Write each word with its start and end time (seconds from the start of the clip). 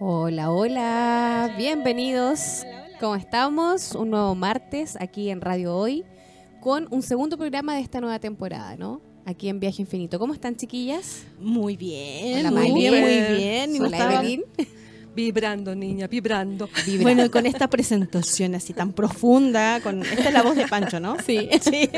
Hola, 0.00 0.52
hola, 0.52 1.54
bienvenidos. 1.58 2.64
¿Cómo 3.00 3.16
estamos? 3.16 3.96
Un 3.96 4.10
nuevo 4.10 4.36
martes 4.36 4.96
aquí 5.00 5.28
en 5.28 5.40
Radio 5.40 5.74
Hoy 5.74 6.04
con 6.60 6.86
un 6.92 7.02
segundo 7.02 7.36
programa 7.36 7.74
de 7.74 7.80
esta 7.80 8.00
nueva 8.00 8.20
temporada, 8.20 8.76
¿no? 8.76 9.00
Aquí 9.26 9.48
en 9.48 9.58
Viaje 9.58 9.82
Infinito. 9.82 10.20
¿Cómo 10.20 10.34
están, 10.34 10.54
chiquillas? 10.54 11.24
Muy 11.40 11.76
bien, 11.76 12.46
Hola, 12.46 12.60
muy 12.60 12.74
bien, 12.74 13.00
muy 13.00 13.36
bien. 13.38 13.82
Hola, 13.82 14.14
Evelyn. 14.14 14.44
Vibrando, 15.16 15.74
niña, 15.74 16.06
vibrando. 16.06 16.68
Bueno, 17.02 17.24
y 17.24 17.28
con 17.28 17.46
esta 17.46 17.68
presentación 17.68 18.54
así 18.54 18.72
tan 18.72 18.92
profunda, 18.92 19.80
con 19.80 20.04
esta 20.04 20.28
es 20.28 20.32
la 20.32 20.44
voz 20.44 20.54
de 20.54 20.68
Pancho, 20.68 21.00
¿no? 21.00 21.16
Sí. 21.26 21.48
Sí. 21.60 21.90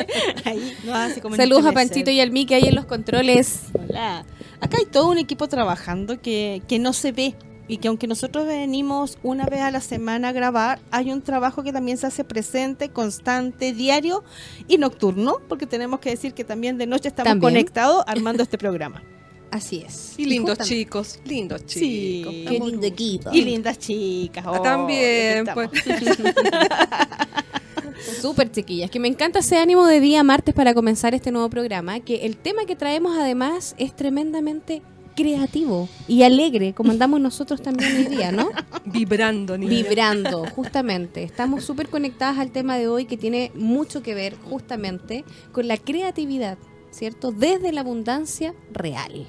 Ahí, 0.46 0.75
no, 0.87 0.95
así 0.95 1.21
como 1.21 1.37
Saludos 1.37 1.67
a. 1.67 1.73
Panchito 1.73 2.11
y 2.11 2.19
al 2.23 2.30
Miki 2.30 2.55
ahí 2.55 2.64
en 2.64 2.77
los 2.77 2.87
controles. 2.87 3.64
Hola. 3.75 4.25
Acá 4.62 4.79
hay 4.79 4.87
todo 4.87 5.11
un 5.11 5.19
equipo 5.19 5.48
trabajando 5.48 6.23
que, 6.23 6.62
que 6.67 6.79
no 6.79 6.95
se 6.95 7.12
ve 7.12 7.35
y 7.71 7.77
que 7.79 7.87
aunque 7.87 8.09
nosotros 8.09 8.46
venimos 8.46 9.16
una 9.23 9.46
vez 9.46 9.61
a 9.61 9.70
la 9.70 9.80
semana 9.80 10.30
a 10.30 10.33
grabar, 10.33 10.80
hay 10.91 11.12
un 11.12 11.23
trabajo 11.23 11.62
que 11.62 11.73
también 11.73 11.98
se 11.98 12.06
hace 12.09 12.24
presente, 12.24 12.88
constante, 12.88 13.73
diario 13.73 14.24
y 14.66 14.77
nocturno, 14.79 15.37
porque 15.48 15.66
tenemos 15.66 16.01
que 16.01 16.10
decir 16.10 16.34
que 16.34 16.43
también 16.43 16.79
de 16.79 16.87
noche 16.87 17.09
estamos 17.09 17.30
También. 17.30 17.52
conectados 17.52 18.02
armando 18.09 18.43
este 18.43 18.59
programa. 18.59 19.05
Así 19.52 19.84
es. 19.87 20.15
Y 20.16 20.24
lindos 20.24 20.59
justamente- 20.59 20.74
chicos, 20.74 21.20
lindos 21.24 21.66
chicos. 21.66 22.33
Sí. 22.33 22.45
Qué 22.48 22.59
lindo 22.59 22.87
equipo. 22.87 23.30
Y 23.33 23.43
lindas 23.43 23.79
chicas. 23.79 24.45
Oh, 24.48 24.60
También, 24.60 25.46
pues. 25.55 25.71
Súper 28.21 28.51
chiquillas, 28.51 28.91
que 28.91 28.98
me 28.98 29.09
encanta 29.09 29.38
ese 29.41 29.59
ánimo 29.59 29.87
de 29.87 30.01
día 30.01 30.24
martes 30.24 30.55
para 30.55 30.74
comenzar 30.74 31.15
este 31.15 31.30
nuevo 31.30 31.48
programa, 31.51 32.01
que 32.01 32.27
el 32.27 32.37
tema 32.37 32.65
que 32.65 32.74
traemos 32.74 33.16
además 33.16 33.74
es 33.79 33.95
tremendamente 33.95 34.82
creativo 35.14 35.88
y 36.09 36.23
alegre, 36.23 36.73
como 36.74 36.91
andamos 36.91 37.20
nosotros 37.20 37.62
también 37.62 37.96
hoy 37.96 38.05
día, 38.05 38.32
¿no? 38.32 38.51
Vibrando, 38.84 39.59
niña. 39.59 39.70
Vibrando, 39.70 40.45
justamente. 40.55 41.23
Estamos 41.23 41.64
súper 41.64 41.88
conectadas 41.88 42.38
al 42.38 42.51
tema 42.51 42.76
de 42.76 42.88
hoy 42.88 43.04
que 43.04 43.16
tiene 43.16 43.52
mucho 43.54 44.02
que 44.02 44.15
ver 44.15 44.37
justamente 44.37 45.24
con 45.52 45.68
la 45.68 45.76
creatividad, 45.76 46.59
¿cierto? 46.90 47.32
Desde 47.32 47.73
la 47.73 47.82
abundancia 47.82 48.54
real. 48.73 49.26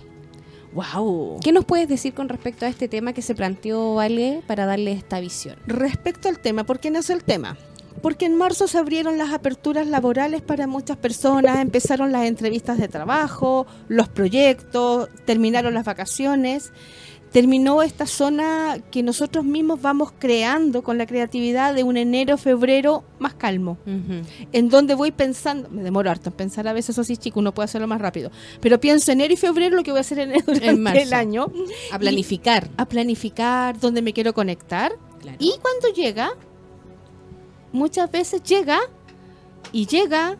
Wow. 0.73 1.39
¿Qué 1.43 1.51
nos 1.51 1.65
puedes 1.65 1.89
decir 1.89 2.13
con 2.13 2.29
respecto 2.29 2.65
a 2.65 2.69
este 2.69 2.87
tema 2.87 3.13
que 3.13 3.21
se 3.21 3.35
planteó, 3.35 3.95
Vale, 3.95 4.41
para 4.47 4.65
darle 4.65 4.93
esta 4.93 5.19
visión? 5.19 5.57
Respecto 5.67 6.29
al 6.29 6.39
tema, 6.39 6.63
¿por 6.63 6.79
qué 6.79 6.89
nació 6.91 7.15
el 7.15 7.23
tema? 7.23 7.57
Porque 8.01 8.25
en 8.25 8.35
marzo 8.35 8.67
se 8.67 8.77
abrieron 8.77 9.17
las 9.17 9.31
aperturas 9.31 9.87
laborales 9.87 10.41
para 10.41 10.65
muchas 10.67 10.97
personas, 10.97 11.59
empezaron 11.59 12.11
las 12.11 12.25
entrevistas 12.25 12.77
de 12.77 12.87
trabajo, 12.87 13.67
los 13.87 14.09
proyectos, 14.09 15.09
terminaron 15.25 15.73
las 15.73 15.85
vacaciones, 15.85 16.71
terminó 17.31 17.81
esta 17.81 18.07
zona 18.07 18.77
que 18.91 19.03
nosotros 19.03 19.45
mismos 19.45 19.81
vamos 19.81 20.11
creando 20.19 20.83
con 20.83 20.97
la 20.97 21.05
creatividad 21.05 21.73
de 21.73 21.83
un 21.83 21.95
enero, 21.95 22.37
febrero 22.37 23.03
más 23.19 23.35
calmo, 23.35 23.77
en 24.51 24.69
donde 24.69 24.95
voy 24.95 25.11
pensando, 25.11 25.69
me 25.69 25.81
demoro 25.83 26.09
harto 26.11 26.29
en 26.31 26.35
pensar 26.35 26.67
a 26.67 26.73
veces, 26.73 26.89
eso 26.89 27.03
sí, 27.05 27.15
chico, 27.17 27.39
uno 27.39 27.53
puede 27.53 27.65
hacerlo 27.65 27.87
más 27.87 28.01
rápido, 28.01 28.31
pero 28.59 28.81
pienso 28.81 29.11
enero 29.13 29.33
y 29.33 29.37
febrero 29.37 29.77
lo 29.77 29.83
que 29.83 29.91
voy 29.91 29.99
a 29.99 30.01
hacer 30.01 30.19
en 30.19 30.31
durante 30.45 30.73
marzo. 30.75 30.99
el 31.03 31.13
año, 31.13 31.51
A 31.93 31.99
planificar. 31.99 32.67
a 32.75 32.85
planificar 32.85 33.79
dónde 33.79 34.01
me 34.01 34.11
quiero 34.11 34.33
conectar 34.33 34.91
Claro. 35.21 35.37
y 35.39 35.53
cuando 35.61 35.87
llega, 35.95 36.33
muchas 37.71 38.11
veces 38.11 38.43
llega 38.43 38.79
y 39.71 39.85
llega 39.85 40.37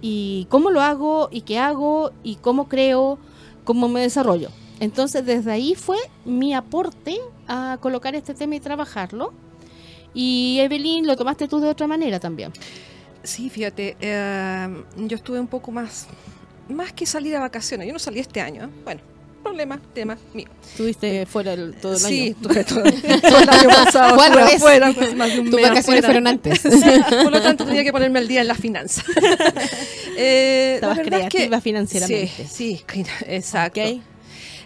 y 0.00 0.46
cómo 0.50 0.70
lo 0.70 0.80
hago 0.80 1.28
y 1.30 1.42
qué 1.42 1.58
hago 1.58 2.12
y 2.22 2.36
cómo 2.36 2.68
creo, 2.68 3.18
cómo 3.64 3.88
me 3.88 4.00
desarrollo. 4.00 4.50
Entonces 4.80 5.24
desde 5.24 5.52
ahí 5.52 5.74
fue 5.74 5.98
mi 6.24 6.54
aporte 6.54 7.18
a 7.46 7.78
colocar 7.80 8.14
este 8.14 8.34
tema 8.34 8.56
y 8.56 8.60
trabajarlo. 8.60 9.32
Y 10.14 10.58
Evelyn, 10.60 11.06
lo 11.06 11.16
tomaste 11.16 11.48
tú 11.48 11.60
de 11.60 11.68
otra 11.68 11.86
manera 11.86 12.18
también. 12.18 12.52
Sí, 13.22 13.48
fíjate, 13.48 13.96
eh, 14.00 14.84
yo 14.96 15.16
estuve 15.16 15.38
un 15.38 15.46
poco 15.46 15.70
más, 15.70 16.08
más 16.68 16.92
que 16.92 17.06
salir 17.06 17.36
a 17.36 17.40
vacaciones. 17.40 17.86
Yo 17.86 17.92
no 17.92 18.00
salí 18.00 18.18
este 18.18 18.40
año. 18.40 18.68
Bueno, 18.84 19.00
problema, 19.42 19.80
tema 19.94 20.16
mío. 20.34 20.46
Estuviste 20.62 21.26
fuera 21.26 21.52
el, 21.52 21.74
todo 21.76 21.92
el 21.94 21.98
sí, 21.98 22.20
año. 22.22 22.30
estuve 22.30 22.64
todo, 22.64 22.82
todo 23.20 23.38
el 23.42 23.48
año 23.50 23.68
pasado. 23.68 24.14
Fue 24.16 24.24
al 24.26 24.32
estuve 24.32 24.44
revés. 24.44 24.54
afuera, 24.56 24.92
pues, 24.94 25.14
más 25.16 25.32
de 25.32 25.40
un 25.40 25.50
Tus 25.50 25.60
mes 25.60 25.68
vacaciones 25.68 26.04
afuera. 26.04 26.06
fueron 26.06 26.26
antes. 26.26 26.60
Sí, 26.62 27.22
por 27.24 27.32
lo 27.32 27.42
tanto 27.42 27.64
tenía 27.66 27.84
que 27.84 27.92
ponerme 27.92 28.18
al 28.20 28.28
día 28.28 28.40
en 28.40 28.48
las 28.48 28.58
finanzas. 28.58 29.04
Eh, 30.16 30.78
la 30.82 30.88
Estabas 30.88 30.96
verdad 30.98 31.20
es 31.20 31.24
que- 31.26 31.28
creativa 31.30 31.60
financieramente. 31.60 32.30
Sí, 32.46 32.80
sí, 32.84 32.84
exacto. 33.26 33.80
Ok. 33.80 34.00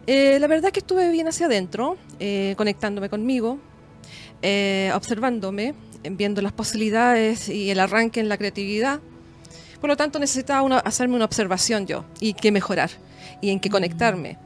Eh, 0.09 0.39
la 0.41 0.47
verdad 0.49 0.67
es 0.67 0.73
que 0.73 0.81
estuve 0.81 1.11
bien 1.11 1.29
hacia 1.29 1.47
adentro, 1.47 1.97
eh, 2.19 2.55
conectándome 2.57 3.09
conmigo, 3.09 3.59
eh, 4.43 4.91
observándome, 4.95 5.75
eh, 6.03 6.11
viendo 6.11 6.43
las 6.43 6.53
posibilidades 6.53 7.49
y 7.49 7.71
el 7.71 7.79
arranque 7.81 8.19
en 8.21 8.29
la 8.29 8.37
creatividad. 8.37 9.01
Por 9.81 9.89
lo 9.89 9.97
tanto, 9.97 10.19
necesitaba 10.19 10.63
una- 10.63 10.79
hacerme 10.79 11.15
una 11.17 11.25
observación 11.27 11.87
yo 11.87 12.05
y 12.21 12.35
qué 12.35 12.51
mejorar 12.51 12.91
y 13.41 13.51
en 13.51 13.61
qué 13.61 13.69
conectarme 13.71 14.39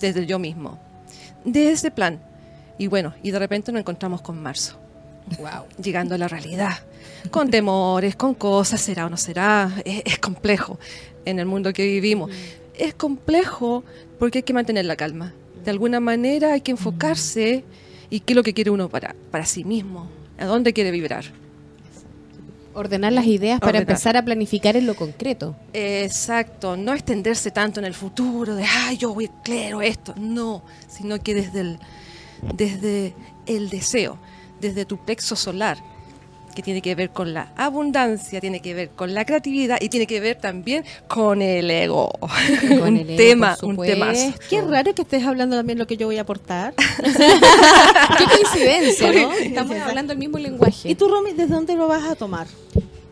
desde 0.00 0.26
yo 0.26 0.38
mismo. 0.38 0.78
De 1.44 1.70
ese 1.70 1.90
plan. 1.90 2.20
Y 2.78 2.86
bueno, 2.86 3.14
y 3.22 3.30
de 3.30 3.38
repente 3.38 3.72
nos 3.72 3.80
encontramos 3.80 4.22
con 4.22 4.42
marzo 4.42 4.78
wow. 5.38 5.64
llegando 5.82 6.14
a 6.14 6.18
la 6.18 6.28
realidad, 6.28 6.78
con 7.30 7.50
temores, 7.50 8.16
con 8.16 8.34
cosas, 8.34 8.80
será 8.80 9.06
o 9.06 9.10
no 9.10 9.16
será, 9.16 9.70
es, 9.84 10.02
es 10.04 10.18
complejo 10.18 10.78
en 11.24 11.38
el 11.38 11.46
mundo 11.46 11.72
que 11.72 11.84
vivimos. 11.84 12.30
Es 12.76 12.94
complejo 12.94 13.84
porque 14.18 14.38
hay 14.38 14.42
que 14.42 14.52
mantener 14.52 14.84
la 14.84 14.96
calma. 14.96 15.32
De 15.64 15.70
alguna 15.70 16.00
manera 16.00 16.52
hay 16.52 16.60
que 16.60 16.72
enfocarse 16.72 17.64
y 18.10 18.20
qué 18.20 18.32
es 18.32 18.36
lo 18.36 18.42
que 18.42 18.52
quiere 18.52 18.70
uno 18.70 18.88
para, 18.88 19.14
para 19.30 19.46
sí 19.46 19.64
mismo, 19.64 20.08
a 20.38 20.44
dónde 20.44 20.72
quiere 20.72 20.90
vibrar. 20.90 21.24
Ordenar 22.74 23.12
las 23.12 23.26
ideas 23.26 23.60
para 23.60 23.78
Ordenar. 23.78 23.90
empezar 23.90 24.16
a 24.16 24.24
planificar 24.24 24.76
en 24.76 24.86
lo 24.86 24.94
concreto. 24.94 25.54
Exacto, 25.72 26.76
no 26.76 26.92
extenderse 26.92 27.50
tanto 27.50 27.80
en 27.80 27.86
el 27.86 27.94
futuro 27.94 28.54
de, 28.54 28.64
ay, 28.64 28.96
yo 28.96 29.14
voy, 29.14 29.30
claro, 29.42 29.80
esto, 29.80 30.14
no, 30.18 30.62
sino 30.88 31.18
que 31.20 31.34
desde 31.34 31.60
el, 31.60 31.78
desde 32.54 33.14
el 33.46 33.70
deseo, 33.70 34.18
desde 34.60 34.84
tu 34.84 34.98
plexo 34.98 35.36
solar, 35.36 35.78
que 36.54 36.62
tiene 36.62 36.80
que 36.80 36.94
ver 36.94 37.10
con 37.10 37.34
la 37.34 37.52
abundancia, 37.56 38.40
tiene 38.40 38.60
que 38.60 38.74
ver 38.74 38.90
con 38.90 39.14
la 39.14 39.24
creatividad 39.24 39.78
y 39.80 39.88
tiene 39.88 40.06
que 40.06 40.20
ver 40.20 40.36
también 40.36 40.84
con 41.08 41.42
el 41.42 41.70
ego. 41.70 42.10
Con 42.20 42.82
un 42.88 42.96
el 42.96 43.10
ego, 43.10 43.16
tema, 43.16 43.56
por 43.60 43.70
un 43.70 43.84
tema. 43.84 44.12
Qué 44.48 44.62
raro 44.62 44.94
que 44.94 45.02
estés 45.02 45.24
hablando 45.24 45.56
también 45.56 45.78
lo 45.78 45.86
que 45.86 45.96
yo 45.96 46.06
voy 46.06 46.18
a 46.18 46.22
aportar. 46.22 46.74
Qué 47.02 48.24
coincidencia, 48.24 49.12
¿no? 49.12 49.32
Estamos 49.32 49.76
hablando 49.78 50.12
el 50.12 50.18
mismo 50.18 50.38
lenguaje. 50.38 50.88
¿Y 50.88 50.94
tú, 50.94 51.08
Romy, 51.08 51.32
desde 51.32 51.54
dónde 51.54 51.74
lo 51.74 51.88
vas 51.88 52.04
a 52.04 52.14
tomar? 52.14 52.46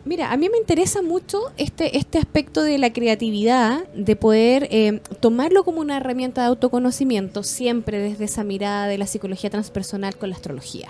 Mira, 0.05 0.33
a 0.33 0.37
mí 0.37 0.49
me 0.49 0.57
interesa 0.57 1.01
mucho 1.01 1.39
este, 1.57 1.97
este 1.97 2.17
aspecto 2.17 2.61
de 2.61 2.77
la 2.77 2.91
creatividad, 2.91 3.87
de 3.93 4.17
poder 4.17 4.67
eh, 4.69 4.99
tomarlo 5.21 5.63
como 5.63 5.79
una 5.79 5.95
herramienta 5.95 6.41
de 6.41 6.47
autoconocimiento, 6.47 7.43
siempre 7.43 7.99
desde 7.99 8.25
esa 8.25 8.43
mirada 8.43 8.87
de 8.87 8.97
la 8.97 9.07
psicología 9.07 9.49
transpersonal 9.49 10.17
con 10.17 10.29
la 10.29 10.35
astrología. 10.35 10.89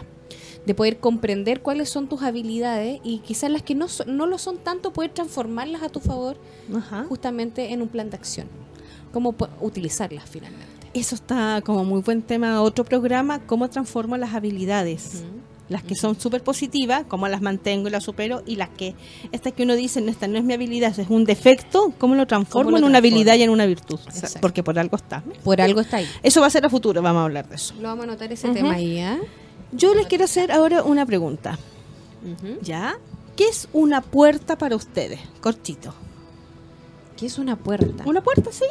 De 0.66 0.74
poder 0.74 0.97
comprender 0.97 1.62
cuáles 1.62 1.90
son 1.90 2.07
tus 2.07 2.22
habilidades 2.22 3.01
y 3.03 3.19
quizás 3.19 3.50
las 3.51 3.63
que 3.63 3.75
no, 3.75 3.88
son- 3.90 4.16
no 4.16 4.25
lo 4.28 4.38
son 4.38 4.57
tanto, 4.57 4.94
poder 4.94 5.12
transformarlas 5.12 5.84
a 5.84 5.90
tu 5.90 6.00
favor 6.00 6.38
Ajá. 6.75 7.06
justamente 7.09 7.74
en 7.74 7.81
un 7.81 7.90
plan 7.90 8.09
de 8.09 8.16
acción. 8.16 8.47
Cómo 9.12 9.35
utilizarlas 9.62 10.24
finalmente. 10.29 10.68
Eso 10.94 11.16
está 11.16 11.62
como 11.66 11.84
muy 11.84 12.01
buen 12.01 12.22
tema. 12.22 12.62
Otro 12.62 12.85
programa, 12.85 13.40
cómo 13.46 13.69
transformo 13.69 14.16
las 14.18 14.34
habilidades. 14.34 15.24
Las 15.69 15.81
que 15.84 15.96
son 15.96 16.19
súper 16.19 16.44
positivas, 16.44 17.06
cómo 17.07 17.28
las 17.28 17.41
mantengo 17.41 17.88
y 17.88 17.91
las 17.91 18.03
supero. 18.03 18.44
Y 18.45 18.57
las 18.57 18.69
que, 18.69 18.95
estas 19.31 19.53
que 19.53 19.63
uno 19.63 19.75
dice, 19.75 20.01
no, 20.01 20.12
esta 20.12 20.28
no 20.28 20.38
es 20.38 20.44
mi 20.44 20.53
habilidad, 20.53 20.97
es 21.00 21.09
un 21.09 21.25
defecto, 21.25 21.94
cómo 21.97 22.16
lo 22.16 22.28
transformo 22.28 22.66
¿Cómo 22.66 22.72
lo 22.72 22.78
en 22.78 22.84
una 22.84 23.00
transformo? 23.00 23.16
habilidad 23.18 23.35
y 23.38 23.44
en 23.44 23.50
una 23.50 23.66
virtud. 23.66 24.00
Exacto. 24.07 24.40
Porque 24.41 24.62
por 24.62 24.78
algo 24.78 24.95
está. 24.97 25.24
Por 25.44 25.62
algo 25.62 25.81
está 25.81 25.97
ahí. 25.97 26.07
Eso 26.22 26.41
va 26.41 26.47
a 26.47 26.50
ser 26.50 26.66
a 26.66 26.69
futuro, 26.69 27.01
vamos 27.01 27.22
a 27.22 27.24
hablar 27.25 27.47
de 27.50 27.56
eso. 27.56 27.74
Lo 27.75 27.88
vamos 27.88 28.06
a 28.06 28.09
anotar 28.09 28.31
ese 28.31 28.50
tema 28.50 28.74
ahí, 28.74 29.00
¿ah? 29.00 29.19
Yo 29.75 29.95
les 29.95 30.07
quiero 30.07 30.25
hacer 30.25 30.51
ahora 30.51 30.83
una 30.83 31.06
pregunta. 31.06 31.57
¿Ya? 32.62 32.97
¿Qué 33.36 33.47
es 33.47 33.68
una 33.74 34.01
puerta 34.01 34.57
para 34.57 34.75
ustedes? 34.75 35.19
Cortito. 35.42 35.94
¿Qué 37.18 37.25
es 37.25 37.39
una 37.39 37.56
puerta? 37.56 38.03
¿Una 38.06 38.21
puerta, 38.21 38.51
sí? 38.51 38.65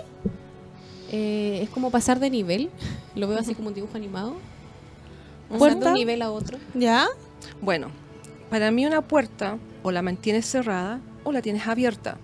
Eh, 1.10 1.60
es 1.62 1.70
como 1.70 1.90
pasar 1.90 2.20
de 2.20 2.30
nivel. 2.30 2.70
Lo 3.16 3.26
veo 3.26 3.38
así 3.38 3.54
como 3.54 3.68
un 3.68 3.74
dibujo 3.74 3.96
animado. 3.96 4.36
Puerta. 5.58 5.80
de 5.80 5.86
un 5.88 5.94
nivel 5.94 6.22
a 6.22 6.30
otro. 6.30 6.58
¿Ya? 6.72 7.08
Bueno, 7.60 7.88
para 8.48 8.70
mí 8.70 8.86
una 8.86 9.02
puerta 9.02 9.58
o 9.82 9.90
la 9.90 10.02
mantienes 10.02 10.46
cerrada 10.46 11.00
o 11.24 11.32
la 11.32 11.42
tienes 11.42 11.66
abierta. 11.66 12.18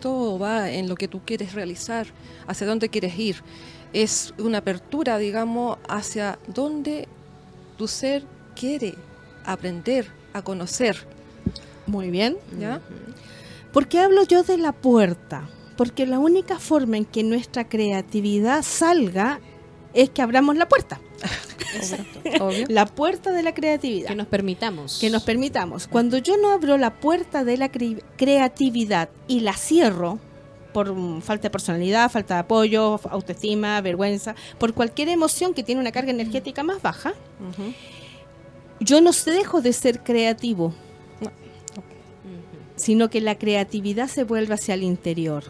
Todo 0.00 0.38
va 0.38 0.70
en 0.70 0.88
lo 0.88 0.96
que 0.96 1.06
tú 1.06 1.20
quieres 1.24 1.52
realizar, 1.52 2.08
hacia 2.48 2.66
dónde 2.66 2.88
quieres 2.88 3.16
ir. 3.16 3.42
Es 3.92 4.34
una 4.38 4.58
apertura, 4.58 5.18
digamos, 5.18 5.78
hacia 5.88 6.38
dónde 6.48 7.06
tu 7.78 7.88
ser 7.88 8.24
quiere 8.54 8.94
aprender 9.46 10.06
a 10.34 10.42
conocer. 10.42 10.96
Muy 11.86 12.10
bien. 12.10 12.36
¿ya? 12.60 12.80
¿Por 13.72 13.88
qué 13.88 14.00
hablo 14.00 14.24
yo 14.24 14.42
de 14.42 14.58
la 14.58 14.72
puerta? 14.72 15.48
Porque 15.76 16.04
la 16.06 16.18
única 16.18 16.58
forma 16.58 16.96
en 16.98 17.04
que 17.06 17.22
nuestra 17.22 17.68
creatividad 17.68 18.62
salga 18.62 19.40
es 19.94 20.10
que 20.10 20.20
abramos 20.20 20.56
la 20.56 20.68
puerta. 20.68 21.00
Obvio, 22.30 22.44
obvio. 22.44 22.66
La 22.68 22.86
puerta 22.86 23.30
de 23.32 23.42
la 23.42 23.52
creatividad. 23.54 24.08
Que 24.08 24.14
nos 24.14 24.26
permitamos. 24.26 24.98
que 25.00 25.10
nos 25.10 25.22
permitamos. 25.22 25.86
Cuando 25.86 26.16
yo 26.18 26.36
no 26.36 26.50
abro 26.50 26.78
la 26.78 26.98
puerta 26.98 27.44
de 27.44 27.56
la 27.56 27.70
cre- 27.70 28.02
creatividad 28.16 29.08
y 29.28 29.40
la 29.40 29.52
cierro 29.54 30.18
por 30.72 30.92
mm, 30.92 31.20
falta 31.22 31.44
de 31.44 31.50
personalidad, 31.50 32.10
falta 32.10 32.34
de 32.34 32.40
apoyo, 32.40 33.00
autoestima, 33.10 33.80
vergüenza, 33.80 34.34
por 34.58 34.74
cualquier 34.74 35.08
emoción 35.08 35.54
que 35.54 35.62
tiene 35.62 35.80
una 35.80 35.92
carga 35.92 36.10
energética 36.10 36.62
más 36.62 36.80
baja, 36.82 37.14
yo 38.80 39.00
no 39.00 39.12
se 39.12 39.30
dejo 39.32 39.60
de 39.60 39.72
ser 39.72 40.00
creativo, 40.04 40.72
No. 41.20 41.30
sino 42.76 43.10
que 43.10 43.20
la 43.20 43.36
creatividad 43.36 44.08
se 44.08 44.24
vuelve 44.24 44.54
hacia 44.54 44.74
el 44.74 44.82
interior. 44.82 45.44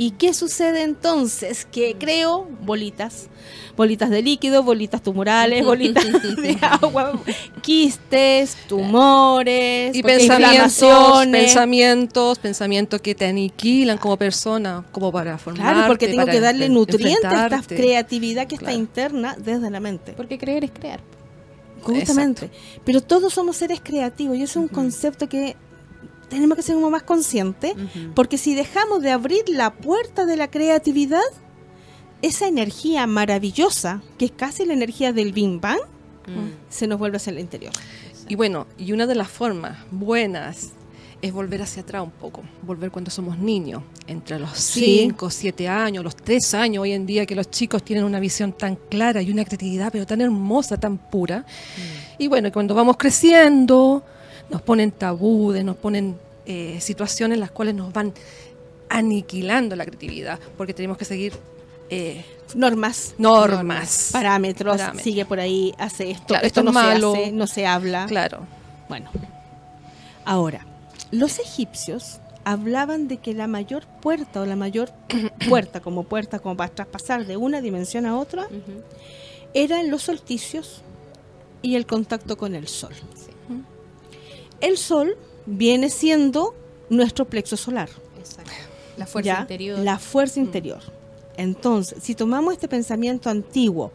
¿Y 0.00 0.12
qué 0.12 0.32
sucede 0.32 0.82
entonces? 0.82 1.66
Que 1.70 1.94
creo 1.98 2.48
bolitas, 2.62 3.28
bolitas 3.76 4.08
de 4.08 4.22
líquido, 4.22 4.62
bolitas 4.62 5.02
tumorales, 5.02 5.62
bolitas 5.66 6.06
de 6.36 6.56
agua, 6.62 7.20
quistes, 7.60 8.56
tumores, 8.66 9.94
Y 9.94 10.02
pensamientos, 10.02 11.26
pensamientos, 11.26 12.38
pensamientos 12.38 13.02
que 13.02 13.14
te 13.14 13.26
aniquilan 13.26 13.98
como 13.98 14.16
persona, 14.16 14.86
como 14.90 15.12
para 15.12 15.36
formar. 15.36 15.74
Claro, 15.74 15.88
porque 15.88 16.08
tengo 16.08 16.24
que 16.24 16.40
darle 16.40 16.70
nutrientes 16.70 17.22
a 17.22 17.44
esta 17.48 17.62
creatividad 17.62 18.46
que 18.46 18.54
está 18.54 18.72
interna 18.72 19.36
desde 19.38 19.68
la 19.68 19.80
mente. 19.80 20.14
Porque 20.16 20.38
creer 20.38 20.64
es 20.64 20.70
crear. 20.70 21.00
Justamente. 21.82 22.50
Pero 22.86 23.02
todos 23.02 23.34
somos 23.34 23.58
seres 23.58 23.82
creativos 23.82 24.38
y 24.38 24.44
eso 24.44 24.60
es 24.60 24.64
un 24.64 24.68
concepto 24.68 25.28
que 25.28 25.56
tenemos 26.30 26.56
que 26.56 26.62
ser 26.62 26.76
como 26.76 26.88
más 26.90 27.02
conscientes. 27.02 27.74
Porque 28.14 28.38
si 28.38 28.54
dejamos 28.54 29.02
de 29.02 29.10
abrir 29.10 29.42
la 29.48 29.74
puerta 29.74 30.24
de 30.24 30.36
la 30.36 30.48
creatividad, 30.50 31.20
esa 32.22 32.46
energía 32.48 33.06
maravillosa, 33.06 34.02
que 34.18 34.26
es 34.26 34.30
casi 34.32 34.64
la 34.64 34.72
energía 34.74 35.12
del 35.12 35.32
Big 35.32 35.60
Bang, 35.60 35.80
Mm. 36.26 36.52
se 36.68 36.86
nos 36.86 36.98
vuelve 36.98 37.16
hacia 37.16 37.30
el 37.32 37.38
interior. 37.40 37.72
Y 38.28 38.36
bueno, 38.36 38.66
y 38.78 38.92
una 38.92 39.06
de 39.06 39.14
las 39.16 39.28
formas 39.28 39.78
buenas 39.90 40.70
es 41.22 41.32
volver 41.32 41.62
hacia 41.62 41.82
atrás 41.82 42.02
un 42.02 42.10
poco, 42.10 42.42
volver 42.62 42.90
cuando 42.90 43.10
somos 43.10 43.38
niños, 43.38 43.82
entre 44.06 44.38
los 44.38 44.50
Sí. 44.58 44.98
5, 45.00 45.28
7 45.30 45.66
años, 45.68 46.04
los 46.04 46.14
3 46.14 46.54
años 46.54 46.82
hoy 46.82 46.92
en 46.92 47.04
día 47.06 47.26
que 47.26 47.34
los 47.34 47.50
chicos 47.50 47.82
tienen 47.82 48.04
una 48.04 48.20
visión 48.20 48.52
tan 48.52 48.76
clara 48.76 49.20
y 49.22 49.30
una 49.30 49.44
creatividad 49.44 49.90
pero 49.90 50.06
tan 50.06 50.20
hermosa, 50.20 50.78
tan 50.78 50.98
pura. 50.98 51.44
Y 52.18 52.28
bueno, 52.28 52.52
cuando 52.52 52.74
vamos 52.74 52.96
creciendo, 52.98 54.04
nos 54.50 54.62
ponen 54.62 54.90
tabúes, 54.92 55.64
nos 55.64 55.76
ponen 55.76 56.18
eh, 56.46 56.78
situaciones 56.80 57.36
en 57.36 57.40
las 57.40 57.50
cuales 57.50 57.74
nos 57.74 57.92
van 57.92 58.12
aniquilando 58.88 59.76
la 59.76 59.84
creatividad, 59.84 60.38
porque 60.56 60.74
tenemos 60.74 60.98
que 60.98 61.04
seguir 61.04 61.32
eh, 61.90 62.24
Normas, 62.54 63.14
normas. 63.18 64.10
parámetros, 64.12 64.76
Parámetros. 64.76 65.02
sigue 65.04 65.24
por 65.24 65.38
ahí, 65.38 65.72
hace 65.78 66.10
esto, 66.10 66.26
Claro, 66.26 66.46
esto 66.46 66.60
esto 66.60 66.62
no 66.64 66.72
malo. 66.72 67.12
se 67.12 67.22
hace, 67.22 67.32
no 67.32 67.46
se 67.46 67.66
habla. 67.66 68.06
Claro. 68.06 68.40
Bueno, 68.88 69.10
ahora, 70.24 70.66
los 71.12 71.38
egipcios 71.38 72.18
hablaban 72.44 73.06
de 73.06 73.18
que 73.18 73.34
la 73.34 73.46
mayor 73.46 73.84
puerta 74.00 74.40
o 74.40 74.46
la 74.46 74.56
mayor 74.56 74.90
puerta 75.48 75.80
como 75.80 76.04
puerta 76.04 76.40
como 76.40 76.56
para 76.56 76.72
traspasar 76.72 77.26
de 77.26 77.36
una 77.36 77.60
dimensión 77.60 78.06
a 78.06 78.18
otra 78.18 78.44
Ujú. 78.46 78.82
eran 79.54 79.90
los 79.90 80.02
solsticios 80.02 80.82
y 81.62 81.76
el 81.76 81.86
contacto 81.86 82.36
con 82.36 82.54
el 82.56 82.66
sol. 82.66 82.94
El 84.60 84.76
sol 84.76 85.16
viene 85.46 85.90
siendo 85.90 86.54
nuestro 86.88 87.24
plexo 87.24 87.56
solar, 87.56 87.88
Exacto. 88.18 88.50
La 88.96 89.06
fuerza 89.06 89.26
¿ya? 89.34 89.40
interior. 89.40 89.78
La 89.78 89.98
fuerza 89.98 90.40
interior. 90.40 90.80
Entonces, 91.36 92.02
si 92.02 92.14
tomamos 92.14 92.52
este 92.52 92.68
pensamiento 92.68 93.30
antiguo, 93.30 93.92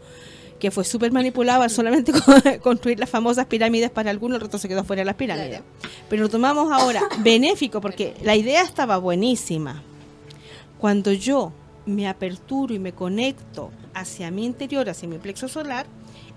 que 0.60 0.72
fue 0.72 0.84
súper 0.84 1.12
manipulado 1.12 1.62
al 1.64 1.70
solamente 1.80 2.12
con- 2.12 2.42
construir 2.62 2.98
las 3.00 3.10
famosas 3.10 3.46
pirámides 3.46 3.92
para 3.92 4.10
algunos, 4.10 4.36
el 4.38 4.42
resto 4.42 4.58
se 4.58 4.68
quedó 4.68 4.84
fuera 4.84 5.02
de 5.02 5.06
las 5.06 5.16
pirámides. 5.16 5.62
Pero 6.10 6.24
lo 6.24 6.30
tomamos 6.30 6.72
ahora 6.72 7.04
benéfico, 7.20 7.82
porque 7.82 8.16
la 8.24 8.36
idea 8.36 8.64
estaba 8.64 8.98
buenísima. 8.98 9.84
Cuando 10.80 11.12
yo 11.12 11.52
me 11.86 12.08
aperturo 12.08 12.74
y 12.74 12.80
me 12.80 12.94
conecto 12.94 13.70
hacia 13.94 14.32
mi 14.32 14.46
interior, 14.46 14.90
hacia 14.90 15.08
mi 15.08 15.18
plexo 15.20 15.48
solar, 15.48 15.86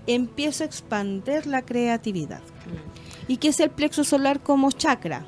empiezo 0.05 0.63
a 0.63 0.67
expandir 0.67 1.47
la 1.47 1.63
creatividad. 1.63 2.41
¿Y 3.29 3.37
qué 3.37 3.47
es 3.49 3.59
el 3.61 3.69
plexo 3.69 4.03
solar 4.03 4.41
como 4.41 4.71
chakra? 4.71 5.25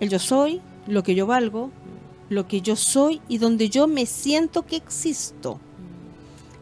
El 0.00 0.08
yo 0.08 0.18
soy, 0.18 0.60
lo 0.88 1.04
que 1.04 1.14
yo 1.14 1.26
valgo, 1.26 1.70
lo 2.30 2.48
que 2.48 2.60
yo 2.62 2.74
soy 2.74 3.20
y 3.28 3.38
donde 3.38 3.68
yo 3.68 3.86
me 3.86 4.04
siento 4.06 4.62
que 4.66 4.76
existo. 4.76 5.60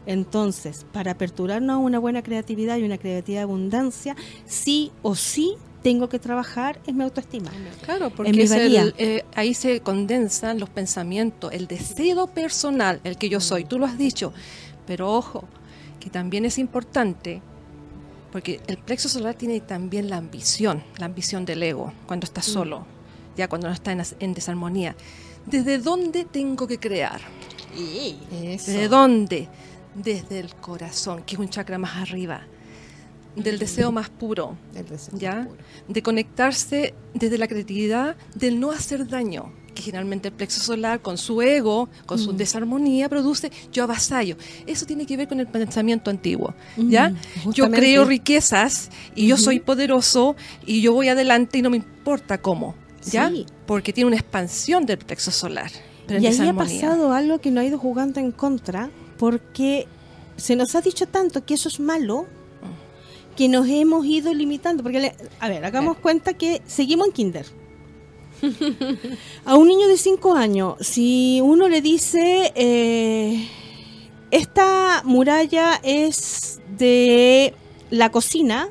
Entonces, 0.05 0.85
para 0.93 1.11
aperturarnos 1.11 1.75
a 1.75 1.77
una 1.77 1.99
buena 1.99 2.21
creatividad 2.21 2.77
y 2.77 2.83
una 2.83 2.97
creatividad 2.97 3.39
de 3.41 3.43
abundancia, 3.43 4.15
sí 4.45 4.91
o 5.01 5.15
sí 5.15 5.55
tengo 5.83 6.07
que 6.09 6.19
trabajar 6.19 6.79
en 6.87 6.97
mi 6.97 7.03
autoestima. 7.03 7.49
Claro, 7.83 8.09
porque 8.09 8.29
es 8.43 8.51
el- 8.51 8.93
eh, 8.97 9.25
ahí 9.35 9.53
se 9.53 9.81
condensan 9.81 10.59
los 10.59 10.69
pensamientos, 10.69 11.51
el 11.53 11.67
deseo 11.67 12.27
personal, 12.27 12.99
el 13.03 13.17
que 13.17 13.29
yo 13.29 13.39
soy, 13.39 13.65
tú 13.65 13.79
lo 13.79 13.85
has 13.85 13.97
dicho, 13.97 14.33
pero 14.85 15.13
ojo, 15.13 15.43
que 15.99 16.09
también 16.09 16.45
es 16.45 16.57
importante, 16.57 17.41
porque 18.37 18.61
el 18.67 18.77
plexo 18.77 19.09
solar 19.09 19.33
tiene 19.33 19.61
también 19.61 20.11
la 20.11 20.17
ambición, 20.17 20.83
la 20.99 21.07
ambición 21.07 21.43
del 21.43 21.63
ego, 21.63 21.91
cuando 22.05 22.25
está 22.25 22.43
solo, 22.43 22.85
ya 23.35 23.47
cuando 23.47 23.67
no 23.67 23.73
está 23.73 23.91
en, 23.91 24.03
en 24.19 24.35
desarmonía. 24.35 24.95
¿Desde 25.47 25.79
dónde 25.79 26.23
tengo 26.23 26.67
que 26.67 26.77
crear? 26.77 27.19
¿Desde 28.29 28.89
dónde? 28.89 29.49
Desde 29.95 30.37
el 30.37 30.53
corazón, 30.53 31.23
que 31.23 31.33
es 31.33 31.39
un 31.39 31.49
chakra 31.49 31.79
más 31.79 31.97
arriba, 31.97 32.45
del 33.35 33.57
deseo 33.57 33.91
más 33.91 34.11
puro. 34.11 34.55
¿ya? 35.13 35.47
De 35.87 36.03
conectarse 36.03 36.93
desde 37.15 37.39
la 37.39 37.47
creatividad, 37.47 38.17
del 38.35 38.59
no 38.59 38.69
hacer 38.69 39.07
daño, 39.07 39.51
que 39.77 39.83
generalmente 39.83 40.29
el 40.29 40.33
plexo 40.33 40.59
solar 40.59 41.01
con 41.01 41.17
su 41.17 41.41
ego, 41.41 41.87
con 42.07 42.17
su 42.17 42.33
desarmonía, 42.33 43.07
produce 43.09 43.51
yo 43.71 43.83
avasallo. 43.83 44.35
Eso 44.65 44.85
tiene 44.87 45.05
que 45.05 45.15
ver 45.15 45.27
con 45.27 45.39
el 45.39 45.47
pensamiento 45.47 46.09
antiguo, 46.09 46.53
¿ya? 46.75 47.09
Mm, 47.09 47.13
Yo 47.13 47.41
justamente. 47.43 47.77
creo 47.79 48.05
riquezas 48.05 48.89
y 49.15 49.27
yo 49.27 49.37
soy 49.37 49.59
poderoso 49.59 50.35
y 50.65 50.81
yo 50.81 50.93
voy 50.93 51.09
adelante 51.09 51.59
y 51.59 51.61
no 51.61 51.69
me 51.69 51.77
importa 51.77 52.39
cómo, 52.39 52.73
¿ya? 53.09 53.29
Sí. 53.29 53.45
Porque 53.67 53.93
tiene 53.93 54.07
una 54.07 54.17
expansión 54.17 54.85
del 54.85 54.97
plexo 54.97 55.29
solar. 55.31 55.71
pero 56.07 56.19
Y 56.19 56.25
ahí 56.27 56.47
ha 56.47 56.53
pasado 56.53 57.13
algo 57.13 57.39
que 57.39 57.51
no 57.51 57.59
ha 57.61 57.65
ido 57.65 57.77
jugando 57.77 58.19
en 58.19 58.31
contra, 58.31 58.89
porque 59.17 59.87
se 60.37 60.55
nos 60.55 60.73
ha 60.75 60.81
dicho 60.81 61.05
tanto 61.07 61.45
que 61.45 61.53
eso 61.53 61.69
es 61.69 61.79
malo, 61.79 62.25
que 63.35 63.47
nos 63.49 63.67
hemos 63.69 64.05
ido 64.05 64.33
limitando. 64.33 64.81
Porque, 64.83 64.99
le- 64.99 65.15
a 65.39 65.47
ver, 65.49 65.63
hagamos 65.65 65.97
cuenta 65.97 66.33
que 66.33 66.61
seguimos 66.65 67.07
en 67.07 67.13
kinder. 67.13 67.45
A 69.45 69.55
un 69.55 69.67
niño 69.67 69.87
de 69.87 69.97
5 69.97 70.35
años, 70.35 70.75
si 70.79 71.39
uno 71.43 71.67
le 71.69 71.81
dice, 71.81 72.51
eh, 72.55 73.47
esta 74.31 75.01
muralla 75.05 75.79
es 75.83 76.59
de 76.77 77.53
la 77.89 78.11
cocina, 78.11 78.69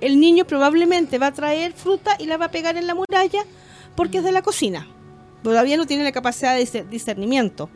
el 0.00 0.18
niño 0.20 0.46
probablemente 0.46 1.18
va 1.18 1.28
a 1.28 1.32
traer 1.32 1.72
fruta 1.72 2.16
y 2.18 2.26
la 2.26 2.36
va 2.36 2.46
a 2.46 2.50
pegar 2.50 2.76
en 2.76 2.86
la 2.86 2.94
muralla 2.94 3.44
porque 3.96 4.18
es 4.18 4.24
de 4.24 4.32
la 4.32 4.42
cocina. 4.42 4.88
Todavía 5.42 5.76
no 5.76 5.86
tiene 5.86 6.04
la 6.04 6.12
capacidad 6.12 6.56
de 6.56 6.62
discer- 6.62 6.88
discernimiento. 6.88 7.68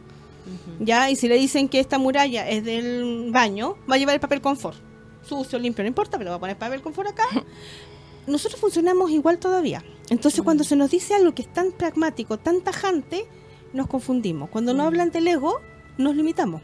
¿Ya? 0.81 1.11
Y 1.11 1.17
si 1.17 1.29
le 1.29 1.37
dicen 1.37 1.69
que 1.69 1.79
esta 1.79 1.99
muralla 1.99 2.49
es 2.49 2.65
del 2.65 3.29
baño, 3.31 3.77
va 3.91 3.97
a 3.97 3.99
llevar 3.99 4.15
el 4.15 4.21
papel 4.21 4.41
confort. 4.41 4.79
Sucio, 5.23 5.59
limpio, 5.59 5.85
no 5.85 5.89
importa, 5.89 6.17
pero 6.17 6.31
va 6.31 6.37
a 6.37 6.41
poner 6.41 6.57
papel 6.57 6.81
confort 6.81 7.11
acá. 7.11 7.25
Nosotros 8.27 8.59
funcionamos 8.59 9.11
igual 9.11 9.39
todavía. 9.39 9.85
Entonces, 10.11 10.43
cuando 10.43 10.65
se 10.65 10.77
nos 10.77 10.91
dice 10.91 11.15
algo 11.15 11.35
que 11.35 11.43
es 11.43 11.53
tan 11.53 11.73
pragmático, 11.73 12.39
tan 12.39 12.63
tajante, 12.63 13.27
nos 13.73 13.87
confundimos. 13.87 14.49
Cuando 14.51 14.75
no 14.75 14.85
hablan 14.85 15.11
del 15.11 15.29
ego, 15.29 15.61
nos 15.99 16.17
limitamos. 16.17 16.63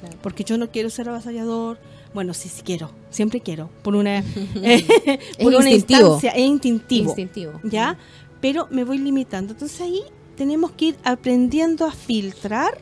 Claro. 0.00 0.16
Porque 0.22 0.44
yo 0.44 0.58
no 0.58 0.70
quiero 0.70 0.90
ser 0.90 1.08
avasallador. 1.08 1.78
Bueno, 2.14 2.34
sí, 2.34 2.48
sí 2.48 2.62
quiero. 2.62 2.90
Siempre 3.10 3.40
quiero. 3.40 3.70
Por 3.82 3.94
una, 3.94 4.18
eh, 4.62 5.18
por 5.42 5.54
una 5.54 5.70
instintivo. 5.70 6.14
instancia. 6.14 6.30
Es 6.30 6.46
instintivo. 6.46 7.08
Instintivo. 7.10 7.60
¿ya? 7.62 7.98
Pero 8.40 8.66
me 8.70 8.84
voy 8.84 8.98
limitando. 8.98 9.52
Entonces 9.52 9.80
ahí 9.80 10.02
tenemos 10.36 10.72
que 10.72 10.86
ir 10.86 10.96
aprendiendo 11.04 11.86
a 11.86 11.92
filtrar 11.92 12.78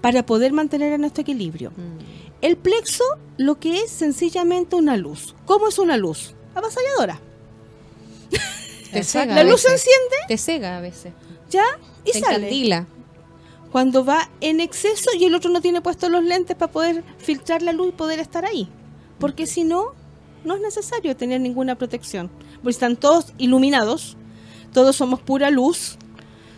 para 0.00 0.24
poder 0.24 0.52
mantener 0.52 0.92
a 0.92 0.98
nuestro 0.98 1.22
equilibrio. 1.22 1.70
Mm. 1.70 1.98
El 2.40 2.56
plexo 2.56 3.04
lo 3.36 3.58
que 3.58 3.80
es 3.80 3.90
sencillamente 3.90 4.76
una 4.76 4.96
luz. 4.96 5.34
¿Cómo 5.44 5.68
es 5.68 5.78
una 5.78 5.96
luz? 5.96 6.34
Avasalladora. 6.54 7.20
Te 8.92 8.98
Exacto. 8.98 9.30
cega 9.30 9.34
La 9.34 9.50
luz 9.50 9.60
se 9.62 9.68
enciende, 9.72 10.16
Te 10.28 10.38
cega 10.38 10.76
a 10.78 10.80
veces. 10.80 11.12
¿ya? 11.50 11.64
Y 12.04 12.12
Te 12.12 12.20
sale. 12.20 12.36
encandila. 12.36 12.86
Cuando 13.72 14.04
va 14.04 14.30
en 14.40 14.60
exceso 14.60 15.10
y 15.18 15.24
el 15.24 15.34
otro 15.34 15.50
no 15.50 15.60
tiene 15.60 15.80
puestos 15.82 16.10
los 16.10 16.24
lentes 16.24 16.56
para 16.56 16.72
poder 16.72 17.04
filtrar 17.18 17.60
la 17.62 17.72
luz 17.72 17.88
y 17.88 17.92
poder 17.92 18.18
estar 18.18 18.44
ahí. 18.46 18.68
Porque 19.18 19.46
si 19.46 19.64
no, 19.64 19.88
no 20.44 20.54
es 20.54 20.60
necesario 20.62 21.14
tener 21.16 21.40
ninguna 21.40 21.74
protección. 21.74 22.30
Porque 22.56 22.70
están 22.70 22.96
todos 22.96 23.34
iluminados, 23.36 24.16
todos 24.72 24.96
somos 24.96 25.20
pura 25.20 25.50
luz, 25.50 25.98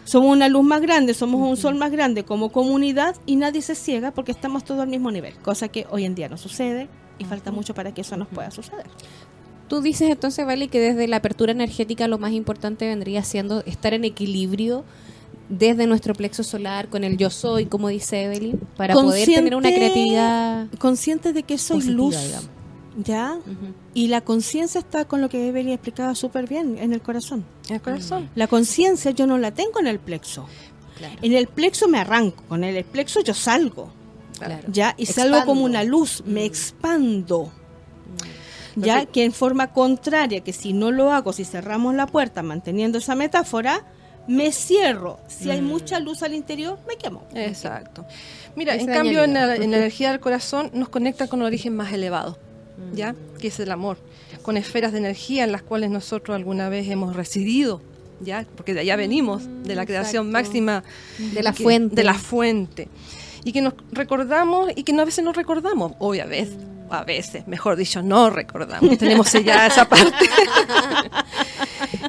Somos 0.04 0.32
una 0.32 0.48
luz 0.48 0.64
más 0.64 0.80
grande, 0.80 1.14
somos 1.14 1.40
un 1.48 1.56
sol 1.56 1.76
más 1.76 1.92
grande 1.92 2.24
como 2.24 2.50
comunidad 2.50 3.14
y 3.26 3.36
nadie 3.36 3.62
se 3.62 3.76
ciega 3.76 4.10
porque 4.10 4.32
estamos 4.32 4.64
todos 4.64 4.80
al 4.80 4.88
mismo 4.88 5.10
nivel, 5.12 5.36
cosa 5.38 5.68
que 5.68 5.86
hoy 5.90 6.04
en 6.04 6.16
día 6.16 6.28
no 6.28 6.36
sucede 6.36 6.88
y 7.18 7.24
falta 7.26 7.52
mucho 7.52 7.74
para 7.74 7.92
que 7.94 8.00
eso 8.00 8.16
nos 8.16 8.26
pueda 8.26 8.50
suceder. 8.50 8.86
Tú 9.70 9.80
dices 9.80 10.10
entonces, 10.10 10.44
Vale, 10.44 10.66
que 10.66 10.80
desde 10.80 11.06
la 11.06 11.18
apertura 11.18 11.52
energética 11.52 12.08
lo 12.08 12.18
más 12.18 12.32
importante 12.32 12.88
vendría 12.88 13.22
siendo 13.22 13.62
estar 13.66 13.94
en 13.94 14.04
equilibrio 14.04 14.82
desde 15.48 15.86
nuestro 15.86 16.12
plexo 16.12 16.42
solar 16.42 16.88
con 16.88 17.04
el 17.04 17.16
yo 17.16 17.30
soy, 17.30 17.66
como 17.66 17.86
dice 17.86 18.24
Evelyn, 18.24 18.58
para 18.76 18.94
poder 18.94 19.24
tener 19.26 19.54
una 19.54 19.68
creatividad 19.68 20.66
consciente 20.80 21.32
de 21.32 21.44
que 21.44 21.56
soy 21.56 21.76
positiva, 21.76 21.96
luz, 21.96 22.20
digamos. 22.20 22.48
¿ya? 22.96 23.38
Y 23.94 24.08
la 24.08 24.22
conciencia 24.22 24.80
está 24.80 25.04
con 25.04 25.20
lo 25.20 25.28
que 25.28 25.46
Evelyn 25.46 25.74
explicaba 25.74 26.16
súper 26.16 26.48
bien 26.48 26.76
en 26.76 26.92
el 26.92 27.00
corazón. 27.00 27.44
En 27.68 27.76
el 27.76 27.80
corazón. 27.80 28.28
La 28.34 28.48
conciencia 28.48 29.12
yo 29.12 29.28
no 29.28 29.38
la 29.38 29.52
tengo 29.52 29.78
en 29.78 29.86
el 29.86 30.00
plexo. 30.00 30.48
Claro, 30.98 31.14
En 31.22 31.32
el 31.32 31.46
plexo 31.46 31.86
me 31.86 31.98
arranco, 31.98 32.42
con 32.48 32.64
el 32.64 32.84
plexo 32.84 33.20
yo 33.20 33.34
salgo, 33.34 33.92
claro. 34.36 34.66
¿ya? 34.66 34.96
Y 34.98 35.06
salgo 35.06 35.44
como 35.44 35.64
una 35.64 35.84
luz, 35.84 36.24
me 36.26 36.44
expando. 36.44 37.44
Mm. 37.44 38.39
Ya 38.80 38.94
Perfecto. 38.94 39.12
que 39.12 39.24
en 39.24 39.32
forma 39.32 39.72
contraria, 39.72 40.40
que 40.40 40.52
si 40.52 40.72
no 40.72 40.90
lo 40.90 41.12
hago, 41.12 41.32
si 41.32 41.44
cerramos 41.44 41.94
la 41.94 42.06
puerta 42.06 42.42
manteniendo 42.42 42.98
esa 42.98 43.14
metáfora, 43.14 43.84
me 44.28 44.52
cierro. 44.52 45.18
Si 45.28 45.50
hay 45.50 45.60
Mm. 45.62 45.66
mucha 45.66 45.98
luz 46.00 46.22
al 46.22 46.34
interior, 46.34 46.78
me 46.86 46.96
quemo. 46.96 47.24
Exacto. 47.34 48.04
Mira, 48.54 48.74
en 48.76 48.86
cambio, 48.86 49.24
en 49.24 49.34
la, 49.34 49.40
dañaría. 49.46 49.64
en 49.64 49.70
la 49.72 49.76
energía 49.78 50.10
del 50.10 50.20
corazón 50.20 50.70
nos 50.74 50.88
conecta 50.88 51.26
con 51.26 51.40
un 51.40 51.46
origen 51.46 51.74
más 51.74 51.92
elevado, 51.92 52.38
Mm. 52.78 52.94
¿ya? 52.96 53.14
Que 53.40 53.48
es 53.48 53.58
el 53.60 53.70
amor. 53.72 53.98
Con 54.42 54.56
esferas 54.56 54.92
de 54.92 54.98
energía 54.98 55.44
en 55.44 55.52
las 55.52 55.62
cuales 55.62 55.90
nosotros 55.90 56.34
alguna 56.36 56.68
vez 56.68 56.88
hemos 56.88 57.16
residido, 57.16 57.82
¿ya? 58.20 58.46
Porque 58.56 58.72
de 58.74 58.80
allá 58.80 58.96
venimos, 58.96 59.42
de 59.64 59.74
la 59.74 59.84
creación 59.86 60.28
exacto. 60.28 60.46
máxima 60.48 60.84
De 61.34 61.42
la 61.42 61.52
que- 61.52 61.62
fuente. 61.62 61.96
De 61.96 62.04
la 62.04 62.14
fuente. 62.14 62.88
Y 63.44 63.52
que 63.52 63.62
nos 63.62 63.74
recordamos 63.92 64.70
y 64.76 64.82
que 64.84 64.92
no 64.92 65.02
a 65.02 65.06
veces 65.06 65.24
no 65.24 65.32
recordamos. 65.32 65.92
Hoy 65.98 66.20
a 66.90 67.04
veces, 67.04 67.46
mejor 67.46 67.76
dicho, 67.76 68.02
no 68.02 68.30
recordamos. 68.30 68.98
Tenemos 68.98 69.28
sellada 69.28 69.66
esa 69.66 69.84
parte. 69.88 70.28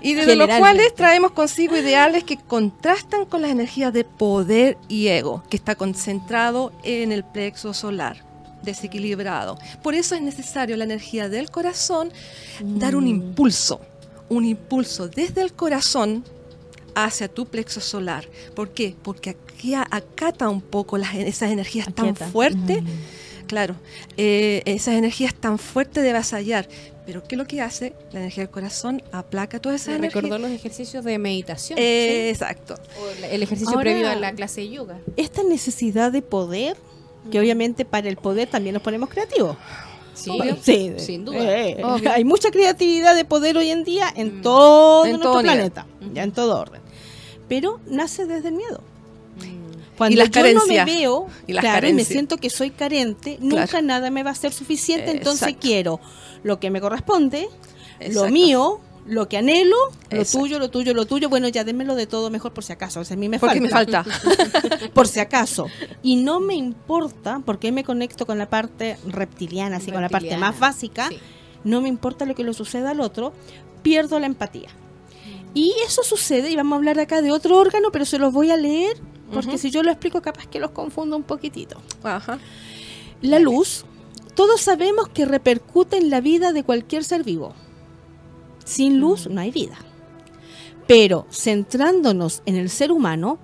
y 0.02 0.14
desde 0.14 0.36
los 0.36 0.48
cuales 0.48 0.94
traemos 0.96 1.32
consigo 1.32 1.78
ideales 1.78 2.24
que 2.24 2.38
contrastan 2.38 3.26
con 3.26 3.42
las 3.42 3.52
energías 3.52 3.94
de 3.94 4.04
poder 4.04 4.78
y 4.88 5.08
ego, 5.08 5.44
que 5.50 5.58
está 5.58 5.76
concentrado 5.76 6.72
en 6.84 7.12
el 7.12 7.24
plexo 7.24 7.74
solar 7.74 8.32
desequilibrado. 8.64 9.58
Por 9.82 9.96
eso 9.96 10.16
es 10.16 10.22
necesario 10.22 10.78
la 10.78 10.84
energía 10.84 11.30
del 11.30 11.50
corazón 11.50 12.12
dar 12.62 12.96
un 12.96 13.08
impulso, 13.08 13.82
un 14.30 14.46
impulso 14.46 15.08
desde 15.08 15.42
el 15.42 15.54
corazón 15.54 16.24
hacia 16.96 17.28
tu 17.28 17.46
plexo 17.46 17.82
solar. 17.82 18.28
¿Por 18.56 18.70
qué? 18.70 18.96
Porque 19.02 19.32
aquí 19.32 19.74
acata 19.74 20.50
un 20.50 20.62
poco 20.62 20.98
las, 20.98 21.16
esas 21.16 21.52
energías 21.52 21.94
tan 21.94 22.16
fuertes. 22.16 22.84
Claro, 23.52 23.76
eh, 24.16 24.62
esas 24.64 24.96
energías 24.96 25.36
tan 25.36 25.60
fuertes 25.60 26.04
de 26.04 26.12
avasallar. 26.12 26.70
Pero 27.06 27.22
¿qué 27.22 27.36
es 27.36 27.38
lo 27.38 27.46
que 27.46 27.60
hace? 27.60 27.92
La 28.14 28.20
energía 28.22 28.44
del 28.46 28.50
corazón 28.50 29.04
aplaca 29.12 29.60
todas 29.60 29.82
esas 29.82 29.90
Me 29.90 29.96
energías. 29.98 30.24
recordó 30.24 30.38
los 30.48 30.52
ejercicios 30.52 31.04
de 31.04 31.18
meditación. 31.18 31.78
Eh, 31.78 32.30
Exacto. 32.30 32.76
O 32.98 33.26
el 33.26 33.44
ejercicio 33.44 33.74
Ahora- 33.74 33.92
previo 33.92 34.10
a 34.10 34.16
la 34.16 34.32
clase 34.32 34.62
de 34.62 34.70
yoga. 34.70 35.00
Esta 35.18 35.44
necesidad 35.44 36.14
de 36.14 36.22
poder, 36.22 36.78
que 37.30 37.42
obviamente 37.42 37.84
para 37.84 38.08
el 38.08 38.16
poder 38.16 38.48
también 38.50 38.74
nos 38.76 38.84
ponemos 38.84 39.10
creativos. 39.10 39.58
Sí, 40.14 40.32
Sí, 40.62 40.94
sin 40.98 41.26
duda. 41.26 41.40
eh, 41.60 41.84
Obvio. 41.84 42.10
hay 42.10 42.24
mucha 42.24 42.52
creatividad 42.52 43.16
de 43.18 43.26
poder 43.26 43.58
hoy 43.58 43.70
en 43.70 43.84
día 43.84 44.08
en 44.16 44.38
Mm. 44.40 44.42
todo 44.44 45.04
En 45.04 45.12
nuestro 45.12 45.32
todo 45.34 45.42
planeta, 45.42 45.86
ya 46.14 46.24
en 46.24 46.32
todo 46.32 46.58
orden. 46.58 46.80
Pero 47.50 47.82
nace 47.86 48.26
desde 48.26 48.48
el 48.48 48.54
miedo. 48.54 48.82
Cuando 49.98 50.18
las 50.18 50.32
yo 50.32 50.42
no 50.42 50.46
me 50.48 50.54
carencias. 50.76 50.86
veo, 50.86 51.28
Y 51.48 51.54
las 51.54 51.62
claro, 51.62 51.78
y 51.78 51.80
me 51.80 51.82
carencias. 51.98 52.08
siento 52.08 52.38
que 52.38 52.50
soy 52.50 52.72
carente, 52.72 53.38
nunca 53.42 53.68
Claro. 53.68 53.86
nada 53.86 54.10
me 54.10 54.24
va 54.24 54.32
a 54.32 54.36
ser 54.36 54.52
suficiente, 54.54 55.12
entonces 55.12 55.44
Exacto. 55.44 55.60
quiero 55.62 56.00
lo 56.44 56.60
que 56.60 56.72
me 56.72 56.82
corresponde, 56.82 57.48
lo 58.12 58.28
mío, 58.30 58.80
lo 59.06 59.28
que 59.30 59.38
anhelo, 59.38 59.76
lo 60.10 60.18
Exacto. 60.22 60.40
tuyo, 60.40 60.60
lo 60.60 60.70
tuyo, 60.70 60.94
lo 60.94 61.06
tuyo. 61.06 61.30
Bueno, 61.30 61.48
ya 61.50 61.64
démelo 61.64 61.96
de 61.96 62.08
todo 62.08 62.30
mejor 62.30 62.54
por 62.54 62.64
si 62.64 62.72
acaso. 62.74 63.00
O 63.02 63.04
sea, 63.04 63.16
a 63.16 63.18
mí 63.20 63.30
me 63.30 63.40
Porque 63.40 63.60
falta. 63.70 64.04
me 64.04 64.12
falta. 64.12 64.90
por 64.94 65.08
si 65.08 65.20
acaso. 65.20 65.68
Y 66.02 66.16
no 66.18 66.40
me 66.40 66.56
importa, 66.56 67.42
porque 67.46 67.72
me 67.72 67.84
conecto 67.84 68.26
con 68.26 68.38
la 68.38 68.50
parte 68.50 68.98
reptiliana, 69.08 69.78
así 69.78 69.92
con 69.92 70.02
la 70.02 70.10
parte 70.10 70.38
más 70.38 70.58
básica, 70.60 71.10
sí. 71.10 71.20
no 71.64 71.82
me 71.82 71.90
importa 71.90 72.26
lo 72.26 72.34
que 72.36 72.44
le 72.44 72.54
suceda 72.54 72.92
al 72.92 73.02
otro, 73.02 73.34
pierdo 73.84 74.20
la 74.20 74.26
empatía. 74.28 74.70
Y 75.54 75.74
eso 75.86 76.02
sucede, 76.04 76.50
y 76.50 76.56
vamos 76.56 76.74
a 76.74 76.78
hablar 76.78 77.00
acá 77.00 77.22
de 77.22 77.32
otro 77.32 77.58
órgano, 77.58 77.92
pero 77.92 78.06
se 78.06 78.18
los 78.20 78.32
voy 78.32 78.52
a 78.52 78.58
leer, 78.58 78.98
porque 79.32 79.58
si 79.58 79.72
yo 79.72 79.84
lo 79.84 79.92
explico 79.92 80.22
capaz 80.22 80.48
que 80.48 80.60
los 80.60 80.72
confundo 80.72 81.16
un 81.16 81.24
poquitito. 81.24 81.82
Ajá. 82.04 82.40
La 83.22 83.40
luz, 83.40 83.86
todos 84.36 84.62
sabemos 84.62 85.10
que 85.10 85.26
repercute 85.26 85.98
en 85.98 86.10
la 86.10 86.22
vida 86.22 86.54
de 86.54 86.64
cualquier 86.64 87.04
ser 87.04 87.24
vivo. 87.24 87.54
Sin 88.66 89.00
luz 89.00 89.28
no 89.28 89.42
hay 89.42 89.52
vida. 89.52 89.78
Pero 90.88 91.28
centrándonos 91.32 92.42
en 92.46 92.56
el 92.56 92.70
ser 92.70 92.92
humano, 92.92 93.40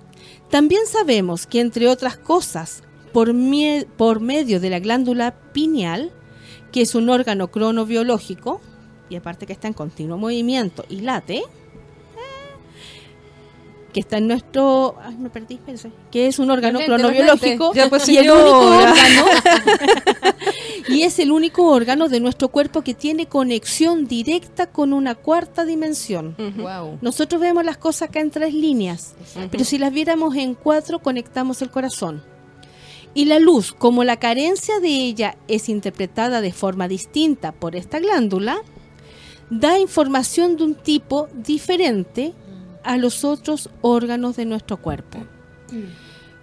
también 0.50 0.82
sabemos 0.86 1.46
que 1.46 1.60
entre 1.60 1.88
otras 1.88 2.16
cosas, 2.16 2.82
por, 3.12 3.32
mie- 3.32 3.86
por 3.86 4.20
medio 4.20 4.60
de 4.60 4.70
la 4.70 4.80
glándula 4.80 5.34
pineal, 5.52 6.12
que 6.72 6.82
es 6.82 6.94
un 6.94 7.08
órgano 7.08 7.50
cronobiológico, 7.50 8.60
y 9.10 9.16
aparte 9.16 9.46
que 9.46 9.52
está 9.54 9.68
en 9.68 9.74
continuo 9.74 10.18
movimiento 10.18 10.84
y 10.88 11.00
late, 11.00 11.42
que 13.98 14.02
está 14.02 14.18
en 14.18 14.28
nuestro, 14.28 14.94
ay, 15.02 15.16
me 15.16 15.28
perdí, 15.28 15.54
espérense, 15.54 15.90
que 16.12 16.28
es 16.28 16.38
un 16.38 16.52
órgano 16.52 16.78
lentes, 16.78 16.88
los 16.88 17.10
cronobiológico. 17.10 17.74
Ya, 17.74 17.88
pues, 17.88 18.08
y 18.08 18.16
el 18.16 18.30
único 18.30 18.60
órgano 18.60 19.24
y 20.88 21.02
es 21.02 21.18
el 21.18 21.32
único 21.32 21.66
órgano 21.66 22.08
de 22.08 22.20
nuestro 22.20 22.46
cuerpo 22.46 22.82
que 22.82 22.94
tiene 22.94 23.26
conexión 23.26 24.06
directa 24.06 24.68
con 24.68 24.92
una 24.92 25.16
cuarta 25.16 25.64
dimensión. 25.64 26.36
Wow. 26.38 26.98
Nosotros 27.00 27.40
vemos 27.40 27.64
las 27.64 27.76
cosas 27.76 28.10
acá 28.10 28.20
en 28.20 28.30
tres 28.30 28.54
líneas, 28.54 29.16
pero 29.50 29.64
si 29.64 29.78
las 29.78 29.92
viéramos 29.92 30.36
en 30.36 30.54
cuatro, 30.54 31.00
conectamos 31.00 31.60
el 31.60 31.70
corazón. 31.70 32.22
Y 33.14 33.24
la 33.24 33.40
luz, 33.40 33.72
como 33.72 34.04
la 34.04 34.18
carencia 34.18 34.78
de 34.78 34.90
ella 34.90 35.36
es 35.48 35.68
interpretada 35.68 36.40
de 36.40 36.52
forma 36.52 36.86
distinta 36.86 37.50
por 37.50 37.74
esta 37.74 37.98
glándula, 37.98 38.58
da 39.50 39.76
información 39.76 40.56
de 40.56 40.62
un 40.62 40.74
tipo 40.76 41.26
diferente 41.34 42.32
a 42.88 42.96
los 42.96 43.22
otros 43.22 43.68
órganos 43.82 44.36
de 44.36 44.46
nuestro 44.46 44.78
cuerpo. 44.78 45.18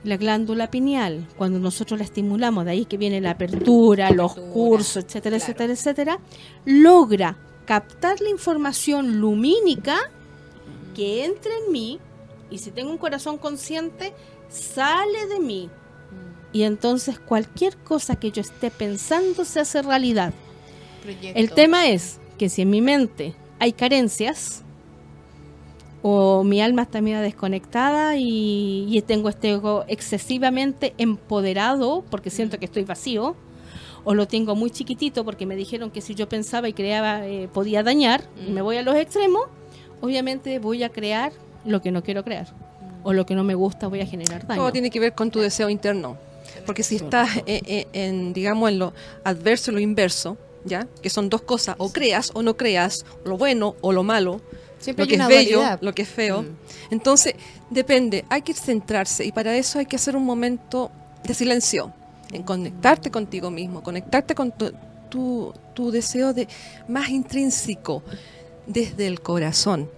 La 0.04 0.16
glándula 0.16 0.70
pineal, 0.70 1.28
cuando 1.38 1.58
nosotros 1.58 1.98
la 1.98 2.06
estimulamos, 2.06 2.66
de 2.66 2.72
ahí 2.72 2.86
que 2.86 2.98
viene 2.98 3.20
la 3.20 3.32
apertura, 3.32 4.12
los 4.12 4.34
Apertura, 4.34 4.54
cursos, 4.54 5.04
etcétera, 5.04 5.38
claro. 5.38 5.52
etcétera, 5.52 5.74
etcétera, 5.74 6.20
logra 6.66 7.38
captar 7.66 8.22
la 8.22 8.30
información 8.30 9.20
lumínica 9.20 9.98
que 10.94 11.26
entra 11.26 11.52
en 11.66 11.72
mí 11.72 12.00
y 12.52 12.60
si 12.60 12.70
tengo 12.70 12.92
un 12.92 13.00
corazón 13.00 13.40
consciente, 13.40 14.14
sale 14.48 15.26
de 15.26 15.40
mí. 15.40 15.72
Y 16.54 16.62
entonces 16.62 17.18
cualquier 17.18 17.76
cosa 17.78 18.18
que 18.18 18.30
yo 18.30 18.42
esté 18.42 18.70
pensando 18.70 19.46
se 19.46 19.62
hace 19.62 19.82
realidad. 19.82 20.32
El 21.24 21.50
tema 21.50 21.88
es 21.88 22.20
que 22.38 22.50
si 22.50 22.62
en 22.62 22.70
mi 22.70 22.82
mente 22.82 23.34
hay 23.58 23.74
carencias 23.74 24.64
o 26.08 26.44
mi 26.44 26.62
alma 26.62 26.84
está 26.84 27.02
media 27.02 27.20
desconectada 27.20 28.16
y, 28.16 28.86
y 28.88 29.02
tengo 29.02 29.28
este 29.28 29.54
ego 29.54 29.86
excesivamente 29.88 30.94
empoderado 31.00 32.04
porque 32.12 32.30
siento 32.30 32.60
que 32.60 32.66
estoy 32.66 32.84
vacío 32.84 33.36
o 34.04 34.14
lo 34.14 34.28
tengo 34.28 34.54
muy 34.54 34.70
chiquitito 34.70 35.26
porque 35.26 35.48
me 35.48 35.56
dijeron 35.56 35.90
que 35.90 36.02
si 36.02 36.14
yo 36.14 36.30
pensaba 36.30 36.70
y 36.70 36.74
creaba 36.74 37.26
eh, 37.26 37.50
podía 37.52 37.82
dañar 37.82 38.22
y 38.48 38.52
me 38.52 38.62
voy 38.62 38.78
a 38.78 38.84
los 38.84 38.96
extremos, 38.96 39.46
obviamente 40.00 40.60
voy 40.60 40.84
a 40.84 40.90
crear 40.90 41.32
lo 41.66 41.82
que 41.82 41.90
no 41.90 42.04
quiero 42.04 42.24
crear 42.24 42.54
o 43.02 43.12
lo 43.12 43.26
que 43.26 43.34
no 43.34 43.44
me 43.44 43.56
gusta 43.56 43.88
voy 43.88 44.02
a 44.02 44.06
generar 44.06 44.46
daño. 44.46 44.62
Todo 44.62 44.72
tiene 44.72 44.92
que 44.92 45.00
ver 45.00 45.14
con 45.14 45.32
tu 45.32 45.40
deseo 45.40 45.70
interno. 45.72 46.18
Porque 46.68 46.84
si 46.84 46.98
estás 46.98 47.38
eh, 47.48 47.62
eh, 47.66 47.88
en, 47.94 48.32
digamos, 48.32 48.70
en 48.70 48.78
lo 48.78 48.94
adverso 49.24 49.72
y 49.72 49.74
lo 49.74 49.80
inverso, 49.80 50.38
¿ya? 50.66 50.88
Que 51.02 51.10
son 51.10 51.30
dos 51.30 51.42
cosas, 51.42 51.76
o 51.80 51.92
creas 51.92 52.30
o 52.36 52.44
no 52.44 52.56
creas, 52.58 53.06
lo 53.24 53.40
bueno 53.40 53.76
o 53.82 53.92
lo 53.92 54.04
malo, 54.04 54.42
Siempre 54.86 55.06
lo 55.06 55.10
que 55.10 55.16
es 55.16 55.28
bello, 55.28 55.58
dualidad. 55.58 55.80
lo 55.82 55.96
que 55.96 56.02
es 56.04 56.10
feo. 56.10 56.44
Mm. 56.44 56.58
Entonces, 56.92 57.34
depende, 57.72 58.24
hay 58.30 58.44
que 58.44 58.54
centrarse 58.54 59.26
y 59.26 59.32
para 59.32 59.56
eso 59.58 59.80
hay 59.80 59.88
que 59.88 59.96
hacer 59.96 60.16
un 60.16 60.24
momento 60.24 60.92
de 61.24 61.34
silencio, 61.34 61.92
en 62.32 62.44
conectarte 62.44 63.10
contigo 63.10 63.50
mismo, 63.50 63.82
conectarte 63.82 64.36
con 64.36 64.52
tu, 64.52 64.72
tu, 65.10 65.54
tu 65.74 65.90
deseo 65.90 66.34
de 66.34 66.48
más 66.88 67.10
intrínseco 67.10 68.04
desde 68.68 69.08
el 69.08 69.22
corazón. 69.22 69.90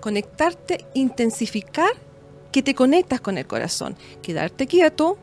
Conectarte, 0.00 0.86
intensificar 0.94 1.90
que 2.50 2.62
te 2.62 2.74
conectas 2.74 3.20
con 3.20 3.36
el 3.36 3.46
corazón, 3.46 3.94
quedarte 4.22 4.66
quieto 4.66 5.18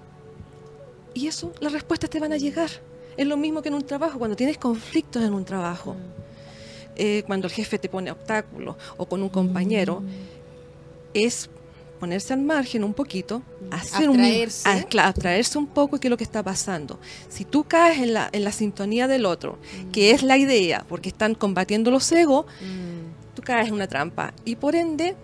y 1.15 1.25
eso, 1.25 1.51
las 1.59 1.74
respuestas 1.74 2.12
te 2.12 2.19
van 2.19 2.33
a 2.33 2.38
llegar. 2.38 2.69
Es 3.17 3.25
lo 3.25 3.36
mismo 3.36 3.63
que 3.63 3.69
en 3.69 3.74
un 3.74 3.83
trabajo, 3.83 4.19
cuando 4.19 4.36
tienes 4.36 4.59
conflictos 4.59 5.24
en 5.24 5.33
un 5.33 5.43
trabajo, 5.43 5.95
eh, 6.97 7.23
cuando 7.25 7.47
el 7.47 7.53
jefe 7.53 7.77
te 7.79 7.89
pone 7.89 8.11
obstáculos 8.11 8.75
o 8.97 9.05
con 9.07 9.21
un 9.23 9.29
compañero, 9.29 10.03
es 11.13 11.49
ponerse 11.99 12.33
al 12.33 12.41
margen 12.41 12.83
un 12.83 12.93
poquito, 12.93 13.41
hacer 13.71 14.09
un, 14.09 14.19
Abstraerse. 14.19 14.69
un 15.57 15.65
poco 15.67 15.99
de 15.99 16.07
es 16.07 16.11
lo 16.11 16.17
que 16.17 16.23
está 16.23 16.43
pasando. 16.43 16.99
Si 17.27 17.43
tú 17.43 17.63
caes 17.63 17.99
en 17.99 18.13
la, 18.13 18.29
en 18.31 18.43
la 18.43 18.51
sintonía 18.51 19.07
del 19.07 19.25
otro, 19.25 19.57
que 19.91 20.11
es 20.11 20.21
la 20.21 20.37
idea, 20.37 20.85
porque 20.87 21.09
están 21.09 21.33
combatiendo 21.33 21.89
los 21.89 22.11
egos, 22.11 22.45
Mm. 22.61 23.33
tú 23.35 23.41
caes 23.41 23.67
en 23.69 23.73
una 23.73 23.87
trampa 23.87 24.33
y 24.45 24.55
por 24.57 24.75
ende 24.75 25.15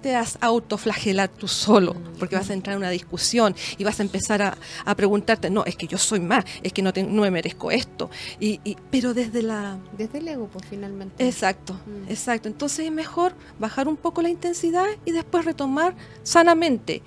te 0.00 0.12
vas 0.14 0.38
a 0.40 0.46
autoflagelar 0.46 1.28
tú 1.28 1.46
solo, 1.48 1.94
porque 2.18 2.36
vas 2.36 2.50
a 2.50 2.54
entrar 2.54 2.74
en 2.74 2.78
una 2.78 2.90
discusión 2.90 3.54
y 3.78 3.84
vas 3.84 4.00
a 4.00 4.02
empezar 4.02 4.42
a, 4.42 4.56
a 4.84 4.94
preguntarte, 4.94 5.50
no, 5.50 5.64
es 5.64 5.76
que 5.76 5.86
yo 5.86 5.98
soy 5.98 6.20
más, 6.20 6.44
es 6.62 6.72
que 6.72 6.82
no, 6.82 6.92
te- 6.92 7.02
no 7.02 7.22
me 7.22 7.30
merezco 7.30 7.70
esto, 7.70 8.10
y, 8.38 8.60
y- 8.64 8.76
pero 8.90 9.14
desde 9.14 9.42
la... 9.42 9.78
Desde 9.96 10.18
el 10.18 10.28
ego, 10.28 10.48
pues 10.52 10.64
finalmente. 10.68 11.26
Exacto, 11.26 11.74
Mm. 11.86 12.10
exacto. 12.10 12.48
Entonces 12.48 12.86
es 12.86 12.92
mejor 12.92 13.34
bajar 13.58 13.88
un 13.88 13.96
poco 13.96 14.22
la 14.22 14.28
intensidad 14.30 14.86
y 15.04 15.12
después 15.12 15.44
retomar 15.44 15.94
sanamente 16.22 17.02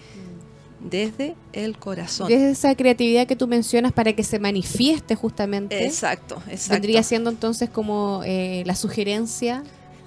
desde 0.79 1.35
el 1.53 1.77
corazón. 1.77 2.27
Desde 2.27 2.51
esa 2.51 2.75
creatividad 2.75 3.25
que 3.25 3.35
tú 3.37 3.47
mencionas 3.47 3.93
para 3.93 4.13
que 4.13 4.23
se 4.23 4.37
manifieste 4.39 5.15
justamente. 5.15 5.85
Exacto, 5.85 6.41
exacto. 6.49 6.73
Vendría 6.73 7.03
siendo 7.03 7.29
entonces 7.29 7.69
como 7.69 8.21
eh, 8.25 8.63
la 8.65 8.75
sugerencia, 8.75 9.63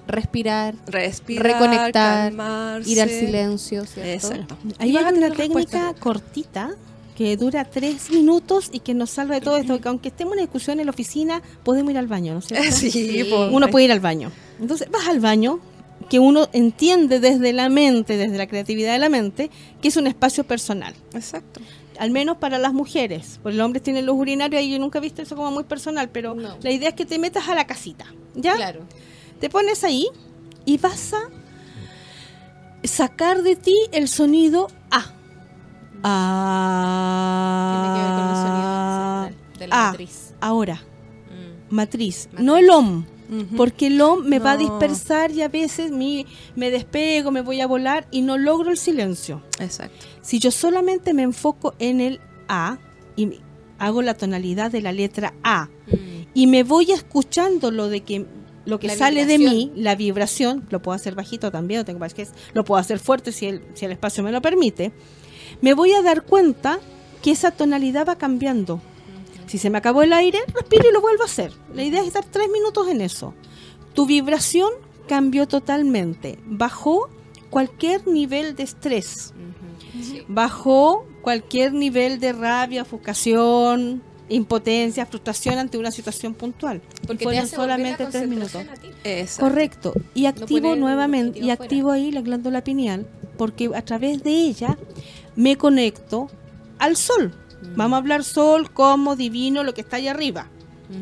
respirar, 0.07 0.75
respirar, 0.87 1.43
reconectar, 1.45 2.29
calmarse. 2.29 2.89
ir 2.89 3.01
al 3.01 3.09
silencio, 3.09 3.85
¿cierto? 3.85 4.11
Exacto. 4.11 4.57
Ahí 4.79 4.89
Y 4.89 4.93
vas 4.93 5.05
hay 5.05 5.13
a 5.13 5.17
una 5.17 5.29
respuesta. 5.29 5.71
técnica 5.79 5.93
cortita 5.99 6.69
que 7.15 7.35
dura 7.35 7.65
tres 7.65 8.11
minutos 8.11 8.69
y 8.71 8.79
que 8.79 8.93
nos 8.93 9.09
salva 9.09 9.35
de 9.35 9.41
todo 9.41 9.57
esto, 9.57 9.81
que 9.81 9.87
aunque 9.87 10.09
estemos 10.09 10.33
en 10.33 10.39
una 10.39 10.41
discusión 10.43 10.79
en 10.79 10.85
la 10.85 10.91
oficina, 10.91 11.41
podemos 11.63 11.91
ir 11.91 11.97
al 11.97 12.07
baño, 12.07 12.33
¿no 12.33 12.39
es 12.39 12.45
cierto? 12.45 12.71
Sí, 12.71 12.91
Sí. 12.91 13.25
pues, 13.29 13.51
Uno 13.51 13.67
puede 13.69 13.85
ir 13.85 13.91
al 13.91 13.99
baño. 13.99 14.31
Entonces 14.59 14.87
vas 14.91 15.07
al 15.07 15.19
baño, 15.19 15.59
que 16.09 16.19
uno 16.19 16.47
entiende 16.53 17.19
desde 17.19 17.53
la 17.53 17.69
mente, 17.69 18.17
desde 18.17 18.37
la 18.37 18.47
creatividad 18.47 18.93
de 18.93 18.99
la 18.99 19.09
mente, 19.09 19.49
que 19.81 19.87
es 19.87 19.97
un 19.97 20.05
espacio 20.07 20.43
personal. 20.43 20.93
Exacto. 21.13 21.59
Al 21.97 22.11
menos 22.11 22.37
para 22.37 22.59
las 22.59 22.71
mujeres. 22.73 23.39
Porque 23.41 23.57
los 23.57 23.65
hombres 23.65 23.81
tienen 23.81 24.05
los 24.05 24.15
urinarios 24.15 24.61
y 24.61 24.69
yo 24.69 24.77
nunca 24.77 24.99
he 24.99 25.01
visto 25.01 25.23
eso 25.23 25.35
como 25.35 25.49
muy 25.49 25.63
personal, 25.63 26.09
pero 26.09 26.35
No. 26.35 26.55
la 26.61 26.71
idea 26.71 26.89
es 26.89 26.95
que 26.95 27.07
te 27.07 27.17
metas 27.17 27.49
a 27.49 27.55
la 27.55 27.65
casita. 27.65 28.05
¿Ya? 28.35 28.55
Claro. 28.55 28.81
Te 29.39 29.49
pones 29.49 29.83
ahí 29.83 30.07
y 30.65 30.77
vas 30.77 31.13
a 31.13 31.19
sacar 32.83 33.43
de 33.43 33.55
ti 33.55 33.75
el 33.91 34.07
sonido 34.07 34.67
A. 34.91 35.01
Tiene 37.71 37.93
que 37.95 38.01
ver 38.01 38.13
con 38.13 38.23
el 38.25 38.31
A. 38.31 38.35
sonido 38.43 38.67
central 39.27 39.59
de 39.59 39.67
la 39.67 39.87
A. 39.87 39.91
matriz. 39.91 40.33
Ahora, 40.39 40.75
Mm. 40.75 41.75
matriz, 41.75 42.27
Matriz. 42.31 42.45
no 42.45 42.57
el 42.57 42.69
OM. 42.69 43.05
Porque 43.57 43.87
el 43.87 43.99
OM 43.99 44.23
me 44.25 44.39
va 44.39 44.53
a 44.53 44.57
dispersar 44.57 45.31
y 45.31 45.41
a 45.41 45.49
veces 45.49 45.91
mi- 45.91 46.25
me 46.55 46.71
despego, 46.71 47.29
me 47.29 47.41
voy 47.41 47.59
a 47.59 47.67
volar 47.67 48.07
y 48.09 48.21
no 48.21 48.37
logro 48.37 48.71
el 48.71 48.77
silencio. 48.77 49.41
Exacto. 49.59 50.05
Si 50.21 50.39
yo 50.39 50.49
solamente 50.49 51.13
me 51.13 51.23
enfoco 51.23 51.73
en 51.79 51.99
el 51.99 52.21
A 52.47 52.77
y 53.17 53.41
hago 53.79 54.01
la 54.01 54.13
tonalidad 54.13 54.71
de 54.71 54.81
la 54.81 54.93
letra 54.93 55.33
A 55.43 55.65
Mm. 55.87 55.95
y 56.33 56.47
me 56.47 56.63
voy 56.63 56.93
escuchando 56.93 57.69
lo 57.69 57.89
de 57.89 57.99
que 57.99 58.25
lo 58.67 58.79
que 58.79 58.87
La 58.87 58.95
sale 58.95 59.25
de 59.25 59.37
mí, 59.39 59.71
la 59.75 59.95
vibración, 59.95 60.65
lo 60.69 60.81
puedo 60.81 60.95
hacer 60.95 61.15
bajito 61.15 61.51
también, 61.51 61.83
tengo 61.85 61.99
más 61.99 62.13
que 62.13 62.23
es- 62.23 62.33
lo 62.53 62.63
puedo 62.63 62.79
hacer 62.79 62.99
fuerte 62.99 63.31
si 63.31 63.47
el, 63.47 63.61
si 63.73 63.85
el 63.85 63.91
espacio 63.91 64.23
me 64.23 64.31
lo 64.31 64.41
permite, 64.41 64.91
me 65.61 65.73
voy 65.73 65.93
a 65.93 66.01
dar 66.01 66.23
cuenta 66.23 66.79
que 67.21 67.31
esa 67.31 67.51
tonalidad 67.51 68.05
va 68.07 68.17
cambiando. 68.17 68.81
Si 69.47 69.57
se 69.57 69.69
me 69.69 69.77
acabó 69.77 70.03
el 70.03 70.11
aire, 70.13 70.39
respiro 70.53 70.89
y 70.89 70.93
lo 70.93 71.01
vuelvo 71.01 71.23
a 71.23 71.25
hacer. 71.27 71.51
La 71.73 71.83
idea 71.83 72.01
es 72.01 72.07
estar 72.07 72.25
tres 72.25 72.49
minutos 72.51 72.87
en 72.89 72.99
eso. 73.01 73.33
Tu 73.93 74.05
vibración 74.05 74.69
cambió 75.07 75.47
totalmente. 75.47 76.37
Bajó 76.45 77.09
cualquier 77.49 78.05
nivel 78.07 78.55
de 78.57 78.63
estrés. 78.63 79.33
Bajó 80.27 81.05
cualquier 81.21 81.73
nivel 81.73 82.19
de 82.19 82.33
rabia, 82.33 82.81
ofuscación, 82.83 84.03
impotencia, 84.29 85.05
frustración 85.05 85.57
ante 85.57 85.77
una 85.77 85.91
situación 85.91 86.33
puntual. 86.33 86.81
Porque 87.05 87.19
te 87.19 87.23
Fueron 87.23 87.43
hace 87.43 87.55
volver 87.55 87.69
la 87.69 87.75
solamente 87.75 88.05
tres 88.05 88.27
minutos. 88.27 88.61
Correcto. 89.39 89.93
Y 90.13 90.25
activo 90.25 90.75
nuevamente, 90.75 91.39
y 91.39 91.49
activo 91.49 91.91
ahí 91.91 92.11
la 92.11 92.21
glándula 92.21 92.63
pineal, 92.63 93.07
porque 93.37 93.69
a 93.73 93.81
través 93.83 94.23
de 94.23 94.31
ella 94.31 94.77
me 95.35 95.55
conecto 95.55 96.29
al 96.79 96.97
sol. 96.97 97.33
Mm. 97.61 97.75
Vamos 97.75 97.95
a 97.95 97.99
hablar 97.99 98.23
sol 98.23 98.71
como 98.71 99.15
divino, 99.15 99.63
lo 99.63 99.73
que 99.73 99.81
está 99.81 99.97
allá 99.97 100.11
arriba. 100.11 100.49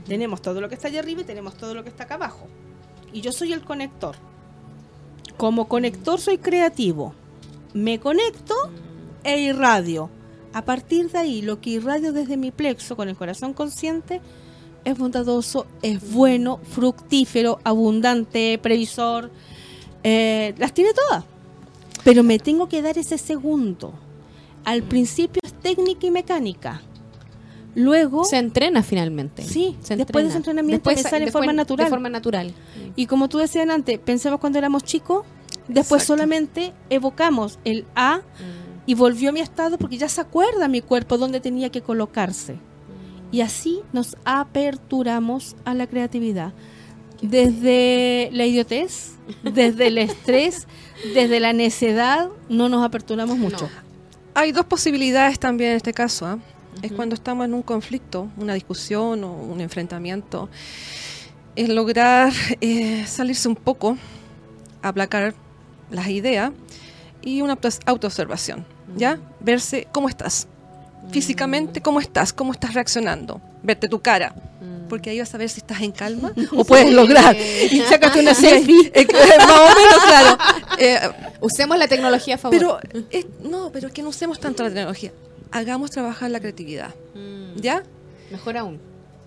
Tenemos 0.08 0.42
todo 0.42 0.62
lo 0.62 0.70
que 0.70 0.74
está 0.74 0.88
allá 0.88 1.00
arriba 1.00 1.22
y 1.22 1.26
tenemos 1.26 1.56
todo 1.56 1.76
lo 1.76 1.84
que 1.84 1.90
está 1.90 2.06
acá 2.06 2.16
abajo. 2.16 2.48
Y 3.14 3.22
yo 3.22 3.32
soy 3.32 3.54
el 3.54 3.62
conector. 3.62 4.16
Como 5.38 5.68
conector 5.68 6.20
soy 6.20 6.40
creativo. 6.40 7.14
Me 7.74 8.00
conecto 8.00 8.56
e 9.24 9.40
irradio. 9.42 10.10
A 10.56 10.64
partir 10.64 11.12
de 11.12 11.18
ahí, 11.20 11.42
lo 11.42 11.60
que 11.60 11.72
irradio 11.72 12.14
desde 12.14 12.38
mi 12.38 12.50
plexo 12.52 12.96
con 12.96 13.10
el 13.10 13.16
corazón 13.18 13.54
consciente 13.54 14.22
es 14.86 14.98
bondadoso, 14.98 15.68
es 15.82 16.12
bueno, 16.14 16.60
fructífero, 16.72 17.60
abundante, 17.64 18.58
previsor. 18.62 19.32
eh, 20.04 20.54
las 20.58 20.74
tiene 20.74 20.92
todas. 20.94 21.24
Pero 22.04 22.24
me 22.24 22.40
tengo 22.40 22.70
que 22.70 22.82
dar 22.82 22.98
ese 22.98 23.18
segundo. 23.18 23.94
Al 24.64 24.84
principio 24.84 25.42
es 25.44 25.54
técnica 25.54 26.08
y 26.08 26.12
mecánica. 26.12 26.82
Luego, 27.74 28.24
Se 28.24 28.38
entrena 28.38 28.82
finalmente. 28.84 29.44
Sí, 29.44 29.76
Se 29.82 29.98
después 29.98 30.24
de 30.24 30.28
entrena. 30.28 30.30
ese 30.30 30.38
entrenamiento 30.38 30.90
me 30.90 30.98
sale 30.98 31.26
de 31.26 31.32
forma 31.32 31.52
natural. 31.52 31.86
De 31.86 31.90
forma 31.90 32.10
natural. 32.10 32.54
y 32.96 33.06
como 33.08 33.28
tú 33.28 33.40
decías 33.40 33.68
antes, 33.68 34.00
pensamos 34.00 34.40
cuando 34.40 34.58
éramos 34.60 34.84
chicos, 34.84 35.26
después 35.68 36.04
Exacto. 36.04 36.14
solamente 36.14 36.74
evocamos 36.90 37.60
el 37.66 37.86
A 37.96 38.22
y 38.86 38.94
volvió 38.94 39.30
a 39.30 39.32
mi 39.32 39.40
estado 39.40 39.78
porque 39.78 39.98
ya 39.98 40.10
se 40.10 40.22
acuerda 40.22 40.68
mi 40.68 40.82
cuerpo 40.82 41.18
dónde 41.18 41.40
tenía 41.40 41.70
que 41.70 41.82
colocarse. 41.82 42.56
Y 43.32 43.42
así 43.42 43.82
nos 43.92 44.16
aperturamos 44.26 45.56
a 45.66 45.74
la 45.74 45.88
creatividad. 45.88 46.54
Desde 47.22 48.30
la 48.34 48.46
idiotez, 48.46 49.14
desde 49.44 49.88
el 49.88 49.98
estrés, 49.98 50.68
desde 51.14 51.40
la 51.40 51.54
necedad, 51.54 52.30
no 52.50 52.70
nos 52.70 52.84
aperturamos 52.86 53.38
mucho. 53.38 53.70
Hay 54.34 54.52
dos 54.52 54.66
posibilidades 54.66 55.40
también 55.40 55.72
en 55.72 55.78
este 55.78 55.94
caso. 55.94 56.26
¿ah? 56.28 56.40
Es 56.82 56.92
cuando 56.92 57.16
estamos 57.16 57.46
en 57.46 57.54
un 57.54 57.62
conflicto, 57.64 58.30
una 58.38 58.54
discusión 58.54 59.24
o 59.24 59.34
un 59.34 59.62
enfrentamiento. 59.62 60.50
Es 61.56 61.70
lograr 61.70 62.32
eh, 62.62 63.06
salirse 63.08 63.48
un 63.48 63.56
poco, 63.56 63.98
aplacar 64.82 65.34
las 65.90 66.08
ideas 66.10 66.52
y 67.22 67.42
una 67.42 67.54
auto- 67.54 67.70
autoobservación. 67.86 68.66
¿Ya? 68.96 69.20
Verse 69.40 69.88
cómo 69.92 70.10
estás. 70.10 70.48
Físicamente, 71.12 71.82
cómo 71.82 72.00
estás, 72.00 72.34
cómo 72.34 72.52
estás 72.52 72.74
reaccionando. 72.74 73.40
Verte 73.62 73.88
tu 73.88 74.02
cara. 74.02 74.34
Mm. 74.62 74.88
Porque 74.88 75.10
ahí 75.12 75.20
vas 75.20 75.34
a 75.34 75.38
ver 75.38 75.50
si 75.50 75.60
estás 75.60 75.82
en 75.82 75.92
calma 75.92 76.32
o 76.56 76.64
puedes 76.66 76.92
lograr. 76.94 77.36
Y 77.36 77.80
sácate 77.82 78.20
una 78.22 78.34
selfie. 78.34 78.92
Eh, 78.96 79.06
más 79.38 79.50
o 79.52 79.76
menos, 79.76 80.04
claro. 80.06 80.38
Eh, 80.80 81.00
Usemos 81.42 81.78
la 81.78 81.88
tecnología 81.88 82.36
a 82.36 82.38
favor. 82.38 82.58
pero 82.58 82.80
eh, 83.12 83.26
no, 83.44 83.72
pero 83.72 83.92
que 83.92 84.02
no 84.02 84.10
usemos 84.10 84.40
tanto 84.40 84.64
la 84.64 84.70
tecnología. 84.70 85.12
Hagamos 85.52 85.92
trabajar 85.92 86.32
la 86.32 86.40
creatividad. 86.40 86.94
Mm. 87.14 87.60
¿Ya? 87.62 87.84
Mejor 88.32 88.58
aún. 88.58 88.80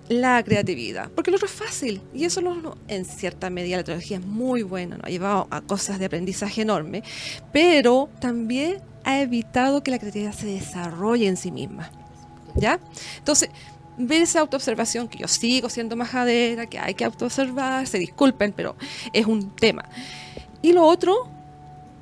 La 0.09 0.42
creatividad. 0.42 1.11
Porque 1.14 1.31
lo 1.31 1.37
otro 1.37 1.46
es 1.46 1.52
fácil. 1.54 2.00
Y 2.14 2.24
eso 2.24 2.40
lo- 2.40 2.54
lo- 2.54 2.76
en 2.88 3.04
cierta 3.04 3.50
medida 3.50 3.76
la 3.76 3.85
tecnología 3.85 4.16
es 4.18 4.24
muy 4.24 4.62
buena. 4.62 4.96
¿no? 4.96 5.02
Ha 5.04 5.11
llevado 5.11 5.46
a 5.50 5.61
cosas 5.61 5.98
de 5.98 6.07
aprendizaje 6.07 6.62
enorme. 6.62 7.02
Pero 7.52 8.09
también 8.20 8.78
ha 9.09 9.21
evitado 9.21 9.83
que 9.83 9.90
la 9.90 9.99
creatividad 9.99 10.33
se 10.33 10.47
desarrolle 10.47 11.27
en 11.27 11.37
sí 11.38 11.51
misma. 11.51 11.90
¿Ya? 12.55 12.79
Entonces, 13.18 13.49
ver 13.97 14.21
esa 14.23 14.40
autoobservación, 14.40 15.09
que 15.09 15.18
yo 15.18 15.29
sigo 15.29 15.68
siendo 15.71 15.97
majadera, 15.97 16.66
que 16.66 16.79
hay 16.79 16.94
que 16.94 17.05
autoobservar, 17.05 17.87
se 17.87 17.99
disculpen, 17.99 18.53
pero 18.53 18.77
es 19.12 19.27
un 19.27 19.55
tema. 19.57 19.85
Y 20.61 20.73
lo 20.73 20.85
otro, 20.85 21.29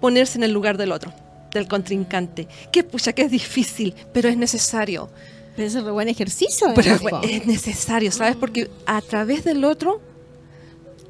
ponerse 0.00 0.38
en 0.38 0.44
el 0.44 0.52
lugar 0.52 0.78
del 0.78 0.90
otro, 0.92 1.12
del 1.52 1.68
contrincante. 1.68 2.48
Que 2.72 2.82
pucha, 2.82 3.12
que 3.12 3.22
es 3.22 3.30
difícil, 3.30 3.94
pero 4.12 4.28
es 4.28 4.36
necesario. 4.36 5.08
Pero 5.54 5.68
es 5.68 5.74
re 5.74 5.90
buen 5.90 6.08
ejercicio. 6.08 6.72
Pero 6.74 6.90
¿eh? 6.90 6.94
es, 6.94 7.02
bu- 7.02 7.20
es 7.22 7.46
necesario, 7.46 8.10
¿sabes? 8.10 8.36
Porque 8.36 8.68
a 8.86 9.00
través 9.00 9.44
del 9.44 9.64
otro, 9.64 10.00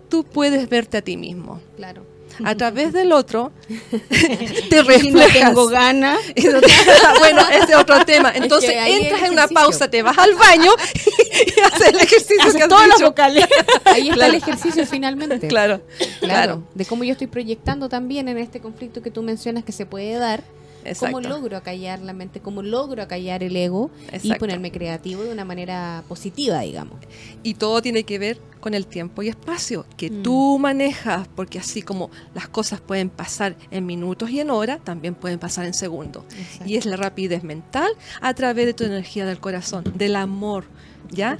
tú 0.08 0.24
puedes 0.24 0.68
verte 0.68 0.98
a 0.98 1.02
ti 1.02 1.16
mismo. 1.16 1.60
Claro. 1.76 2.04
A 2.44 2.54
través 2.54 2.92
del 2.92 3.12
otro, 3.12 3.50
te 3.68 4.82
Si 4.98 5.10
no 5.10 5.20
reflejas. 5.20 5.32
tengo 5.32 5.68
ganas. 5.68 6.18
bueno, 7.18 7.40
ese 7.50 7.72
es 7.72 7.76
otro 7.76 8.04
tema. 8.04 8.30
Entonces 8.34 8.70
que 8.72 8.78
hay 8.78 8.92
entras 9.04 9.22
en 9.22 9.32
una 9.32 9.48
pausa, 9.48 9.88
te 9.90 10.02
vas 10.02 10.18
al 10.18 10.34
baño 10.34 10.70
y 10.94 11.60
haces 11.60 11.88
el 11.88 11.96
ejercicio 12.00 12.42
Haces 12.42 12.56
que 12.56 12.62
has 12.64 12.70
las 12.70 12.98
dicho. 12.98 13.06
vocales. 13.06 13.46
Ahí 13.86 14.02
está 14.08 14.14
Claro. 14.16 14.32
el 14.32 14.34
ejercicio 14.42 14.86
finalmente. 14.86 15.48
Claro, 15.48 15.80
Claro, 15.98 16.12
claro. 16.20 16.62
de 16.74 16.84
cómo 16.84 17.04
yo 17.04 17.12
estoy 17.12 17.26
proyectando 17.26 17.88
también 17.88 18.28
en 18.28 18.36
este 18.36 18.60
conflicto 18.60 19.00
que 19.00 19.10
tú 19.10 19.22
mencionas 19.22 19.64
que 19.64 19.72
se 19.72 19.86
puede 19.86 20.12
dar 20.18 20.42
Exacto. 20.86 21.16
¿Cómo 21.16 21.28
logro 21.28 21.56
acallar 21.56 22.00
la 22.00 22.12
mente? 22.12 22.40
¿Cómo 22.40 22.62
logro 22.62 23.02
acallar 23.02 23.42
el 23.42 23.56
ego 23.56 23.90
y 24.22 24.32
ponerme 24.34 24.70
creativo 24.72 25.22
de 25.22 25.32
una 25.32 25.44
manera 25.44 26.02
positiva, 26.08 26.60
digamos? 26.60 26.98
Y 27.42 27.54
todo 27.54 27.82
tiene 27.82 28.04
que 28.04 28.18
ver 28.18 28.38
con 28.60 28.74
el 28.74 28.86
tiempo 28.86 29.22
y 29.22 29.28
espacio 29.28 29.84
que 29.96 30.10
Mm. 30.10 30.22
tú 30.22 30.58
manejas, 30.58 31.28
porque 31.36 31.58
así 31.58 31.82
como 31.82 32.10
las 32.34 32.48
cosas 32.48 32.80
pueden 32.80 33.10
pasar 33.10 33.54
en 33.70 33.86
minutos 33.86 34.30
y 34.30 34.40
en 34.40 34.50
horas, 34.50 34.80
también 34.82 35.14
pueden 35.14 35.38
pasar 35.38 35.66
en 35.66 35.74
segundos. 35.74 36.24
Y 36.64 36.76
es 36.76 36.84
la 36.86 36.96
rapidez 36.96 37.44
mental 37.44 37.90
a 38.20 38.34
través 38.34 38.66
de 38.66 38.74
tu 38.74 38.84
energía 38.84 39.24
del 39.26 39.38
corazón, 39.38 39.84
del 39.94 40.16
amor, 40.16 40.64
¿ya? 41.10 41.38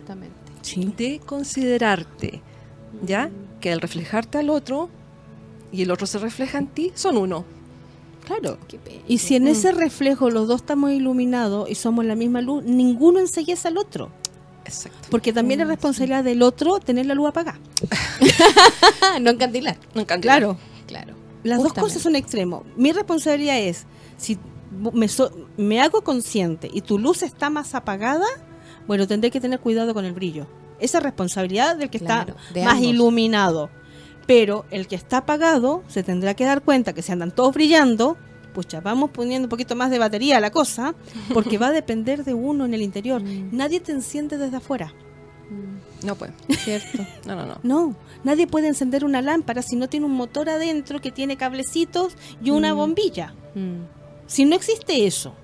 Sí. 0.62 0.92
De 0.96 1.20
considerarte, 1.24 2.42
¿ya? 3.04 3.30
Que 3.60 3.72
el 3.72 3.80
reflejarte 3.80 4.38
al 4.38 4.50
otro 4.50 4.88
y 5.72 5.82
el 5.82 5.90
otro 5.90 6.06
se 6.06 6.18
refleja 6.18 6.58
en 6.58 6.68
ti, 6.68 6.92
son 6.94 7.16
uno. 7.16 7.44
Claro. 8.26 8.58
Y 9.08 9.18
si 9.18 9.36
en 9.36 9.46
ese 9.46 9.70
reflejo 9.72 10.30
los 10.30 10.48
dos 10.48 10.60
estamos 10.62 10.90
iluminados 10.90 11.70
y 11.70 11.74
somos 11.76 12.04
la 12.04 12.16
misma 12.16 12.40
luz, 12.42 12.64
ninguno 12.64 13.20
enseguece 13.20 13.68
al 13.68 13.78
otro. 13.78 14.10
Exacto. 14.64 14.98
Porque 15.10 15.32
también 15.32 15.60
es 15.60 15.68
responsabilidad 15.68 16.24
del 16.24 16.42
otro 16.42 16.80
tener 16.80 17.06
la 17.06 17.14
luz 17.14 17.28
apagada. 17.28 17.60
no 19.20 19.30
encandilar. 19.30 19.76
Nunca 19.94 20.18
Claro. 20.20 20.56
Claro. 20.86 21.14
Las 21.44 21.62
dos 21.62 21.72
cosas 21.72 22.02
son 22.02 22.16
extremos. 22.16 22.62
Mi 22.76 22.90
responsabilidad 22.92 23.58
es, 23.60 23.86
si 24.16 24.36
me, 24.92 25.06
so- 25.08 25.30
me 25.56 25.80
hago 25.80 26.02
consciente 26.02 26.68
y 26.72 26.80
tu 26.80 26.98
luz 26.98 27.22
está 27.22 27.50
más 27.50 27.74
apagada, 27.74 28.26
bueno, 28.88 29.06
tendré 29.06 29.30
que 29.30 29.40
tener 29.40 29.60
cuidado 29.60 29.94
con 29.94 30.04
el 30.04 30.12
brillo. 30.12 30.46
Esa 30.80 30.98
es 30.98 31.04
responsabilidad 31.04 31.76
del 31.76 31.88
que 31.90 32.00
Claro, 32.00 32.34
está 32.36 32.54
de 32.54 32.64
más 32.64 32.74
ambos. 32.74 32.88
iluminado. 32.88 33.70
Pero 34.26 34.64
el 34.70 34.88
que 34.88 34.96
está 34.96 35.18
apagado 35.18 35.82
se 35.88 36.02
tendrá 36.02 36.34
que 36.34 36.44
dar 36.44 36.62
cuenta 36.62 36.92
que 36.92 37.02
si 37.02 37.12
andan 37.12 37.30
todos 37.30 37.54
brillando, 37.54 38.16
pucha, 38.54 38.80
vamos 38.80 39.10
poniendo 39.10 39.46
un 39.46 39.50
poquito 39.50 39.76
más 39.76 39.90
de 39.90 39.98
batería 39.98 40.38
a 40.38 40.40
la 40.40 40.50
cosa, 40.50 40.94
porque 41.32 41.58
va 41.58 41.68
a 41.68 41.72
depender 41.72 42.24
de 42.24 42.34
uno 42.34 42.64
en 42.64 42.74
el 42.74 42.82
interior. 42.82 43.22
Mm. 43.22 43.50
Nadie 43.56 43.80
te 43.80 43.92
enciende 43.92 44.36
desde 44.38 44.56
afuera. 44.56 44.92
No 46.02 46.14
pues. 46.16 46.32
Cierto. 46.58 47.06
No, 47.26 47.36
no, 47.36 47.46
no. 47.46 47.58
No, 47.62 47.96
nadie 48.24 48.46
puede 48.46 48.66
encender 48.68 49.04
una 49.04 49.22
lámpara 49.22 49.62
si 49.62 49.76
no 49.76 49.88
tiene 49.88 50.06
un 50.06 50.12
motor 50.12 50.48
adentro 50.48 51.00
que 51.00 51.10
tiene 51.12 51.36
cablecitos 51.36 52.16
y 52.42 52.50
una 52.50 52.74
Mm. 52.74 52.76
bombilla. 52.76 53.34
Mm. 53.54 53.82
Si 54.26 54.44
no 54.44 54.56
existe 54.56 55.06
eso, 55.06 55.34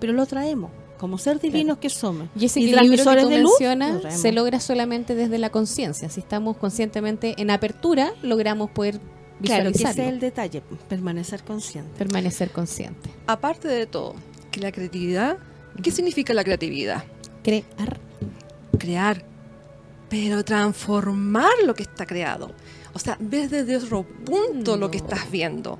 pero 0.00 0.12
lo 0.12 0.26
traemos, 0.26 0.70
como 0.98 1.16
ser 1.18 1.40
divinos 1.40 1.78
que 1.78 1.88
somos. 1.88 2.28
Y 2.38 2.46
ese 2.46 2.60
Y 2.60 2.72
equilibrio 2.72 3.04
que 3.04 3.22
tú 3.22 3.28
de 3.28 3.38
luz, 3.38 3.52
se 4.10 4.32
logra 4.32 4.60
solamente 4.60 5.14
desde 5.14 5.38
la 5.38 5.50
conciencia. 5.50 6.08
Si 6.08 6.20
estamos 6.20 6.56
conscientemente 6.56 7.34
en 7.38 7.50
apertura, 7.50 8.12
logramos 8.22 8.70
poder 8.70 9.00
Claro, 9.42 9.70
que 9.70 9.78
ese 9.78 9.90
es 9.90 9.98
el 9.98 10.18
detalle, 10.18 10.62
permanecer 10.88 11.44
consciente. 11.44 11.96
Permanecer 11.96 12.50
consciente. 12.50 13.10
Aparte 13.26 13.68
de 13.68 13.86
todo, 13.86 14.14
que 14.50 14.60
la 14.60 14.72
creatividad, 14.72 15.38
¿qué 15.80 15.90
significa 15.90 16.34
la 16.34 16.42
creatividad? 16.42 17.04
Crear. 17.42 18.00
crear, 18.78 19.24
pero 20.08 20.44
transformar 20.44 21.52
lo 21.64 21.74
que 21.74 21.84
está 21.84 22.04
creado. 22.04 22.52
O 22.94 22.98
sea, 22.98 23.16
ves 23.20 23.50
desde 23.50 23.76
otro 23.76 24.02
punto 24.02 24.76
lo 24.76 24.90
que 24.90 24.98
estás 24.98 25.30
viendo. 25.30 25.78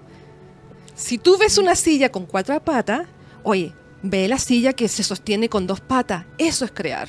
Si 0.95 1.19
tú 1.19 1.37
ves 1.37 1.59
una 1.59 1.75
silla 1.75 2.11
con 2.11 2.27
cuatro 2.27 2.61
patas, 2.63 3.07
oye, 3.43 3.73
ve 4.03 4.29
la 4.29 4.39
silla 4.39 4.73
que 4.73 4.89
se 4.89 5.03
sostiene 5.03 5.49
con 5.49 5.67
dos 5.67 5.81
patas. 5.81 6.25
Eso 6.39 6.65
es 6.65 6.71
crear. 6.71 7.09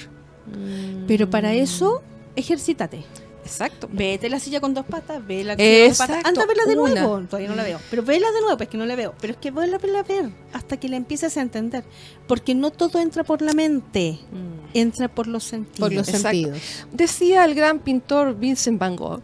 Pero 1.07 1.29
para 1.29 1.53
eso, 1.53 2.01
ejercítate. 2.35 3.03
Exacto. 3.45 3.89
Vete 3.91 4.29
la 4.29 4.39
silla 4.39 4.59
con 4.59 4.75
dos 4.75 4.85
patas, 4.85 5.25
ve 5.25 5.43
la 5.43 5.55
con 5.55 5.65
dos 5.65 5.97
patas. 5.97 6.23
Anda 6.25 6.43
a 6.43 6.45
verla 6.45 6.65
de 6.67 6.77
una. 6.77 7.01
nuevo. 7.01 7.19
Todavía 7.27 7.49
no 7.49 7.55
la 7.55 7.63
veo. 7.63 7.79
Pero 7.89 8.03
vela 8.03 8.31
de 8.31 8.41
nuevo, 8.41 8.57
pues 8.57 8.69
que 8.69 8.77
no 8.77 8.85
la 8.85 8.95
veo. 8.95 9.15
Pero 9.19 9.33
es 9.33 9.39
que 9.39 9.49
vuelve 9.49 9.75
a 9.75 9.77
verla 9.79 9.99
a 9.99 10.03
ver 10.03 10.29
hasta 10.53 10.77
que 10.77 10.87
la 10.87 10.97
empieces 10.97 11.35
a 11.37 11.41
entender. 11.41 11.83
Porque 12.27 12.53
no 12.53 12.69
todo 12.71 12.99
entra 12.99 13.23
por 13.23 13.41
la 13.41 13.53
mente, 13.53 14.19
Mm. 14.31 14.69
entra 14.77 15.07
por 15.07 15.25
los 15.27 15.43
sentidos. 15.45 15.79
Por 15.79 15.93
los 15.93 16.07
Exacto. 16.07 16.29
sentidos. 16.29 16.59
Decía 16.91 17.43
el 17.45 17.55
gran 17.55 17.79
pintor 17.79 18.35
Vincent 18.37 18.77
Van 18.79 18.95
Gogh, 18.95 19.21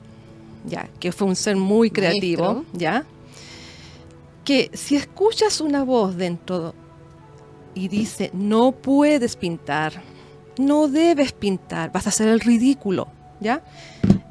ya, 0.65 0.89
que 0.99 1.11
fue 1.11 1.27
un 1.27 1.35
ser 1.35 1.55
muy 1.55 1.91
creativo, 1.91 2.53
Maestro. 2.53 2.79
ya, 2.79 3.05
que 4.43 4.71
si 4.73 4.95
escuchas 4.95 5.61
una 5.61 5.83
voz 5.83 6.15
dentro 6.15 6.73
y 7.75 7.87
dice, 7.89 8.31
no 8.33 8.71
puedes 8.71 9.35
pintar, 9.35 10.01
no 10.57 10.87
debes 10.87 11.31
pintar, 11.33 11.91
vas 11.91 12.05
a 12.07 12.09
hacer 12.09 12.27
el 12.29 12.39
ridículo, 12.39 13.07
¿ya? 13.39 13.61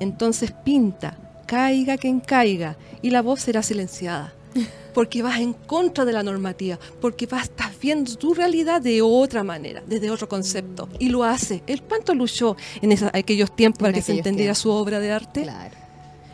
Entonces 0.01 0.53
pinta, 0.65 1.17
caiga 1.47 1.97
quien 1.99 2.21
caiga, 2.21 2.77
y 3.03 3.11
la 3.11 3.23
voz 3.23 3.41
será 3.43 3.63
silenciada. 3.63 4.33
Porque 4.95 5.23
vas 5.23 5.41
en 5.41 5.53
contra 5.53 6.05
de 6.05 6.13
la 6.13 6.23
normativa, 6.23 6.79
porque 7.01 7.27
vas, 7.27 7.43
estás 7.45 7.73
viendo 7.81 8.15
tu 8.15 8.33
realidad 8.33 8.81
de 8.81 9.03
otra 9.03 9.43
manera, 9.43 9.83
desde 9.85 10.09
otro 10.09 10.29
concepto. 10.29 10.89
Y 11.01 11.09
lo 11.09 11.25
hace. 11.25 11.65
¿El 11.67 11.83
cuánto 11.83 12.15
luchó 12.15 12.57
en 12.81 12.93
esa- 12.93 13.11
aquellos 13.13 13.55
tiempos 13.57 13.81
para 13.81 13.93
que 13.93 14.01
se 14.03 14.13
entendiera 14.13 14.53
tiempos. 14.53 14.59
su 14.63 14.71
obra 14.71 15.01
de 15.01 15.11
arte? 15.11 15.43
Claro. 15.43 15.75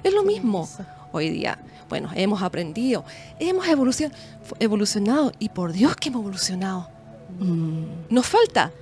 Es 0.04 0.12
lo 0.12 0.22
mismo. 0.24 0.68
Hoy 1.12 1.30
día, 1.30 1.58
bueno, 1.88 2.10
hemos 2.14 2.42
aprendido, 2.42 3.02
hemos 3.38 3.66
evolucion- 3.66 4.12
evolucionado, 4.58 5.32
y 5.38 5.48
por 5.48 5.72
Dios 5.72 5.96
que 5.96 6.10
hemos 6.10 6.20
evolucionado. 6.20 6.90
Mm. 7.40 7.84
Nos 8.10 8.26
falta 8.26 8.72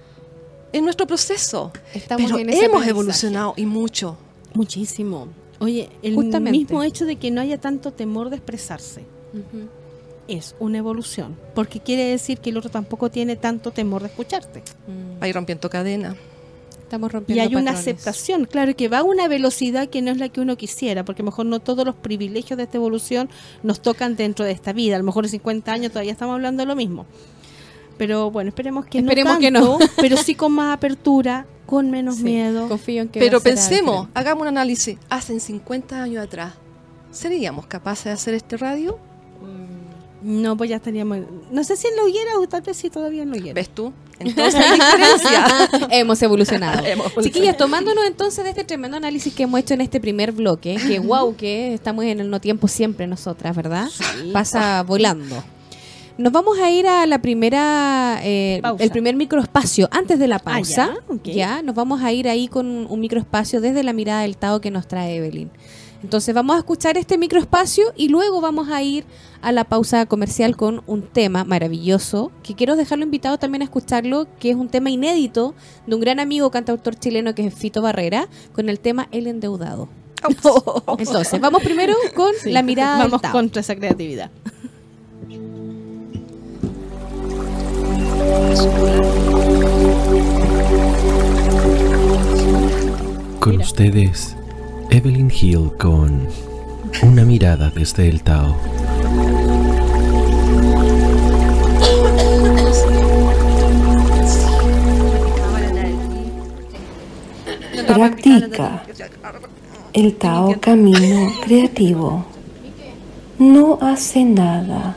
en 0.72 0.84
nuestro 0.84 1.06
proceso, 1.06 1.72
Estamos 1.94 2.30
pero 2.30 2.38
en 2.38 2.50
ese 2.50 2.66
hemos 2.66 2.86
evolucionado 2.86 3.54
y 3.56 3.64
mucho. 3.64 4.16
Muchísimo. 4.54 5.28
Oye, 5.60 5.88
el 6.02 6.14
Justamente. 6.14 6.52
mismo 6.52 6.82
hecho 6.82 7.04
de 7.06 7.16
que 7.16 7.30
no 7.30 7.40
haya 7.40 7.58
tanto 7.58 7.92
temor 7.92 8.30
de 8.30 8.36
expresarse 8.36 9.04
es 10.28 10.54
una 10.60 10.78
evolución. 10.78 11.36
Porque 11.54 11.80
quiere 11.80 12.04
decir 12.04 12.38
que 12.38 12.50
el 12.50 12.58
otro 12.58 12.70
tampoco 12.70 13.10
tiene 13.10 13.36
tanto 13.36 13.70
temor 13.70 14.02
de 14.02 14.08
escucharte. 14.08 14.62
Mm. 14.86 15.20
Va 15.20 15.24
a 15.24 15.28
ir 15.28 15.34
rompiendo 15.34 15.68
cadena. 15.70 16.14
Estamos 16.82 17.10
Y 17.10 17.12
rompiendo 17.12 17.42
hay 17.42 17.54
una 17.54 17.72
aceptación, 17.72 18.46
claro, 18.46 18.74
que 18.74 18.88
va 18.88 18.98
a 18.98 19.02
una 19.02 19.28
velocidad 19.28 19.88
que 19.88 20.00
no 20.00 20.10
es 20.10 20.18
la 20.18 20.28
que 20.30 20.40
uno 20.40 20.56
quisiera, 20.56 21.04
porque 21.04 21.22
a 21.22 21.24
lo 21.24 21.30
mejor 21.30 21.46
no 21.46 21.60
todos 21.60 21.84
los 21.84 21.94
privilegios 21.94 22.56
de 22.56 22.62
esta 22.62 22.78
evolución 22.78 23.28
nos 23.62 23.80
tocan 23.80 24.16
dentro 24.16 24.44
de 24.44 24.52
esta 24.52 24.72
vida. 24.72 24.96
A 24.96 24.98
lo 24.98 25.04
mejor 25.04 25.24
en 25.24 25.30
50 25.30 25.70
años 25.70 25.92
todavía 25.92 26.12
estamos 26.12 26.34
hablando 26.34 26.62
de 26.62 26.66
lo 26.66 26.76
mismo. 26.76 27.04
Pero 27.98 28.30
bueno, 28.30 28.48
esperemos 28.48 28.86
que 28.86 28.98
Esperemos 29.00 29.34
no 29.34 29.38
que 29.40 29.50
tanto, 29.52 29.78
no. 29.80 29.86
pero 29.96 30.16
sí 30.16 30.34
con 30.34 30.52
más 30.52 30.74
apertura, 30.74 31.46
con 31.66 31.90
menos 31.90 32.16
Sí, 32.16 32.22
miedo. 32.22 32.68
Confío 32.68 33.02
en 33.02 33.08
que 33.08 33.18
Pero 33.20 33.40
pensemos, 33.40 34.06
diferente. 34.06 34.10
hagamos 34.14 34.42
un 34.42 34.48
análisis. 34.48 34.96
Hace 35.10 35.38
50 35.38 36.02
años 36.02 36.24
atrás, 36.24 36.54
¿seríamos 37.10 37.66
capaces 37.66 38.04
de 38.06 38.10
hacer 38.12 38.34
este 38.34 38.56
radio? 38.56 38.98
No, 40.20 40.56
pues 40.56 40.68
ya 40.68 40.76
estaríamos... 40.76 41.18
No 41.52 41.62
sé 41.62 41.76
si 41.76 41.86
en 41.86 41.94
la 41.94 42.02
hoguera 42.02 42.38
o 42.40 42.48
tal 42.48 42.62
vez 42.62 42.76
sí 42.76 42.90
todavía 42.90 43.22
en 43.22 43.30
la 43.30 43.36
hoguera. 43.36 43.54
¿Ves 43.54 43.68
tú? 43.68 43.92
Entonces 44.18 44.56
hay 44.56 44.72
diferencia. 44.72 45.68
Hemos 45.90 46.20
evolucionado. 46.22 46.84
Hemos. 46.84 47.14
Chiquillas, 47.22 47.56
tomándonos 47.56 48.04
entonces 48.04 48.42
de 48.42 48.50
este 48.50 48.64
tremendo 48.64 48.96
análisis 48.96 49.32
que 49.32 49.44
hemos 49.44 49.60
hecho 49.60 49.74
en 49.74 49.80
este 49.80 50.00
primer 50.00 50.32
bloque, 50.32 50.76
que 50.88 50.98
wow, 50.98 51.36
que 51.36 51.72
estamos 51.72 52.04
en 52.04 52.18
el 52.18 52.30
no 52.30 52.40
tiempo 52.40 52.66
siempre 52.66 53.06
nosotras, 53.06 53.54
¿verdad? 53.54 53.88
Pasa 54.32 54.82
volando. 54.82 55.36
Nos 56.18 56.32
vamos 56.32 56.58
a 56.58 56.68
ir 56.68 56.88
a 56.88 57.06
la 57.06 57.22
primera, 57.22 58.18
eh, 58.24 58.58
Pausa. 58.60 58.82
el 58.82 58.90
primer 58.90 59.14
microespacio 59.14 59.88
antes 59.92 60.18
de 60.18 60.26
la 60.26 60.40
pausa. 60.40 60.90
Ah, 60.92 61.00
ya, 61.08 61.14
ok. 61.14 61.22
ya, 61.28 61.62
nos 61.62 61.76
vamos 61.76 62.02
a 62.02 62.12
ir 62.12 62.28
ahí 62.28 62.48
con 62.48 62.66
un, 62.90 63.00
microespacio 63.00 63.60
desde 63.60 63.84
la 63.84 63.92
mirada 63.92 64.22
del 64.22 64.36
Tao 64.36 64.60
que 64.60 64.72
nos 64.72 64.88
trae 64.88 65.14
Evelyn. 65.14 65.48
Entonces 66.02 66.34
vamos 66.34 66.56
a 66.56 66.58
escuchar 66.58 66.96
este 66.96 67.18
microespacio 67.18 67.92
y 67.96 68.08
luego 68.08 68.40
vamos 68.40 68.68
a 68.68 68.82
ir 68.82 69.04
a 69.42 69.52
la 69.52 69.62
pausa 69.62 70.06
comercial 70.06 70.56
con 70.56 70.82
un 70.88 71.02
tema 71.02 71.44
maravilloso 71.44 72.32
que 72.42 72.54
quiero 72.54 72.74
dejarlo 72.74 73.04
invitado 73.04 73.38
también 73.38 73.62
a 73.62 73.66
escucharlo, 73.66 74.26
que 74.40 74.50
es 74.50 74.56
un 74.56 74.68
tema 74.68 74.90
inédito 74.90 75.54
de 75.86 75.94
un 75.94 76.00
gran 76.00 76.18
amigo 76.18 76.50
cantautor 76.50 76.96
chileno 76.96 77.32
que 77.36 77.46
es 77.46 77.54
Fito 77.54 77.80
Barrera, 77.80 78.28
con 78.52 78.68
el 78.68 78.80
tema 78.80 79.06
El 79.12 79.28
Endeudado. 79.28 79.88
Entonces, 80.98 81.40
vamos 81.40 81.62
primero 81.62 81.94
con 82.16 82.32
Sí, 82.42 82.50
la 82.50 82.62
mirada 82.62 82.98
Vamos 82.98 83.12
del 83.12 83.20
Tao. 83.20 83.32
contra 83.32 83.60
esa 83.60 83.76
creatividad. 83.76 84.32
Con 93.40 93.60
ustedes, 93.60 94.36
Evelyn 94.90 95.30
Hill 95.30 95.70
con 95.78 96.28
Una 97.02 97.24
mirada 97.24 97.70
desde 97.70 98.08
el 98.08 98.22
Tao. 98.22 98.56
Practica 107.86 108.84
el 109.92 110.16
Tao 110.16 110.54
Camino 110.60 111.32
Creativo. 111.42 112.26
No 113.38 113.78
hace 113.80 114.24
nada, 114.24 114.96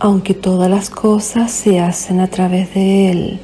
aunque 0.00 0.32
todas 0.32 0.70
las 0.70 0.88
cosas 0.88 1.52
se 1.52 1.78
hacen 1.78 2.20
a 2.20 2.28
través 2.28 2.74
de 2.74 3.10
él. 3.10 3.40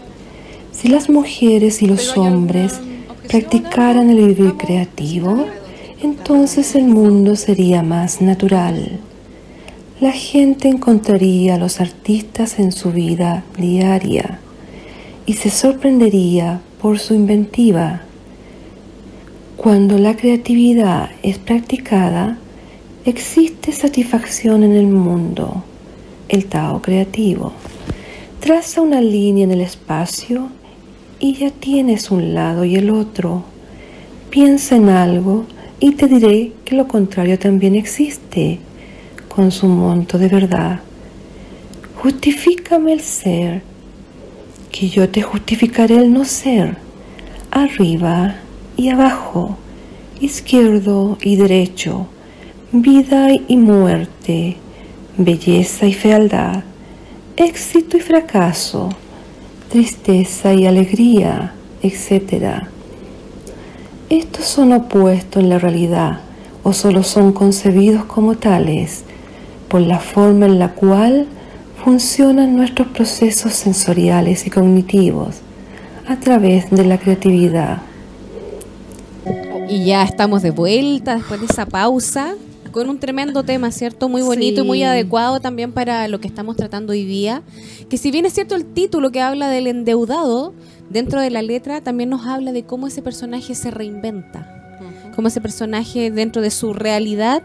Si 0.72 0.88
las 0.88 1.10
mujeres 1.10 1.82
y 1.82 1.86
los 1.86 2.16
hombres 2.16 2.80
practicaran 3.28 4.08
el 4.08 4.26
vivir 4.26 4.54
creativo, 4.54 5.46
entonces 6.02 6.74
el 6.74 6.84
mundo 6.84 7.36
sería 7.36 7.82
más 7.82 8.20
natural. 8.20 9.00
la 9.98 10.12
gente 10.12 10.68
encontraría 10.68 11.54
a 11.54 11.58
los 11.58 11.80
artistas 11.80 12.58
en 12.58 12.70
su 12.70 12.92
vida 12.92 13.44
diaria 13.56 14.40
y 15.24 15.32
se 15.32 15.48
sorprendería 15.48 16.60
por 16.82 16.98
su 16.98 17.14
inventiva. 17.14 18.02
Cuando 19.56 19.96
la 19.98 20.14
creatividad 20.14 21.08
es 21.22 21.38
practicada, 21.38 22.36
existe 23.06 23.72
satisfacción 23.72 24.64
en 24.64 24.72
el 24.72 24.86
mundo, 24.86 25.64
el 26.28 26.46
Tao 26.46 26.82
creativo. 26.82 27.52
Traza 28.40 28.80
una 28.80 29.00
línea 29.00 29.44
en 29.44 29.52
el 29.52 29.60
espacio 29.60 30.48
y 31.18 31.34
ya 31.34 31.50
tienes 31.50 32.10
un 32.10 32.34
lado 32.34 32.64
y 32.64 32.76
el 32.76 32.90
otro. 32.90 33.44
Piensa 34.30 34.76
en 34.76 34.88
algo 34.88 35.46
y 35.80 35.92
te 35.92 36.06
diré 36.06 36.52
que 36.64 36.74
lo 36.74 36.88
contrario 36.88 37.38
también 37.38 37.74
existe, 37.74 38.58
con 39.28 39.50
su 39.50 39.66
monto 39.68 40.18
de 40.18 40.28
verdad. 40.28 40.80
Justifícame 42.02 42.92
el 42.92 43.00
ser, 43.00 43.62
que 44.70 44.88
yo 44.88 45.08
te 45.08 45.22
justificaré 45.22 45.96
el 45.96 46.12
no 46.12 46.24
ser, 46.24 46.76
arriba 47.50 48.36
y 48.76 48.90
abajo, 48.90 49.56
izquierdo 50.20 51.18
y 51.20 51.36
derecho, 51.36 52.06
vida 52.72 53.28
y 53.48 53.56
muerte, 53.56 54.56
belleza 55.18 55.86
y 55.86 55.94
fealdad, 55.94 56.62
éxito 57.36 57.96
y 57.96 58.00
fracaso, 58.00 58.90
tristeza 59.70 60.52
y 60.52 60.66
alegría, 60.66 61.54
etc. 61.82 62.64
Estos 64.10 64.44
son 64.44 64.72
opuestos 64.72 65.42
en 65.42 65.48
la 65.48 65.58
realidad 65.58 66.20
o 66.62 66.72
solo 66.72 67.02
son 67.02 67.32
concebidos 67.32 68.04
como 68.04 68.36
tales 68.36 69.04
por 69.68 69.80
la 69.80 69.98
forma 69.98 70.46
en 70.46 70.58
la 70.58 70.72
cual 70.72 71.26
funcionan 71.82 72.56
nuestros 72.56 72.88
procesos 72.88 73.52
sensoriales 73.52 74.46
y 74.46 74.50
cognitivos 74.50 75.36
a 76.08 76.16
través 76.16 76.70
de 76.70 76.84
la 76.84 76.98
creatividad. 76.98 77.78
Y 79.68 79.86
ya 79.86 80.04
estamos 80.04 80.42
de 80.42 80.50
vuelta 80.50 81.16
después 81.16 81.40
de 81.40 81.46
esa 81.46 81.66
pausa 81.66 82.34
con 82.76 82.90
un 82.90 82.98
tremendo 82.98 83.42
tema, 83.42 83.70
¿cierto? 83.70 84.08
Muy 84.10 84.20
bonito 84.20 84.60
y 84.62 84.66
muy 84.66 84.82
adecuado 84.82 85.40
también 85.40 85.72
para 85.72 86.06
lo 86.08 86.20
que 86.20 86.28
estamos 86.28 86.56
tratando 86.56 86.92
hoy 86.92 87.06
día. 87.06 87.42
Que 87.88 87.96
si 87.96 88.10
bien 88.10 88.26
es 88.26 88.34
cierto 88.34 88.54
el 88.54 88.66
título 88.66 89.10
que 89.10 89.22
habla 89.22 89.48
del 89.48 89.66
endeudado, 89.66 90.52
dentro 90.90 91.22
de 91.22 91.30
la 91.30 91.40
letra 91.40 91.80
también 91.80 92.10
nos 92.10 92.26
habla 92.26 92.52
de 92.52 92.64
cómo 92.64 92.86
ese 92.86 93.00
personaje 93.00 93.54
se 93.54 93.70
reinventa. 93.70 94.52
Cómo 95.14 95.28
ese 95.28 95.40
personaje 95.40 96.10
dentro 96.10 96.42
de 96.42 96.50
su 96.50 96.74
realidad 96.74 97.42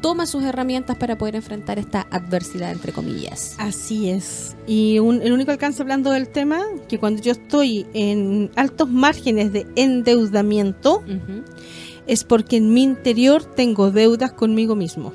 toma 0.00 0.26
sus 0.26 0.44
herramientas 0.44 0.96
para 0.96 1.18
poder 1.18 1.34
enfrentar 1.34 1.80
esta 1.80 2.06
adversidad, 2.12 2.70
entre 2.70 2.92
comillas. 2.92 3.56
Así 3.58 4.08
es. 4.10 4.54
Y 4.68 5.00
un- 5.00 5.22
el 5.22 5.32
único 5.32 5.50
alcance 5.50 5.82
hablando 5.82 6.12
del 6.12 6.28
tema, 6.28 6.60
que 6.88 7.00
cuando 7.00 7.20
yo 7.20 7.32
estoy 7.32 7.84
en 7.94 8.52
altos 8.54 8.88
márgenes 8.88 9.52
de 9.52 9.66
endeudamiento. 9.74 11.02
Es 12.08 12.24
porque 12.24 12.56
en 12.56 12.72
mi 12.72 12.82
interior 12.82 13.44
tengo 13.44 13.90
deudas 13.90 14.32
conmigo 14.32 14.74
mismo. 14.74 15.12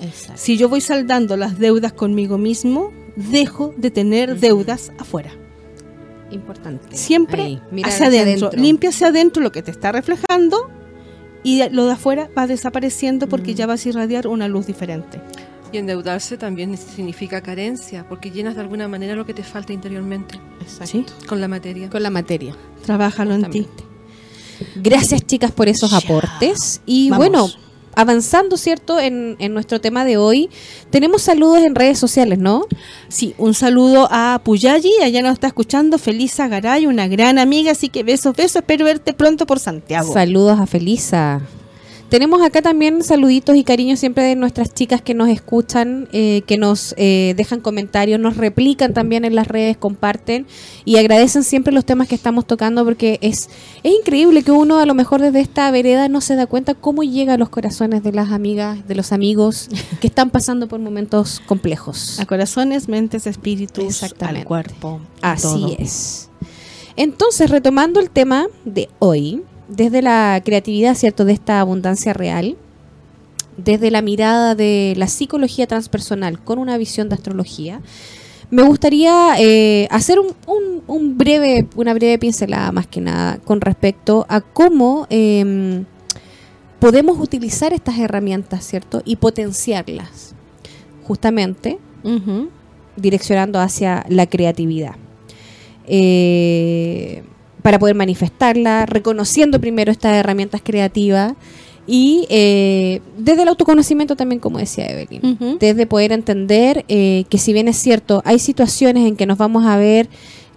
Exacto. 0.00 0.40
Si 0.40 0.56
yo 0.56 0.68
voy 0.68 0.80
saldando 0.80 1.36
las 1.36 1.58
deudas 1.58 1.92
conmigo 1.92 2.38
mismo, 2.38 2.92
dejo 3.16 3.74
de 3.76 3.90
tener 3.90 4.38
deudas 4.38 4.92
afuera. 4.98 5.32
Importante. 6.30 6.96
Siempre 6.96 7.42
Ahí, 7.42 7.62
hacia 7.84 8.06
hacia 8.06 8.22
adentro. 8.22 8.46
adentro. 8.48 8.62
Limpia 8.62 8.90
hacia 8.90 9.08
adentro 9.08 9.42
lo 9.42 9.50
que 9.50 9.62
te 9.62 9.70
está 9.70 9.92
reflejando 9.92 10.70
y 11.42 11.68
lo 11.70 11.86
de 11.86 11.92
afuera 11.92 12.30
va 12.36 12.46
desapareciendo 12.46 13.28
porque 13.28 13.54
ya 13.54 13.66
vas 13.66 13.84
a 13.84 13.88
irradiar 13.88 14.28
una 14.28 14.46
luz 14.46 14.66
diferente. 14.66 15.20
Y 15.72 15.78
endeudarse 15.78 16.38
también 16.38 16.76
significa 16.78 17.42
carencia, 17.42 18.08
porque 18.08 18.30
llenas 18.30 18.54
de 18.54 18.62
alguna 18.62 18.88
manera 18.88 19.14
lo 19.14 19.26
que 19.26 19.34
te 19.34 19.42
falta 19.42 19.72
interiormente 19.72 20.40
¿Sí? 20.84 21.04
con 21.26 21.40
la 21.42 21.48
materia. 21.48 21.90
Con 21.90 22.02
la 22.02 22.10
materia. 22.10 22.54
Trabájalo 22.84 23.34
en 23.34 23.50
ti. 23.50 23.66
Gracias 24.76 25.26
chicas 25.26 25.50
por 25.52 25.68
esos 25.68 25.92
aportes. 25.92 26.80
Y 26.86 27.10
Vamos. 27.10 27.18
bueno, 27.18 27.50
avanzando, 27.94 28.56
¿cierto? 28.56 29.00
En, 29.00 29.36
en 29.40 29.54
nuestro 29.54 29.80
tema 29.80 30.04
de 30.04 30.16
hoy, 30.16 30.50
tenemos 30.90 31.22
saludos 31.22 31.58
en 31.64 31.74
redes 31.74 31.98
sociales, 31.98 32.38
¿no? 32.38 32.66
Sí, 33.08 33.34
un 33.38 33.54
saludo 33.54 34.08
a 34.10 34.40
Puyayi, 34.44 34.92
allá 35.02 35.20
nos 35.22 35.32
está 35.32 35.48
escuchando 35.48 35.98
Felisa 35.98 36.46
Garay, 36.46 36.86
una 36.86 37.08
gran 37.08 37.38
amiga, 37.38 37.72
así 37.72 37.88
que 37.88 38.04
besos, 38.04 38.36
besos, 38.36 38.56
espero 38.56 38.84
verte 38.84 39.14
pronto 39.14 39.46
por 39.46 39.58
Santiago. 39.58 40.12
Saludos 40.12 40.60
a 40.60 40.66
Felisa. 40.66 41.40
Tenemos 42.08 42.40
acá 42.40 42.62
también 42.62 43.04
saluditos 43.04 43.54
y 43.56 43.64
cariños 43.64 44.00
siempre 44.00 44.24
de 44.24 44.34
nuestras 44.34 44.72
chicas 44.72 45.02
que 45.02 45.12
nos 45.12 45.28
escuchan, 45.28 46.08
eh, 46.12 46.42
que 46.46 46.56
nos 46.56 46.94
eh, 46.96 47.34
dejan 47.36 47.60
comentarios, 47.60 48.18
nos 48.18 48.38
replican 48.38 48.94
también 48.94 49.26
en 49.26 49.34
las 49.34 49.46
redes, 49.46 49.76
comparten 49.76 50.46
y 50.86 50.96
agradecen 50.96 51.44
siempre 51.44 51.72
los 51.72 51.84
temas 51.84 52.08
que 52.08 52.14
estamos 52.14 52.46
tocando 52.46 52.82
porque 52.84 53.18
es, 53.20 53.50
es 53.82 53.92
increíble 53.92 54.42
que 54.42 54.52
uno 54.52 54.78
a 54.78 54.86
lo 54.86 54.94
mejor 54.94 55.20
desde 55.20 55.40
esta 55.40 55.70
vereda 55.70 56.08
no 56.08 56.22
se 56.22 56.34
da 56.34 56.46
cuenta 56.46 56.72
cómo 56.72 57.02
llega 57.02 57.34
a 57.34 57.38
los 57.38 57.50
corazones 57.50 58.02
de 58.02 58.12
las 58.12 58.32
amigas, 58.32 58.88
de 58.88 58.94
los 58.94 59.12
amigos 59.12 59.68
que 60.00 60.06
están 60.06 60.30
pasando 60.30 60.66
por 60.66 60.80
momentos 60.80 61.42
complejos. 61.44 62.18
a 62.20 62.24
corazones, 62.24 62.88
mentes, 62.88 63.26
espíritus, 63.26 64.02
al 64.02 64.44
cuerpo. 64.44 65.00
Así 65.20 65.42
todo. 65.42 65.76
es. 65.78 66.30
Entonces, 66.96 67.50
retomando 67.50 68.00
el 68.00 68.10
tema 68.10 68.46
de 68.64 68.88
hoy, 68.98 69.42
desde 69.68 70.02
la 70.02 70.40
creatividad, 70.44 70.94
¿cierto? 70.94 71.24
De 71.24 71.32
esta 71.32 71.60
abundancia 71.60 72.12
real, 72.12 72.56
desde 73.56 73.90
la 73.90 74.02
mirada 74.02 74.54
de 74.54 74.94
la 74.96 75.08
psicología 75.08 75.66
transpersonal 75.66 76.38
con 76.42 76.58
una 76.58 76.78
visión 76.78 77.08
de 77.08 77.14
astrología, 77.16 77.80
me 78.50 78.62
gustaría 78.62 79.34
eh, 79.38 79.86
hacer 79.90 80.18
un, 80.20 80.28
un- 80.46 80.82
un 80.86 81.18
breve, 81.18 81.66
una 81.76 81.92
breve 81.92 82.18
pincelada 82.18 82.72
más 82.72 82.86
que 82.86 83.00
nada 83.02 83.36
con 83.44 83.60
respecto 83.60 84.24
a 84.30 84.40
cómo 84.40 85.06
em, 85.10 85.84
podemos 86.80 87.18
utilizar 87.20 87.74
estas 87.74 87.98
herramientas, 87.98 88.64
¿cierto? 88.66 89.02
Y 89.04 89.16
potenciarlas, 89.16 90.34
justamente 91.04 91.78
direccionando 92.96 93.60
hacia 93.60 94.06
la 94.08 94.26
creatividad. 94.26 94.94
Eh, 95.86 97.22
para 97.62 97.78
poder 97.78 97.94
manifestarla, 97.94 98.86
reconociendo 98.86 99.60
primero 99.60 99.92
estas 99.92 100.14
herramientas 100.14 100.60
creativas 100.64 101.34
y 101.86 102.26
eh, 102.28 103.00
desde 103.16 103.42
el 103.42 103.48
autoconocimiento 103.48 104.14
también, 104.14 104.40
como 104.40 104.58
decía 104.58 104.86
Evelyn, 104.86 105.58
desde 105.58 105.86
poder 105.86 106.12
entender 106.12 106.84
eh, 106.88 107.24
que 107.30 107.38
si 107.38 107.54
bien 107.54 107.66
es 107.66 107.78
cierto, 107.78 108.20
hay 108.26 108.38
situaciones 108.38 109.08
en 109.08 109.16
que 109.16 109.24
nos 109.24 109.38
vamos 109.38 109.64
a 109.64 109.78
ver 109.78 110.08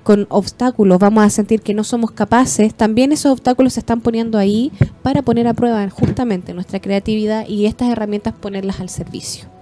con 0.04 0.28
obstáculos, 0.30 1.00
vamos 1.00 1.24
a 1.24 1.30
sentir 1.30 1.62
que 1.62 1.74
no 1.74 1.86
somos 1.86 2.12
capaces, 2.12 2.74
también 2.74 3.14
esos 3.14 3.32
obstáculos 3.32 3.74
se 3.74 3.80
están 3.80 4.02
poniendo 4.02 4.38
ahí 4.38 4.74
para 5.04 5.22
poner 5.22 5.48
a 5.48 5.54
prueba 5.54 5.90
justamente 5.90 6.54
nuestra 6.54 6.82
creatividad 6.82 7.48
y 7.48 7.66
estas 7.66 7.90
herramientas 7.90 8.34
ponerlas 8.34 8.82
al 8.82 8.90
servicio 8.90 9.61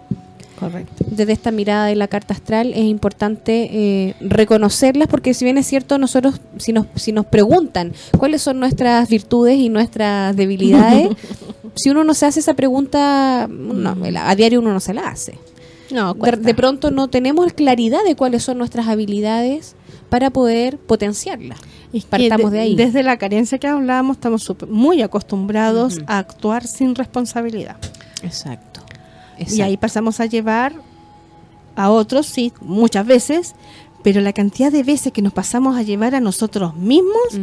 Correcto. 0.60 1.06
desde 1.10 1.32
esta 1.32 1.52
mirada 1.52 1.86
de 1.86 1.96
la 1.96 2.08
carta 2.10 2.34
astral 2.34 2.74
es 2.74 2.84
importante 2.84 3.70
eh, 3.72 4.16
reconocerlas 4.20 5.08
porque 5.08 5.34
si 5.34 5.46
bien 5.46 5.58
es 5.58 5.66
cierto 5.66 5.98
nosotros 5.98 6.42
si 6.58 6.74
nos 6.74 6.88
si 6.96 7.14
nos 7.14 7.26
preguntan 7.26 7.94
cuáles 8.18 8.42
son 8.42 8.60
nuestras 8.60 9.08
virtudes 9.08 9.58
y 9.58 9.70
nuestras 9.70 10.36
debilidades 10.36 11.10
si 11.76 11.90
uno 11.90 12.04
no 12.04 12.14
se 12.14 12.26
hace 12.26 12.42
esa 12.42 12.56
pregunta 12.56 13.48
no, 13.50 13.96
a 14.22 14.36
diario 14.36 14.60
uno 14.60 14.74
no 14.74 14.82
se 14.82 14.94
la 14.94 15.08
hace 15.08 15.38
No, 15.92 16.14
de, 16.14 16.54
pronto 16.54 16.92
no 16.92 17.08
tenemos 17.08 17.54
claridad 17.54 18.04
de 18.06 18.16
cuáles 18.16 18.44
son 18.44 18.58
nuestras 18.58 18.88
habilidades 18.88 19.76
para 20.10 20.30
poder 20.30 20.78
potenciarlas 20.78 21.60
Es 21.94 22.04
que 22.04 22.10
partamos 22.10 22.52
de 22.52 22.60
ahí. 22.60 22.76
Desde 22.76 23.02
la 23.02 23.18
carencia 23.18 23.58
que 23.58 23.68
hablábamos, 23.68 24.18
estamos 24.18 24.46
muy 24.68 25.02
acostumbrados 25.02 26.00
a 26.06 26.20
actuar 26.20 26.68
sin 26.68 26.96
responsabilidad. 26.96 27.78
exacto, 28.24 28.69
Y 29.48 29.62
ahí 29.62 29.78
pasamos 29.78 30.20
a 30.20 30.26
llevar 30.26 30.74
a 31.76 31.90
otros, 31.90 32.26
sí, 32.28 32.52
muchas 32.62 33.06
veces, 33.06 33.56
pero 34.04 34.22
la 34.22 34.34
cantidad 34.34 34.72
de 34.72 34.84
veces 34.84 35.14
que 35.14 35.22
nos 35.22 35.34
pasamos 35.34 35.78
a 35.78 35.82
llevar 35.82 36.16
a 36.16 36.20
nosotros 36.20 36.76
mismos 36.76 37.40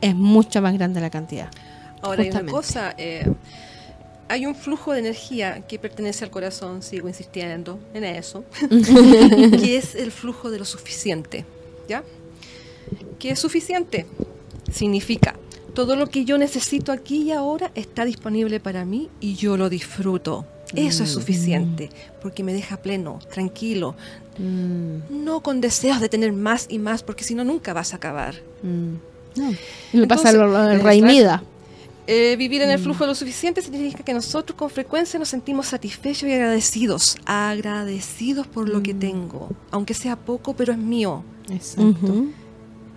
es 0.00 0.14
mucho 0.14 0.60
más 0.62 0.74
grande 0.74 1.00
la 1.00 1.10
cantidad. 1.10 1.50
Ahora 2.02 2.22
hay 2.22 2.30
una 2.30 2.46
cosa, 2.46 2.94
eh, 2.98 3.32
hay 4.28 4.46
un 4.46 4.54
flujo 4.54 4.92
de 4.92 5.00
energía 5.00 5.62
que 5.66 5.78
pertenece 5.78 6.24
al 6.24 6.30
corazón, 6.30 6.82
sigo 6.82 7.08
insistiendo 7.08 7.78
en 7.94 8.04
eso, 8.04 8.44
que 8.70 9.76
es 9.76 9.94
el 9.94 10.10
flujo 10.12 10.50
de 10.50 10.58
lo 10.58 10.64
suficiente, 10.64 11.44
¿ya? 11.88 12.02
¿Qué 13.18 13.30
es 13.30 13.38
suficiente? 13.38 14.06
Significa, 14.72 15.36
todo 15.74 15.96
lo 15.96 16.08
que 16.08 16.24
yo 16.24 16.38
necesito 16.38 16.92
aquí 16.92 17.22
y 17.22 17.32
ahora 17.32 17.70
está 17.74 18.04
disponible 18.04 18.60
para 18.60 18.84
mí 18.84 19.10
y 19.20 19.34
yo 19.34 19.56
lo 19.56 19.68
disfruto. 19.68 20.46
Eso 20.76 21.04
es 21.04 21.10
suficiente, 21.10 21.90
porque 22.20 22.42
me 22.42 22.52
deja 22.52 22.76
pleno, 22.76 23.18
tranquilo, 23.32 23.96
Mm, 24.38 25.24
no 25.24 25.40
con 25.40 25.60
deseos 25.60 26.00
de 26.00 26.08
tener 26.08 26.32
más 26.32 26.66
y 26.68 26.78
más, 26.78 27.02
porque 27.02 27.24
si 27.24 27.34
no 27.34 27.44
nunca 27.44 27.72
vas 27.72 27.92
a 27.92 27.96
acabar. 27.96 28.34
mm. 28.62 28.94
Y 29.92 29.98
le 29.98 30.06
pasa 30.06 30.30
el 30.30 30.80
rey 30.80 31.02
Mida. 31.02 31.42
Eh, 32.06 32.36
vivir 32.38 32.62
en 32.62 32.70
el 32.70 32.78
flujo 32.78 33.04
de 33.04 33.08
lo 33.08 33.14
suficiente 33.14 33.60
significa 33.60 34.02
que 34.02 34.14
nosotros 34.14 34.56
con 34.56 34.70
frecuencia 34.70 35.18
nos 35.18 35.28
sentimos 35.28 35.66
satisfechos 35.66 36.28
y 36.28 36.32
agradecidos. 36.32 37.18
Agradecidos 37.26 38.46
por 38.46 38.68
lo 38.68 38.82
que 38.82 38.94
tengo. 38.94 39.50
Aunque 39.70 39.92
sea 39.92 40.16
poco, 40.16 40.54
pero 40.54 40.72
es 40.72 40.78
mío. 40.78 41.22
Exacto. 41.50 42.26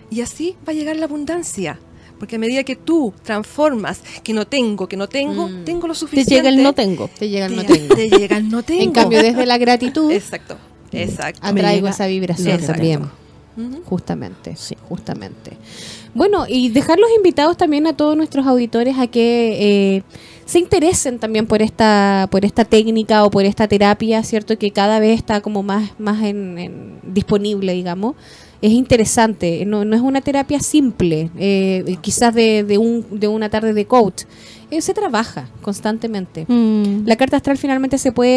Y 0.09 0.21
así 0.21 0.55
va 0.65 0.71
a 0.71 0.75
llegar 0.75 0.95
la 0.95 1.05
abundancia. 1.05 1.77
Porque 2.19 2.35
a 2.35 2.39
medida 2.39 2.63
que 2.63 2.75
tú 2.75 3.13
transformas 3.23 4.01
que 4.23 4.33
no 4.33 4.45
tengo, 4.45 4.87
que 4.87 4.97
no 4.97 5.07
tengo, 5.07 5.47
Mm. 5.47 5.63
tengo 5.63 5.87
lo 5.87 5.93
Te 5.93 5.99
suficiente. 5.99 6.35
llega 6.35 6.49
el 6.49 6.61
no 6.61 6.73
tengo. 6.73 7.09
Te 7.17 7.29
llega 7.29 7.45
el 7.47 7.55
no 7.55 7.63
te- 7.63 7.73
tengo. 7.77 7.95
te 7.95 8.09
llega 8.09 8.37
el 8.37 8.49
no 8.49 8.61
tengo. 8.63 8.81
En 8.83 8.91
cambio, 8.91 9.23
desde 9.23 9.45
la 9.45 9.57
gratitud 9.57 10.11
Exacto. 10.11 10.57
Exacto. 10.91 11.39
atraigo 11.41 11.87
esa 11.87 12.05
vibración 12.07 12.49
Exacto. 12.55 12.73
también. 12.73 13.01
Justamente, 13.85 14.55
sí, 14.55 14.77
justamente. 14.87 15.51
Bueno, 16.13 16.45
y 16.47 16.69
dejarlos 16.69 17.09
invitados 17.15 17.57
también 17.57 17.87
a 17.87 17.93
todos 17.97 18.15
nuestros 18.15 18.47
auditores 18.47 18.97
a 18.97 19.07
que 19.07 19.97
eh, 19.97 20.03
se 20.45 20.59
interesen 20.59 21.19
también 21.19 21.45
por 21.45 21.61
esta, 21.61 22.27
por 22.31 22.45
esta 22.45 22.63
técnica 22.63 23.25
o 23.25 23.29
por 23.29 23.43
esta 23.45 23.67
terapia, 23.67 24.23
¿cierto? 24.23 24.57
Que 24.57 24.71
cada 24.71 24.99
vez 24.99 25.17
está 25.19 25.41
como 25.41 25.61
más, 25.61 25.91
más 25.99 26.23
en, 26.23 26.57
en- 26.57 26.99
disponible, 27.03 27.73
digamos. 27.73 28.15
Es 28.61 28.71
interesante, 28.71 29.65
no, 29.65 29.85
no 29.85 29.95
es 29.95 30.01
una 30.01 30.19
terapia 30.19 30.59
simple, 30.59 31.29
eh, 31.37 31.97
quizás 32.01 32.35
de, 32.35 32.63
de, 32.65 32.77
un, 32.77 33.05
de 33.09 33.29
una 33.29 33.49
tarde 33.49 33.73
de 33.73 33.85
coach. 33.85 34.23
Eh, 34.69 34.81
se 34.81 34.93
trabaja 34.93 35.49
constantemente. 35.61 36.45
Mm. 36.47 37.07
La 37.07 37.15
carta 37.15 37.37
astral 37.37 37.57
finalmente 37.57 37.97
se 37.97 38.11
puede 38.11 38.31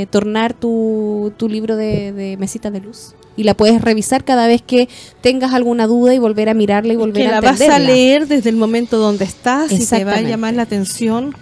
eh, 0.00 0.06
tornar 0.10 0.54
tu, 0.54 1.32
tu 1.36 1.48
libro 1.48 1.76
de, 1.76 2.12
de 2.12 2.36
mesita 2.36 2.70
de 2.70 2.80
luz. 2.80 3.14
Y 3.36 3.42
la 3.42 3.54
puedes 3.54 3.82
revisar 3.82 4.24
cada 4.24 4.46
vez 4.46 4.62
que 4.62 4.88
tengas 5.20 5.52
alguna 5.52 5.86
duda 5.86 6.14
y 6.14 6.18
volver 6.18 6.48
a 6.48 6.54
mirarla 6.54 6.94
y 6.94 6.96
volver 6.96 7.24
que 7.24 7.28
a 7.28 7.32
la 7.32 7.40
vas 7.42 7.60
a 7.60 7.64
entenderla. 7.64 7.94
leer 7.94 8.28
desde 8.28 8.48
el 8.48 8.56
momento 8.56 8.96
donde 8.96 9.24
estás 9.26 9.72
y 9.72 9.84
te 9.84 10.04
va 10.04 10.14
a 10.14 10.22
llamar 10.22 10.54
la 10.54 10.62
atención 10.62 11.34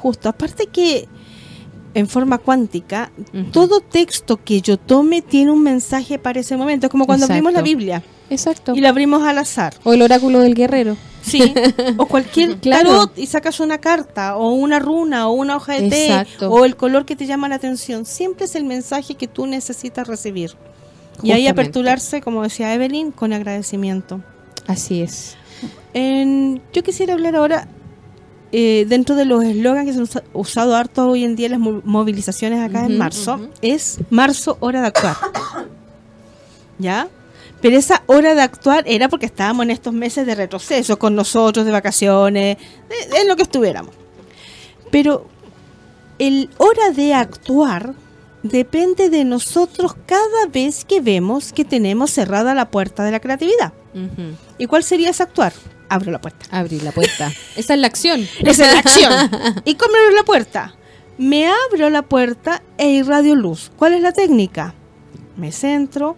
justo. 0.00 0.28
Aparte 0.30 0.66
que 0.72 1.06
en 1.98 2.08
forma 2.08 2.38
cuántica, 2.38 3.10
todo 3.52 3.80
texto 3.80 4.38
que 4.42 4.60
yo 4.60 4.76
tome 4.76 5.20
tiene 5.22 5.50
un 5.50 5.62
mensaje 5.62 6.18
para 6.18 6.40
ese 6.40 6.56
momento. 6.56 6.86
Es 6.86 6.90
como 6.90 7.06
cuando 7.06 7.26
abrimos 7.26 7.52
la. 7.52 7.62
Biblia 7.62 8.02
Exacto. 8.30 8.74
y 8.74 8.80
la 8.80 8.90
abrimos 8.90 9.22
al 9.24 9.38
azar. 9.38 9.74
O 9.84 9.92
el 9.92 10.02
oráculo 10.02 10.40
del 10.40 10.54
guerrero. 10.54 10.96
Sí, 11.22 11.52
o 11.96 12.06
cualquier 12.06 12.56
Claro. 12.60 12.88
tarot 12.90 13.18
y 13.18 13.26
sacas 13.26 13.60
una 13.60 13.78
carta 13.78 14.36
o 14.36 14.52
una 14.52 14.78
runa 14.78 15.28
o 15.28 15.32
una 15.32 15.56
hoja 15.56 15.74
de 15.74 15.88
té 15.90 16.06
Exacto. 16.06 16.50
o 16.50 16.64
el 16.64 16.76
color 16.76 17.04
que 17.04 17.16
te 17.16 17.26
llama 17.26 17.48
la 17.48 17.56
atención. 17.56 18.04
Siempre 18.06 18.44
es 18.46 18.54
el 18.54 18.64
mensaje 18.64 19.14
que 19.16 19.26
tú 19.26 19.46
necesitas 19.46 20.06
recibir. 20.06 20.52
Y 21.22 21.32
ahí 21.32 21.48
aperturarse, 21.48 22.20
como 22.20 22.44
decía 22.44 22.72
Evelyn, 22.74 23.10
con 23.10 23.32
agradecimiento. 23.32 24.20
Así 24.68 25.02
es. 25.02 25.36
En- 25.94 26.62
yo 26.72 26.82
quisiera 26.84 27.14
hablar 27.14 27.34
ahora 27.34 27.66
eh, 28.52 28.86
dentro 28.88 29.14
de 29.14 29.24
los 29.24 29.44
eslogans 29.44 29.86
que 29.86 29.92
se 29.92 29.98
han 29.98 30.04
usa- 30.04 30.22
usado 30.32 30.74
harto 30.76 31.08
hoy 31.08 31.24
en 31.24 31.36
día 31.36 31.46
en 31.46 31.52
las 31.52 31.60
mo- 31.60 31.82
movilizaciones 31.84 32.60
acá 32.60 32.84
en 32.86 32.98
marzo, 32.98 33.40
es 33.62 33.98
marzo 34.10 34.56
hora 34.60 34.80
de 34.80 34.86
actuar. 34.88 35.16
¿Ya? 36.78 37.08
Pero 37.60 37.76
esa 37.76 38.02
hora 38.06 38.34
de 38.34 38.42
actuar 38.42 38.84
era 38.86 39.08
porque 39.08 39.26
estábamos 39.26 39.64
en 39.64 39.70
estos 39.72 39.92
meses 39.92 40.24
de 40.26 40.34
retroceso 40.34 40.98
con 40.98 41.14
nosotros, 41.16 41.66
de 41.66 41.72
vacaciones, 41.72 42.56
de 42.88 43.24
lo 43.26 43.34
que 43.36 43.42
estuviéramos. 43.42 43.92
Pero 44.90 45.26
el 46.20 46.48
hora 46.58 46.90
de 46.94 47.14
actuar 47.14 47.94
depende 48.44 49.10
de 49.10 49.24
nosotros 49.24 49.94
cada 50.06 50.46
vez 50.52 50.84
que 50.84 51.00
vemos 51.00 51.52
que 51.52 51.64
tenemos 51.64 52.12
cerrada 52.12 52.54
la 52.54 52.70
puerta 52.70 53.02
de 53.02 53.10
la 53.10 53.18
creatividad. 53.20 53.72
¿Y 54.58 54.66
cuál 54.66 54.84
sería 54.84 55.10
ese 55.10 55.24
actuar? 55.24 55.52
Abro 55.88 56.12
la 56.12 56.20
puerta. 56.20 56.46
Abrir 56.50 56.82
la 56.82 56.92
puerta. 56.92 57.32
Esa 57.56 57.74
es 57.74 57.80
la 57.80 57.86
acción. 57.86 58.26
Esa 58.40 58.66
es 58.66 58.72
la 58.72 58.78
acción. 58.80 59.62
¿Y 59.64 59.74
cómo 59.74 59.94
abro 59.94 60.16
la 60.16 60.24
puerta? 60.24 60.74
Me 61.16 61.48
abro 61.48 61.90
la 61.90 62.02
puerta 62.02 62.62
e 62.76 62.90
irradio 62.90 63.34
luz. 63.34 63.72
¿Cuál 63.76 63.94
es 63.94 64.02
la 64.02 64.12
técnica? 64.12 64.74
Me 65.36 65.50
centro, 65.52 66.16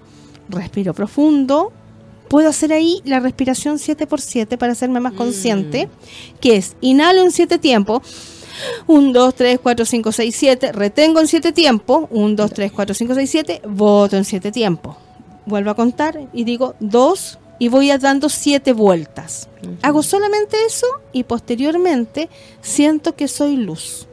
respiro 0.48 0.92
profundo. 0.92 1.72
Puedo 2.28 2.48
hacer 2.48 2.72
ahí 2.72 3.00
la 3.04 3.18
respiración 3.18 3.78
7x7 3.78 4.56
para 4.56 4.72
hacerme 4.72 5.00
más 5.00 5.14
consciente, 5.14 5.88
que 6.40 6.56
es 6.56 6.76
inhalo 6.80 7.22
en 7.22 7.32
7 7.32 7.58
tiempos. 7.58 8.02
1, 8.86 9.12
2, 9.12 9.34
3, 9.34 9.58
4, 9.62 9.84
5, 9.84 10.12
6, 10.12 10.36
7. 10.36 10.72
Retengo 10.72 11.20
en 11.20 11.28
7 11.28 11.52
tiempos. 11.52 12.06
1, 12.10 12.36
2, 12.36 12.52
3, 12.52 12.72
4, 12.72 12.94
5, 12.94 13.14
6, 13.14 13.30
7. 13.30 13.62
Voto 13.68 14.16
en 14.16 14.24
7 14.24 14.52
tiempos. 14.52 14.96
Vuelvo 15.46 15.70
a 15.70 15.74
contar 15.74 16.28
y 16.32 16.44
digo 16.44 16.74
2 16.80 17.38
y 17.60 17.68
voy 17.68 17.90
a 17.92 17.98
dando 17.98 18.28
7 18.28 18.72
vueltas. 18.72 19.48
Hago 19.82 20.02
solamente 20.02 20.56
eso 20.66 20.86
y 21.12 21.22
posteriormente 21.22 22.28
siento 22.62 23.14
que 23.14 23.28
soy 23.28 23.56
luz. 23.56 24.08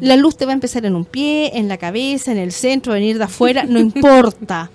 La 0.00 0.14
luz 0.16 0.36
te 0.36 0.44
va 0.46 0.52
a 0.52 0.54
empezar 0.54 0.86
en 0.86 0.94
un 0.94 1.04
pie, 1.04 1.58
en 1.58 1.66
la 1.66 1.76
cabeza, 1.78 2.30
en 2.30 2.38
el 2.38 2.52
centro, 2.52 2.92
venir 2.92 3.18
de 3.18 3.24
afuera, 3.24 3.64
no 3.64 3.80
importa. 3.88 4.70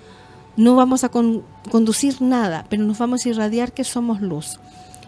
No 0.56 0.74
vamos 0.76 1.04
a 1.04 1.08
con- 1.08 1.44
conducir 1.70 2.20
nada, 2.20 2.66
pero 2.68 2.82
nos 2.82 2.98
vamos 2.98 3.24
a 3.24 3.28
irradiar 3.30 3.72
que 3.72 3.84
somos 3.84 4.20
luz. 4.20 4.58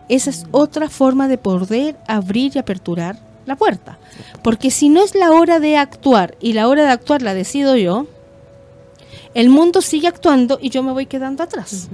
Esa 0.09 0.31
es 0.31 0.47
otra 0.53 0.89
forma 0.89 1.29
de 1.29 1.37
poder 1.39 1.97
abrir 2.09 2.53
y 2.55 2.59
aperturar 2.59 3.19
la 3.47 3.57
puerta. 3.57 3.99
Porque 4.43 4.71
si 4.71 4.89
no 4.89 5.03
es 5.03 5.15
la 5.15 5.33
hora 5.33 5.59
de 5.61 5.77
actuar 5.77 6.37
y 6.41 6.53
la 6.53 6.69
hora 6.69 6.85
de 6.85 6.91
actuar 6.91 7.21
la 7.23 7.35
decido 7.35 7.77
yo, 7.77 8.07
el 9.35 9.49
mundo 9.51 9.83
sigue 9.83 10.07
actuando 10.09 10.59
y 10.63 10.71
yo 10.71 10.83
me 10.83 10.93
voy 10.93 11.07
quedando 11.07 11.43
atrás. 11.43 11.89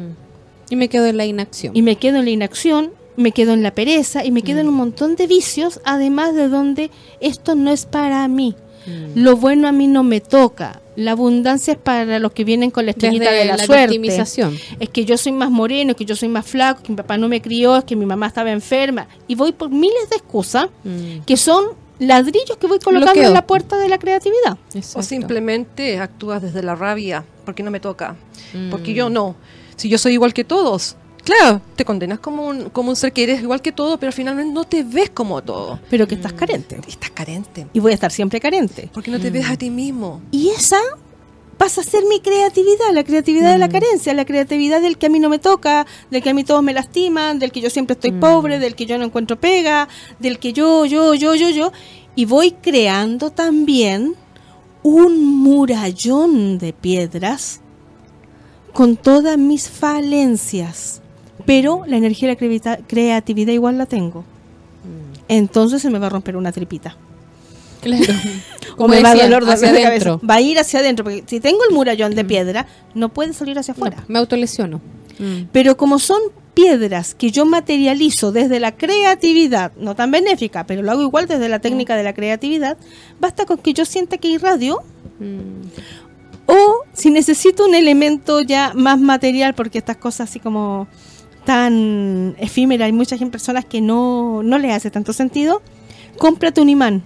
Y 0.70 0.76
me 0.76 0.88
quedo 0.88 1.06
en 1.06 1.16
la 1.16 1.24
inacción. 1.26 1.76
Y 1.76 1.82
me 1.82 1.96
quedo 1.96 2.18
en 2.18 2.24
la 2.24 2.30
inacción, 2.30 2.90
me 3.16 3.32
quedo 3.32 3.52
en 3.54 3.62
la 3.62 3.72
pereza 3.74 4.24
y 4.24 4.30
me 4.30 4.42
quedo 4.42 4.60
en 4.60 4.68
un 4.68 4.74
montón 4.74 5.16
de 5.16 5.26
vicios, 5.26 5.80
además 5.84 6.34
de 6.34 6.48
donde 6.48 6.90
esto 7.20 7.54
no 7.54 7.70
es 7.70 7.86
para 7.86 8.26
mí. 8.28 8.54
Mm. 8.86 9.18
Lo 9.20 9.36
bueno 9.36 9.68
a 9.68 9.72
mí 9.72 9.86
no 9.86 10.02
me 10.02 10.20
toca. 10.20 10.80
La 10.96 11.12
abundancia 11.12 11.72
es 11.74 11.78
para 11.78 12.18
los 12.18 12.32
que 12.32 12.44
vienen 12.44 12.70
con 12.70 12.84
la 12.86 12.92
estrellita 12.92 13.24
Desde 13.26 13.38
de 13.38 13.44
la, 13.44 13.56
la 13.56 13.64
suerte. 13.66 13.86
victimización. 13.88 14.56
Es 14.80 14.88
que 14.88 15.04
yo 15.04 15.16
soy 15.18 15.32
más 15.32 15.50
moreno, 15.50 15.90
es 15.90 15.96
que 15.96 16.04
yo 16.04 16.16
soy 16.16 16.28
más 16.28 16.46
flaco, 16.46 16.82
que 16.82 16.90
mi 16.92 16.96
papá 16.96 17.18
no 17.18 17.28
me 17.28 17.42
crió, 17.42 17.76
es 17.76 17.84
que 17.84 17.96
mi 17.96 18.06
mamá 18.06 18.28
estaba 18.28 18.50
enferma. 18.50 19.06
Y 19.28 19.34
voy 19.34 19.52
por 19.52 19.70
miles 19.70 20.08
de 20.10 20.16
excusas 20.16 20.68
Mm. 20.84 21.20
que 21.26 21.36
son 21.36 21.64
ladrillos 21.98 22.56
que 22.58 22.66
voy 22.66 22.78
colocando 22.78 23.12
Bloqueo. 23.14 23.28
en 23.28 23.34
la 23.34 23.46
puerta 23.46 23.76
de 23.78 23.88
la 23.88 23.98
creatividad. 23.98 24.56
O 24.94 25.02
simplemente 25.02 25.98
actúas 25.98 26.40
desde 26.42 26.62
la 26.62 26.74
rabia, 26.74 27.24
porque 27.44 27.62
no 27.62 27.70
me 27.70 27.80
toca, 27.80 28.16
Mm. 28.54 28.70
porque 28.70 28.94
yo 28.94 29.10
no. 29.10 29.34
Si 29.76 29.88
yo 29.88 29.98
soy 29.98 30.14
igual 30.14 30.32
que 30.34 30.44
todos, 30.44 30.96
claro, 31.24 31.60
te 31.76 31.84
condenas 31.84 32.18
como 32.18 32.46
un, 32.46 32.70
como 32.70 32.90
un 32.90 32.96
ser 32.96 33.12
que 33.12 33.24
eres 33.24 33.42
igual 33.42 33.60
que 33.60 33.72
todo, 33.72 33.98
pero 33.98 34.12
finalmente 34.12 34.52
no 34.52 34.64
te 34.64 34.82
ves 34.82 35.10
como 35.10 35.42
todo. 35.42 35.78
Pero 35.90 36.06
que 36.06 36.14
estás 36.14 36.32
carente. 36.32 36.80
Estás 36.86 37.10
carente, 37.10 37.66
Y 37.72 37.80
voy 37.80 37.92
a 37.92 37.94
estar 37.94 38.10
siempre 38.10 38.40
carente. 38.40 38.90
porque 38.92 39.10
no 39.10 39.20
te 39.20 39.30
ves 39.30 39.50
a 39.50 39.56
ti 39.56 39.70
mismo. 39.70 40.22
Y 40.30 40.48
esa 40.48 40.78
pasa 41.58 41.80
a 41.80 41.84
ser 41.84 42.04
mi 42.04 42.20
creatividad, 42.20 42.92
la 42.92 43.02
creatividad 43.02 43.52
de 43.52 43.58
la 43.58 43.68
carencia, 43.68 44.12
la 44.14 44.24
creatividad 44.24 44.80
del 44.82 44.98
que 44.98 45.06
a 45.06 45.08
mí 45.08 45.18
no 45.18 45.28
me 45.28 45.38
toca, 45.38 45.86
del 46.10 46.22
que 46.22 46.30
a 46.30 46.34
mí 46.34 46.44
todos 46.44 46.62
me 46.62 46.72
lastiman, 46.74 47.38
del 47.38 47.50
que 47.50 47.60
yo 47.60 47.70
siempre 47.70 47.94
estoy 47.94 48.12
pobre, 48.12 48.58
del 48.58 48.74
que 48.74 48.86
yo 48.86 48.98
no 48.98 49.04
encuentro 49.04 49.36
pega, 49.40 49.88
del 50.18 50.38
que 50.38 50.52
yo, 50.52 50.84
yo, 50.84 51.14
yo, 51.14 51.34
yo, 51.34 51.50
yo. 51.50 51.72
Y 52.14 52.24
voy 52.26 52.52
creando 52.52 53.30
también 53.30 54.14
un 54.82 55.42
murallón 55.42 56.58
de 56.58 56.72
piedras 56.72 57.60
con 58.76 58.98
todas 58.98 59.38
mis 59.38 59.70
falencias. 59.70 61.00
Pero 61.46 61.84
la 61.86 61.96
energía 61.96 62.28
de 62.28 62.60
la 62.62 62.76
creatividad 62.86 63.52
igual 63.54 63.78
la 63.78 63.86
tengo. 63.86 64.22
Entonces 65.28 65.80
se 65.80 65.88
me 65.88 65.98
va 65.98 66.08
a 66.08 66.10
romper 66.10 66.36
una 66.36 66.52
tripita. 66.52 66.96
Claro. 67.80 68.04
O 68.72 68.80
Como 68.80 68.88
me 68.88 69.00
va 69.00 69.08
a 69.08 69.12
decía, 69.12 69.24
dolor 69.24 69.46
de 69.46 69.52
hacia 69.52 69.70
adentro. 69.70 70.20
Va 70.28 70.34
a 70.34 70.40
ir 70.42 70.58
hacia 70.58 70.80
adentro, 70.80 71.02
porque 71.02 71.24
si 71.26 71.40
tengo 71.40 71.60
el 71.66 71.74
murallón 71.74 72.14
de 72.14 72.26
piedra, 72.26 72.66
no 72.92 73.08
puede 73.08 73.32
salir 73.32 73.58
hacia 73.58 73.72
afuera. 73.72 73.96
No, 74.00 74.04
me 74.08 74.18
autolesiono. 74.18 74.82
Mm. 75.18 75.44
Pero 75.50 75.78
como 75.78 75.98
son 75.98 76.20
piedras 76.52 77.14
que 77.14 77.30
yo 77.30 77.46
materializo 77.46 78.32
desde 78.32 78.60
la 78.60 78.76
creatividad, 78.76 79.72
no 79.78 79.94
tan 79.94 80.10
benéfica, 80.10 80.66
pero 80.66 80.82
lo 80.82 80.92
hago 80.92 81.00
igual 81.00 81.26
desde 81.26 81.48
la 81.48 81.60
técnica 81.60 81.96
de 81.96 82.02
la 82.02 82.12
creatividad, 82.12 82.76
basta 83.18 83.46
con 83.46 83.56
que 83.56 83.72
yo 83.72 83.86
sienta 83.86 84.18
que 84.18 84.28
irradio 84.28 84.82
Mm. 85.18 85.68
O 86.46 86.84
si 86.92 87.10
necesito 87.10 87.66
un 87.66 87.74
elemento 87.74 88.40
ya 88.40 88.72
más 88.74 88.98
material, 88.98 89.54
porque 89.54 89.78
estas 89.78 89.96
cosas 89.96 90.30
así 90.30 90.40
como 90.40 90.88
tan 91.44 92.34
efímeras, 92.38 92.86
hay 92.86 92.92
muchas 92.92 93.20
personas 93.30 93.64
que 93.64 93.80
no, 93.80 94.42
no 94.42 94.58
les 94.58 94.72
hace 94.72 94.90
tanto 94.90 95.12
sentido, 95.12 95.62
cómprate 96.18 96.60
un 96.60 96.68
imán. 96.68 97.04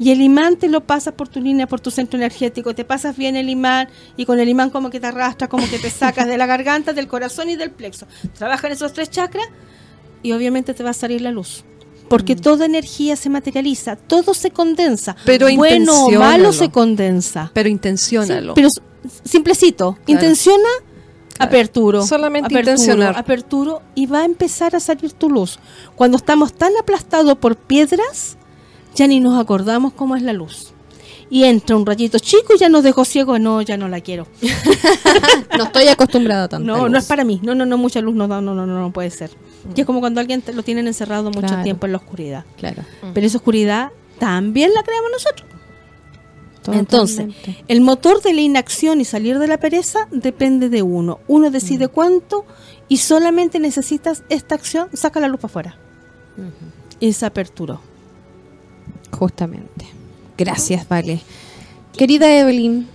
Y 0.00 0.10
el 0.10 0.20
imán 0.20 0.56
te 0.56 0.68
lo 0.68 0.80
pasas 0.80 1.14
por 1.14 1.28
tu 1.28 1.40
línea, 1.40 1.68
por 1.68 1.80
tu 1.80 1.92
centro 1.92 2.18
energético. 2.18 2.74
Te 2.74 2.84
pasas 2.84 3.16
bien 3.16 3.36
el 3.36 3.48
imán 3.48 3.88
y 4.16 4.24
con 4.24 4.40
el 4.40 4.48
imán 4.48 4.70
como 4.70 4.90
que 4.90 4.98
te 4.98 5.06
arrastra, 5.06 5.48
como 5.48 5.68
que 5.68 5.78
te 5.78 5.90
sacas 5.90 6.26
de 6.26 6.36
la 6.36 6.46
garganta, 6.46 6.92
del 6.92 7.06
corazón 7.06 7.48
y 7.48 7.56
del 7.56 7.70
plexo. 7.70 8.06
Trabaja 8.36 8.66
en 8.66 8.72
esos 8.72 8.92
tres 8.92 9.10
chakras 9.10 9.46
y 10.22 10.32
obviamente 10.32 10.74
te 10.74 10.82
va 10.82 10.90
a 10.90 10.94
salir 10.94 11.20
la 11.20 11.30
luz. 11.30 11.64
Porque 12.08 12.36
toda 12.36 12.66
energía 12.66 13.16
se 13.16 13.30
materializa, 13.30 13.96
todo 13.96 14.34
se 14.34 14.50
condensa. 14.50 15.16
Pero 15.24 15.48
bueno 15.56 16.06
o 16.06 16.10
malo 16.12 16.52
se 16.52 16.70
condensa. 16.70 17.50
Pero 17.54 17.68
intenciónalo. 17.68 18.54
Pero 18.54 18.68
simplecito, 19.24 19.92
Claro. 20.04 20.12
intenciona 20.12 20.68
Aperturo. 21.38 22.06
Solamente 22.06 22.46
aperturo, 22.46 22.72
intencionar. 22.72 23.18
Aperturo 23.18 23.82
y 23.94 24.06
va 24.06 24.20
a 24.20 24.24
empezar 24.24 24.76
a 24.76 24.80
salir 24.80 25.12
tu 25.12 25.28
luz. 25.28 25.58
Cuando 25.96 26.16
estamos 26.16 26.52
tan 26.52 26.72
aplastados 26.80 27.36
por 27.38 27.56
piedras, 27.56 28.36
ya 28.94 29.06
ni 29.06 29.18
nos 29.20 29.40
acordamos 29.40 29.92
cómo 29.94 30.14
es 30.16 30.22
la 30.22 30.32
luz. 30.32 30.72
Y 31.30 31.44
entra 31.44 31.74
un 31.76 31.84
rayito 31.84 32.18
chico 32.18 32.54
y 32.54 32.58
ya 32.58 32.68
nos 32.68 32.84
dejó 32.84 33.04
ciego. 33.04 33.38
No, 33.38 33.62
ya 33.62 33.76
no 33.76 33.88
la 33.88 34.00
quiero. 34.00 34.26
No 35.56 35.64
estoy 35.64 35.86
acostumbrada 35.88 36.48
tanto. 36.48 36.66
No, 36.66 36.88
no 36.88 36.98
es 36.98 37.04
para 37.06 37.24
mí. 37.24 37.40
No, 37.42 37.54
no, 37.54 37.64
no, 37.64 37.78
mucha 37.78 38.00
luz 38.00 38.14
no, 38.14 38.26
no, 38.26 38.40
no, 38.40 38.54
no, 38.54 38.66
no 38.66 38.92
puede 38.92 39.10
ser. 39.10 39.30
Y 39.74 39.80
es 39.80 39.86
como 39.86 40.00
cuando 40.00 40.20
alguien 40.20 40.42
te- 40.42 40.52
lo 40.52 40.62
tienen 40.62 40.86
encerrado 40.86 41.30
mucho 41.30 41.46
Claro. 41.48 41.62
tiempo 41.62 41.86
en 41.86 41.92
la 41.92 41.98
oscuridad. 41.98 42.44
Claro. 42.58 42.82
Pero 43.14 43.26
esa 43.26 43.38
oscuridad 43.38 43.90
también 44.18 44.72
la 44.74 44.82
creamos 44.82 45.10
nosotros. 45.12 45.48
Entonces, 46.72 47.26
el 47.68 47.80
motor 47.82 48.22
de 48.22 48.32
la 48.32 48.40
inacción 48.40 48.98
y 49.00 49.04
salir 49.04 49.38
de 49.38 49.46
la 49.48 49.58
pereza 49.58 50.08
depende 50.10 50.70
de 50.70 50.80
uno. 50.82 51.18
Uno 51.28 51.50
decide 51.50 51.88
cuánto 51.88 52.46
y 52.88 52.96
solamente 52.98 53.58
necesitas 53.58 54.22
esta 54.30 54.54
acción, 54.54 54.88
saca 54.94 55.20
la 55.20 55.28
luz 55.28 55.40
para 55.40 55.50
afuera. 55.50 55.78
Y 57.00 57.12
se 57.12 57.26
aperturó. 57.26 57.80
Justamente. 59.10 59.86
Gracias, 60.38 60.88
Vale. 60.88 61.20
Querida 61.96 62.34
Evelyn, 62.36 62.88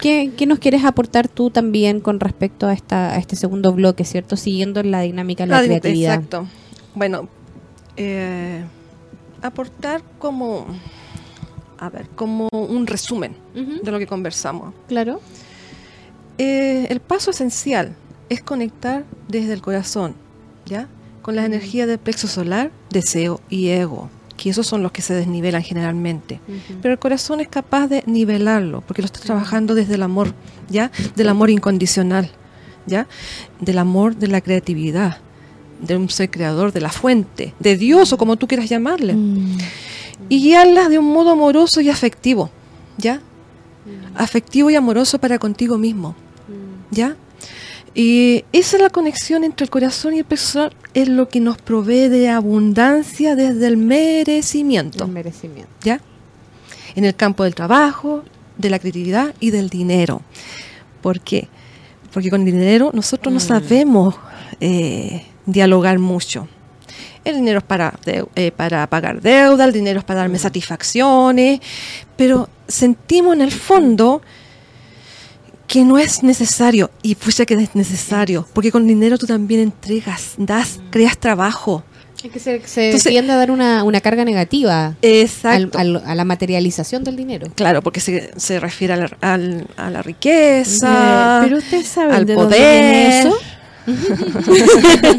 ¿qué, 0.00 0.32
qué 0.36 0.46
nos 0.46 0.58
quieres 0.58 0.84
aportar 0.84 1.28
tú 1.28 1.50
también 1.50 2.00
con 2.00 2.20
respecto 2.20 2.66
a, 2.66 2.72
esta, 2.72 3.14
a 3.14 3.18
este 3.18 3.36
segundo 3.36 3.72
bloque, 3.72 4.04
¿cierto? 4.04 4.36
Siguiendo 4.36 4.82
la 4.82 5.02
dinámica 5.02 5.44
de 5.44 5.50
la, 5.50 5.62
creatividad. 5.62 6.14
Exacto. 6.14 6.46
Bueno, 6.94 7.28
eh, 7.96 8.64
aportar 9.42 10.02
como, 10.18 10.66
a 11.78 11.90
ver, 11.90 12.08
como 12.10 12.48
un 12.52 12.86
resumen 12.86 13.36
de 13.54 13.90
lo 13.90 13.98
que 13.98 14.06
conversamos. 14.06 14.74
Claro. 14.86 15.20
Eh, 16.38 16.86
el 16.90 17.00
paso 17.00 17.30
esencial 17.30 17.96
es 18.28 18.42
conectar 18.42 19.04
desde 19.26 19.52
el 19.52 19.62
corazón, 19.62 20.14
¿ya? 20.66 20.88
Con 21.22 21.34
las 21.34 21.44
energías 21.44 21.88
del 21.88 21.98
plexo 21.98 22.28
solar, 22.28 22.70
deseo 22.90 23.40
y 23.48 23.68
ego, 23.68 24.08
que 24.38 24.48
esos 24.48 24.66
son 24.66 24.82
los 24.82 24.92
que 24.92 25.02
se 25.02 25.12
desnivelan 25.12 25.62
generalmente. 25.62 26.40
Pero 26.80 26.94
el 26.94 26.98
corazón 26.98 27.40
es 27.40 27.48
capaz 27.48 27.88
de 27.88 28.02
nivelarlo, 28.06 28.80
porque 28.80 29.02
lo 29.02 29.06
está 29.06 29.20
trabajando 29.20 29.74
desde 29.74 29.96
el 29.96 30.02
amor, 30.02 30.32
¿ya? 30.70 30.90
Del 31.16 31.28
amor 31.28 31.50
incondicional, 31.50 32.30
¿ya? 32.86 33.06
Del 33.60 33.76
amor 33.76 34.16
de 34.16 34.28
la 34.28 34.40
creatividad, 34.40 35.18
de 35.82 35.96
un 35.96 36.08
ser 36.08 36.30
creador, 36.30 36.72
de 36.72 36.80
la 36.80 36.90
fuente, 36.90 37.52
de 37.58 37.76
Dios 37.76 38.12
o 38.12 38.16
como 38.16 38.36
tú 38.36 38.46
quieras 38.46 38.70
llamarle. 38.70 39.14
Y 40.30 40.40
guiarlas 40.40 40.88
de 40.88 40.98
un 40.98 41.12
modo 41.12 41.30
amoroso 41.30 41.80
y 41.80 41.90
afectivo, 41.90 42.50
¿ya? 42.96 43.20
Afectivo 44.14 44.70
y 44.70 44.76
amoroso 44.76 45.18
para 45.18 45.38
contigo 45.38 45.76
mismo, 45.76 46.14
¿ya? 46.90 47.16
Y 48.00 48.44
esa 48.52 48.76
es 48.76 48.82
la 48.84 48.90
conexión 48.90 49.42
entre 49.42 49.64
el 49.64 49.70
corazón 49.70 50.14
y 50.14 50.18
el 50.20 50.24
personal, 50.24 50.72
es 50.94 51.08
lo 51.08 51.28
que 51.28 51.40
nos 51.40 51.58
provee 51.58 52.06
de 52.06 52.28
abundancia 52.28 53.34
desde 53.34 53.66
el 53.66 53.76
merecimiento. 53.76 55.04
El 55.06 55.10
merecimiento. 55.10 55.72
¿ya? 55.82 56.00
En 56.94 57.04
el 57.04 57.16
campo 57.16 57.42
del 57.42 57.56
trabajo, 57.56 58.22
de 58.56 58.70
la 58.70 58.78
creatividad 58.78 59.34
y 59.40 59.50
del 59.50 59.68
dinero. 59.68 60.22
¿Por 61.02 61.18
qué? 61.18 61.48
Porque 62.12 62.30
con 62.30 62.42
el 62.42 62.46
dinero 62.52 62.92
nosotros 62.94 63.34
no 63.34 63.40
sabemos 63.40 64.14
eh, 64.60 65.26
dialogar 65.44 65.98
mucho. 65.98 66.46
El 67.24 67.34
dinero 67.34 67.58
es 67.58 67.64
para, 67.64 67.92
deu- 68.06 68.28
eh, 68.36 68.52
para 68.52 68.86
pagar 68.88 69.20
deuda, 69.20 69.64
el 69.64 69.72
dinero 69.72 69.98
es 69.98 70.04
para 70.04 70.20
darme 70.20 70.38
satisfacciones, 70.38 71.58
pero 72.16 72.48
sentimos 72.68 73.34
en 73.34 73.40
el 73.40 73.50
fondo 73.50 74.22
que 75.68 75.84
no 75.84 75.98
es 75.98 76.22
necesario, 76.24 76.90
y 77.02 77.14
pucha 77.14 77.44
que 77.46 77.54
es 77.54 77.74
necesario, 77.76 78.48
porque 78.54 78.72
con 78.72 78.86
dinero 78.86 79.18
tú 79.18 79.26
también 79.26 79.60
entregas, 79.60 80.32
das, 80.38 80.80
creas 80.90 81.18
trabajo. 81.18 81.84
Es 82.24 82.32
que 82.32 82.40
se, 82.40 82.60
se 82.66 82.86
Entonces- 82.86 83.12
tiende 83.12 83.32
a 83.32 83.36
dar 83.36 83.52
una, 83.52 83.84
una 83.84 84.00
carga 84.00 84.24
negativa 84.24 84.86
al- 84.86 84.96
Exacto. 85.02 85.78
al- 85.78 86.02
a 86.04 86.14
la 86.16 86.24
materialización 86.24 87.04
del 87.04 87.14
dinero. 87.14 87.46
Claro, 87.54 87.80
porque 87.82 88.00
se, 88.00 88.32
se 88.36 88.58
refiere 88.58 88.94
a 88.94 88.96
la, 88.96 89.10
al- 89.20 89.68
a 89.76 89.90
la 89.90 90.02
riqueza, 90.02 91.38
Eh, 91.38 91.40
pero 91.44 91.58
ustedes 91.58 91.86
saben 91.86 92.14
al 92.16 92.26
de 92.26 92.34
dónde 92.34 92.56
viene 92.58 93.22
poder. 93.22 93.26
eso. 93.26 93.38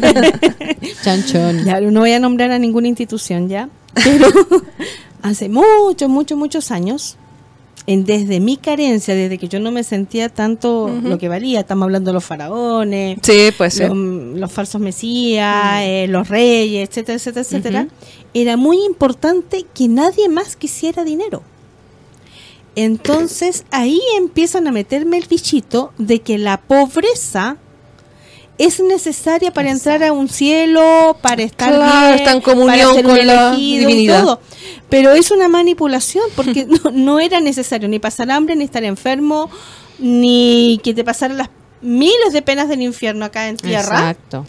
Chanchón. 1.02 1.64
Ya, 1.64 1.80
no 1.80 2.00
voy 2.00 2.12
a 2.12 2.20
nombrar 2.20 2.50
a 2.50 2.58
ninguna 2.58 2.88
institución 2.88 3.48
ya, 3.48 3.68
pero 4.04 4.28
hace 5.22 5.48
muchos, 5.48 6.08
muchos, 6.08 6.38
muchos 6.38 6.70
años, 6.70 7.16
en, 7.92 8.04
desde 8.04 8.38
mi 8.40 8.56
carencia, 8.56 9.14
desde 9.14 9.36
que 9.36 9.48
yo 9.48 9.58
no 9.58 9.70
me 9.72 9.82
sentía 9.82 10.28
tanto 10.28 10.88
lo 11.02 11.18
que 11.18 11.28
valía, 11.28 11.60
estamos 11.60 11.84
hablando 11.84 12.10
de 12.10 12.14
los 12.14 12.24
faraones, 12.24 13.18
Sí, 13.22 13.48
pues 13.56 13.74
sí. 13.74 13.82
los, 13.82 13.96
los 13.96 14.52
falsos 14.52 14.80
mesías, 14.80 15.80
eh, 15.82 16.06
los 16.08 16.28
reyes, 16.28 16.88
etcétera, 16.88 17.16
etcétera, 17.16 17.42
etcétera, 17.42 17.88
era 18.32 18.56
muy 18.56 18.84
importante 18.84 19.64
que 19.74 19.88
nadie 19.88 20.28
más 20.28 20.54
quisiera 20.56 21.02
dinero. 21.04 21.42
Entonces 22.76 23.64
ahí 23.70 24.00
empiezan 24.16 24.66
a 24.68 24.72
meterme 24.72 25.18
el 25.18 25.26
bichito 25.28 25.92
de 25.98 26.20
que 26.20 26.38
la 26.38 26.58
pobreza 26.60 27.56
es 28.60 28.78
necesaria 28.78 29.50
para 29.54 29.70
entrar 29.70 30.04
a 30.04 30.12
un 30.12 30.28
cielo, 30.28 31.16
para 31.22 31.42
estar 31.42 31.72
Claro, 31.74 32.08
bien, 32.08 32.14
está 32.18 32.32
en 32.32 32.42
para 32.42 32.54
comunión 32.54 32.96
un 32.98 33.02
con 33.02 33.26
la 33.26 33.52
divinidad. 33.56 34.22
todo. 34.22 34.40
Pero 34.90 35.12
es 35.12 35.30
una 35.30 35.48
manipulación 35.48 36.24
porque 36.36 36.66
no, 36.66 36.90
no 36.92 37.20
era 37.20 37.40
necesario 37.40 37.88
ni 37.88 37.98
pasar 37.98 38.30
hambre, 38.30 38.54
ni 38.56 38.64
estar 38.64 38.84
enfermo, 38.84 39.48
ni 39.98 40.78
que 40.84 40.92
te 40.92 41.04
pasaran 41.04 41.38
las 41.38 41.48
miles 41.80 42.34
de 42.34 42.42
penas 42.42 42.68
del 42.68 42.82
infierno 42.82 43.24
acá 43.24 43.48
en 43.48 43.56
tierra 43.56 44.10
Exacto. 44.10 44.44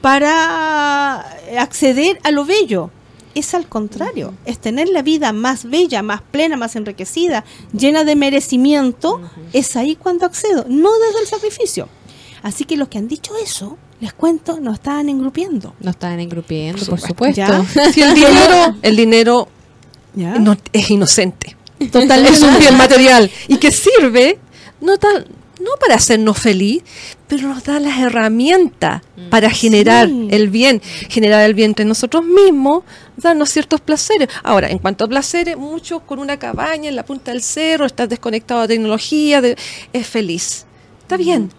para 0.00 1.20
acceder 1.58 2.20
a 2.22 2.30
lo 2.30 2.44
bello. 2.44 2.90
Es 3.34 3.54
al 3.54 3.66
contrario, 3.66 4.34
es 4.44 4.58
tener 4.58 4.88
la 4.90 5.00
vida 5.02 5.32
más 5.32 5.64
bella, 5.64 6.02
más 6.02 6.20
plena, 6.20 6.56
más 6.58 6.76
enriquecida, 6.76 7.44
llena 7.72 8.04
de 8.04 8.14
merecimiento, 8.14 9.22
es 9.54 9.74
ahí 9.74 9.96
cuando 9.96 10.26
accedo, 10.26 10.66
no 10.68 10.90
desde 10.98 11.20
el 11.22 11.26
sacrificio. 11.26 11.88
Así 12.42 12.64
que 12.64 12.76
los 12.76 12.88
que 12.88 12.98
han 12.98 13.08
dicho 13.08 13.32
eso, 13.42 13.78
les 14.00 14.12
cuento, 14.12 14.58
nos 14.60 14.74
estaban 14.74 15.08
engrupiendo. 15.08 15.74
No 15.80 15.90
estaban 15.90 16.18
engrupiendo, 16.20 16.78
Por 16.80 16.98
por 16.98 17.00
supuesto. 17.00 17.64
Si 17.92 18.02
el 18.02 18.14
dinero, 18.14 18.76
el 18.82 18.96
dinero 18.96 19.48
¿Ya? 20.14 20.38
no- 20.38 20.56
es 20.72 20.90
inocente. 20.90 21.56
Totalmente. 21.90 22.32
Es 22.38 22.42
un 22.42 22.58
bien 22.60 22.76
material 22.76 23.30
y 23.48 23.56
que 23.58 23.70
sirve 23.72 24.38
no 24.80 24.96
tan 24.98 25.24
no 25.60 25.70
para 25.78 25.94
hacernos 25.94 26.38
feliz, 26.40 26.82
pero 27.28 27.46
nos 27.46 27.62
da 27.62 27.78
las 27.78 27.96
herramientas 28.00 29.00
para 29.30 29.48
generar 29.48 30.08
Sí. 30.08 30.26
el 30.32 30.48
bien, 30.50 30.82
generar 31.08 31.44
el 31.44 31.54
bien 31.54 31.70
entre 31.70 31.84
nosotros 31.84 32.24
mismos, 32.24 32.82
darnos 33.16 33.48
ciertos 33.50 33.80
placeres. 33.80 34.28
Ahora, 34.42 34.68
en 34.70 34.78
cuanto 34.78 35.04
a 35.04 35.08
placeres, 35.08 35.56
muchos 35.56 36.02
con 36.02 36.18
una 36.18 36.36
cabaña 36.36 36.88
en 36.88 36.96
la 36.96 37.04
punta 37.04 37.30
del 37.30 37.42
cerro, 37.42 37.86
estás 37.86 38.08
desconectado 38.08 38.62
de 38.62 38.68
tecnología, 38.68 39.40
de- 39.40 39.56
es 39.92 40.04
feliz. 40.04 40.66
Está 41.02 41.16
bien. 41.16 41.52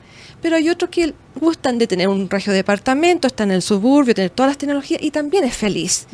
Pero 0.44 0.58
hay 0.58 0.70
otros 0.70 0.92
que 0.92 1.14
gustan 1.40 1.80
de 1.80 1.88
tener 1.88 2.08
un 2.10 2.30
regio 2.30 2.54
departamento, 2.54 3.28
están 3.28 3.50
en 3.50 3.56
el 3.56 3.62
suburbio, 3.64 4.14
tener 4.14 4.30
todas 4.30 4.52
las 4.52 4.58
tecnologías 4.60 5.02
y 5.02 5.10
también 5.10 5.44
es 5.46 5.56
feliz. 5.56 6.06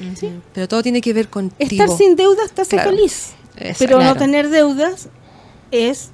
Pero 0.54 0.68
todo 0.68 0.82
tiene 0.84 1.02
que 1.02 1.12
ver 1.12 1.28
contigo. 1.30 1.84
Estar 1.84 1.90
sin 1.98 2.16
deudas 2.16 2.52
te 2.52 2.62
hace 2.62 2.76
Claro. 2.78 2.92
feliz. 2.92 3.32
Pero 3.80 4.02
no 4.02 4.16
tener 4.16 4.50
deudas 4.50 5.10
es 5.72 6.12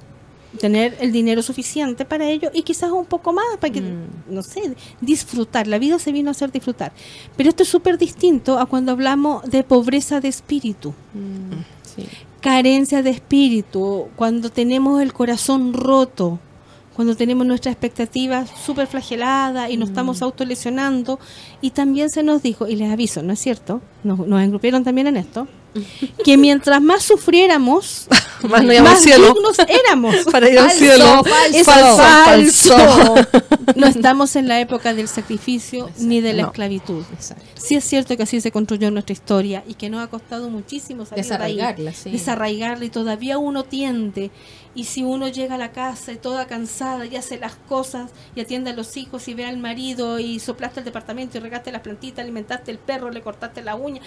tener 0.58 0.96
el 1.00 1.12
dinero 1.12 1.42
suficiente 1.42 2.06
para 2.06 2.26
ello 2.30 2.50
y 2.54 2.62
quizás 2.62 2.90
un 2.90 3.04
poco 3.04 3.34
más 3.34 3.44
para 3.60 3.70
que, 3.72 3.82
no 4.30 4.42
sé, 4.42 4.74
disfrutar. 5.02 5.66
La 5.66 5.78
vida 5.78 5.98
se 5.98 6.10
vino 6.10 6.30
a 6.30 6.32
hacer 6.32 6.50
disfrutar. 6.50 6.92
Pero 7.36 7.50
esto 7.50 7.62
es 7.64 7.68
súper 7.68 7.98
distinto 7.98 8.58
a 8.58 8.64
cuando 8.64 8.92
hablamos 8.92 9.42
de 9.50 9.62
pobreza 9.62 10.20
de 10.20 10.28
espíritu, 10.28 10.94
Sí. 11.94 12.06
carencia 12.40 13.02
de 13.02 13.10
espíritu, 13.10 14.08
cuando 14.16 14.50
tenemos 14.50 15.02
el 15.02 15.12
corazón 15.12 15.74
roto, 15.74 16.38
cuando 16.96 17.14
tenemos 17.14 17.46
nuestras 17.46 17.72
expectativas 17.74 18.48
súper 18.64 18.86
flageladas 18.88 19.70
y 19.70 19.76
nos 19.76 19.90
estamos 19.90 20.22
autolesionando. 20.22 21.20
Y 21.60 21.70
también 21.70 22.08
se 22.10 22.22
nos 22.22 22.42
dijo, 22.42 22.66
y 22.66 22.74
les 22.76 22.90
aviso, 22.90 23.22
¿no 23.22 23.34
es 23.34 23.38
cierto? 23.38 23.82
Nos, 24.02 24.18
nos 24.26 24.42
engrupieron 24.42 24.82
también 24.82 25.06
en 25.06 25.18
esto, 25.18 25.46
que 26.24 26.36
mientras 26.38 26.80
más 26.80 27.02
sufriéramos, 27.02 28.08
Más 28.48 28.62
no 28.62 28.82
más 28.84 29.00
cielo. 29.02 29.32
dignos 29.32 29.56
éramos. 29.86 30.14
Para 30.30 30.48
ir 30.50 30.58
al 30.58 30.66
Falso, 30.70 30.78
cielo. 30.78 31.24
falso, 31.24 31.58
Es 31.58 31.66
falso, 31.66 31.96
falso. 32.76 33.14
No 33.74 33.86
estamos 33.86 34.36
en 34.36 34.46
la 34.46 34.60
época 34.60 34.92
del 34.94 35.08
sacrificio 35.08 35.90
ni 35.98 36.20
de 36.20 36.32
la 36.34 36.42
No. 36.42 36.48
esclavitud. 36.48 37.02
Exacto. 37.12 37.42
Sí 37.56 37.74
es 37.74 37.84
cierto 37.84 38.16
que 38.16 38.22
así 38.22 38.40
se 38.40 38.52
construyó 38.52 38.90
nuestra 38.90 39.14
historia 39.14 39.64
y 39.66 39.74
que 39.74 39.88
nos 39.88 40.02
ha 40.04 40.06
costado 40.08 40.48
muchísimo 40.50 41.06
salir 41.06 41.24
de 41.24 41.32
ahí. 41.34 41.54
Desarraigarla, 41.56 41.92
sí. 41.94 42.10
Desarraigarla 42.10 42.84
y 42.84 42.90
todavía 42.90 43.38
uno 43.38 43.64
tiende. 43.64 44.30
Y 44.76 44.84
si 44.84 45.02
uno 45.02 45.28
llega 45.28 45.54
a 45.54 45.58
la 45.58 45.72
casa 45.72 46.12
y 46.12 46.16
toda 46.16 46.46
cansada 46.46 47.06
y 47.06 47.16
hace 47.16 47.38
las 47.38 47.54
cosas 47.54 48.10
y 48.34 48.40
atiende 48.42 48.70
a 48.70 48.72
los 48.74 48.98
hijos 48.98 49.26
y 49.26 49.32
ve 49.32 49.46
al 49.46 49.56
marido 49.56 50.18
y 50.18 50.38
soplaste 50.38 50.80
el 50.80 50.84
departamento 50.84 51.38
y 51.38 51.40
regaste 51.40 51.72
las 51.72 51.80
plantitas, 51.80 52.22
alimentaste 52.22 52.70
el 52.72 52.78
perro, 52.78 53.10
le 53.10 53.22
cortaste 53.22 53.62
la 53.62 53.74
uña 53.74 54.02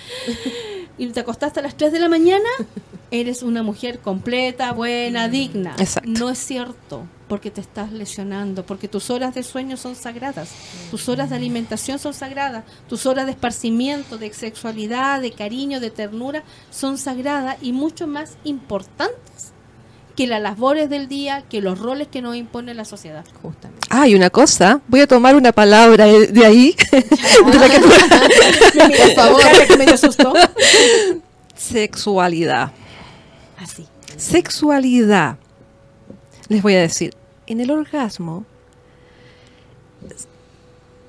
y 0.99 1.07
te 1.07 1.21
acostaste 1.21 1.59
a 1.59 1.63
las 1.63 1.75
3 1.75 1.91
de 1.91 1.99
la 1.99 2.07
mañana, 2.07 2.47
eres 3.11 3.41
una 3.41 3.63
mujer 3.63 3.97
completa, 3.99 4.71
buena, 4.71 5.27
digna. 5.27 5.75
Exacto. 5.79 6.07
No 6.07 6.29
es 6.29 6.37
cierto. 6.37 7.07
porque 7.27 7.49
te 7.51 7.61
estás 7.61 7.91
lesionando, 7.91 8.63
porque 8.63 8.87
tus 8.87 9.09
horas 9.09 9.33
de 9.35 9.43
sueño 9.43 9.75
son 9.75 9.95
sagradas, 9.95 10.49
tus 10.91 11.09
horas 11.09 11.31
de 11.31 11.35
alimentación 11.35 11.97
son 11.97 12.13
sagradas, 12.13 12.63
tus 12.87 13.07
horas 13.07 13.25
de 13.25 13.31
esparcimiento, 13.31 14.17
de 14.17 14.31
sexualidad, 14.33 15.21
de 15.21 15.31
cariño, 15.31 15.79
de 15.79 15.89
ternura 15.89 16.43
son 16.69 16.97
sagradas 16.97 17.57
y 17.61 17.71
mucho 17.71 18.05
más 18.07 18.37
importantes 18.43 19.53
que 20.19 20.27
las 20.27 20.41
labores 20.41 20.89
del 20.89 21.07
día, 21.07 21.43
que 21.49 21.61
los 21.61 21.79
roles 21.79 22.09
que 22.09 22.21
nos 22.21 22.35
impone 22.35 22.73
la 22.73 22.83
sociedad. 22.83 23.23
Justamente. 23.41 23.87
Ah, 23.89 24.05
y 24.05 24.15
una 24.15 24.29
cosa, 24.29 24.81
voy 24.89 24.99
a 24.99 25.07
tomar 25.07 25.33
una 25.37 25.53
palabra 25.53 26.03
de 26.07 26.27
de 26.27 26.45
ahí, 26.45 26.75
de 26.91 27.57
la 27.57 27.69
que 27.69 27.79
tú- 27.79 27.89
Por 28.97 29.11
favor, 29.15 29.41
que 29.65 29.77
me 29.77 29.85
dio 29.85 29.95
susto. 29.97 30.33
sexualidad. 31.55 32.73
Así. 33.59 33.87
Sexualidad. 34.17 35.37
Les 36.49 36.61
voy 36.61 36.73
a 36.75 36.81
decir, 36.81 37.13
en 37.47 37.61
el 37.61 37.71
orgasmo 37.71 38.43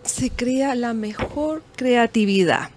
se 0.04 0.30
crea 0.30 0.76
la 0.76 0.92
mejor 0.94 1.64
creatividad. 1.74 2.70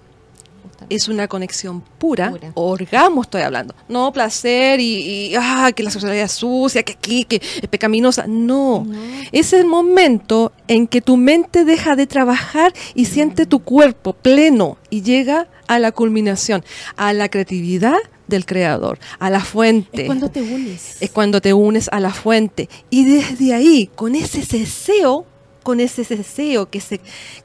Es 0.90 1.08
una 1.08 1.28
conexión 1.28 1.82
pura, 1.98 2.32
Pura. 2.32 2.52
orgasmo 2.56 3.22
estoy 3.22 3.42
hablando, 3.42 3.76
no 3.88 4.12
placer 4.12 4.80
y, 4.80 5.30
y, 5.32 5.36
ah, 5.36 5.72
que 5.76 5.84
la 5.84 5.92
sexualidad 5.92 6.26
es 6.26 6.32
sucia, 6.32 6.84
que 6.84 6.94
aquí, 6.94 7.26
que 7.26 7.38
es 7.38 7.68
pecaminosa, 7.70 8.26
no. 8.28 8.86
Es 9.32 9.54
el 9.54 9.66
momento 9.66 10.52
en 10.68 10.88
que 10.88 11.02
tu 11.02 11.18
mente 11.18 11.66
deja 11.66 11.96
de 11.96 12.08
trabajar 12.08 12.74
y 12.96 13.06
siente 13.06 13.46
tu 13.46 13.60
cuerpo 13.60 14.14
pleno 14.14 14.78
y 14.90 15.02
llega 15.02 15.48
a 15.68 15.80
la 15.80 15.92
culminación, 15.92 16.64
a 16.98 17.14
la 17.14 17.30
creatividad 17.30 17.98
del 18.28 18.46
creador, 18.46 19.00
a 19.20 19.30
la 19.30 19.42
fuente. 19.42 20.04
Es 20.04 20.08
cuando 20.08 20.30
te 20.30 20.42
unes. 20.42 21.02
Es 21.02 21.12
cuando 21.12 21.42
te 21.42 21.54
unes 21.54 21.90
a 21.92 22.00
la 22.00 22.12
fuente. 22.12 22.70
Y 22.90 23.06
desde 23.06 23.54
ahí, 23.54 23.90
con 23.96 24.16
ese 24.16 24.40
deseo, 24.58 25.26
con 25.64 25.80
ese 25.80 26.04
deseo 26.04 26.70
que 26.70 26.80
se, 26.82 27.00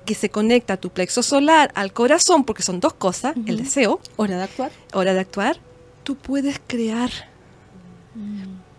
que 0.05 0.15
se 0.15 0.29
conecta 0.29 0.75
a 0.75 0.77
tu 0.77 0.91
plexo 0.91 1.23
solar, 1.23 1.71
al 1.75 1.93
corazón, 1.93 2.45
porque 2.45 2.63
son 2.63 2.81
dos 2.81 2.93
cosas, 2.95 3.35
el 3.47 3.57
deseo, 3.59 4.01
Hora 4.17 4.37
de 4.37 4.43
actuar. 4.43 4.73
hora 4.93 5.15
de 5.15 5.21
actuar, 5.21 5.59
tú 6.05 6.17
puedes 6.17 6.61
crear. 6.67 7.11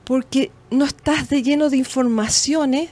Porque 0.03 0.51
no 0.69 0.85
estás 0.85 1.29
de 1.29 1.41
lleno 1.41 1.69
de 1.69 1.77
informaciones 1.77 2.89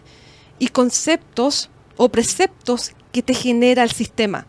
y 0.59 0.69
conceptos 0.69 1.69
o 1.97 2.09
preceptos 2.09 2.91
que 3.11 3.21
te 3.21 3.33
genera 3.33 3.83
el 3.83 3.91
sistema. 3.91 4.45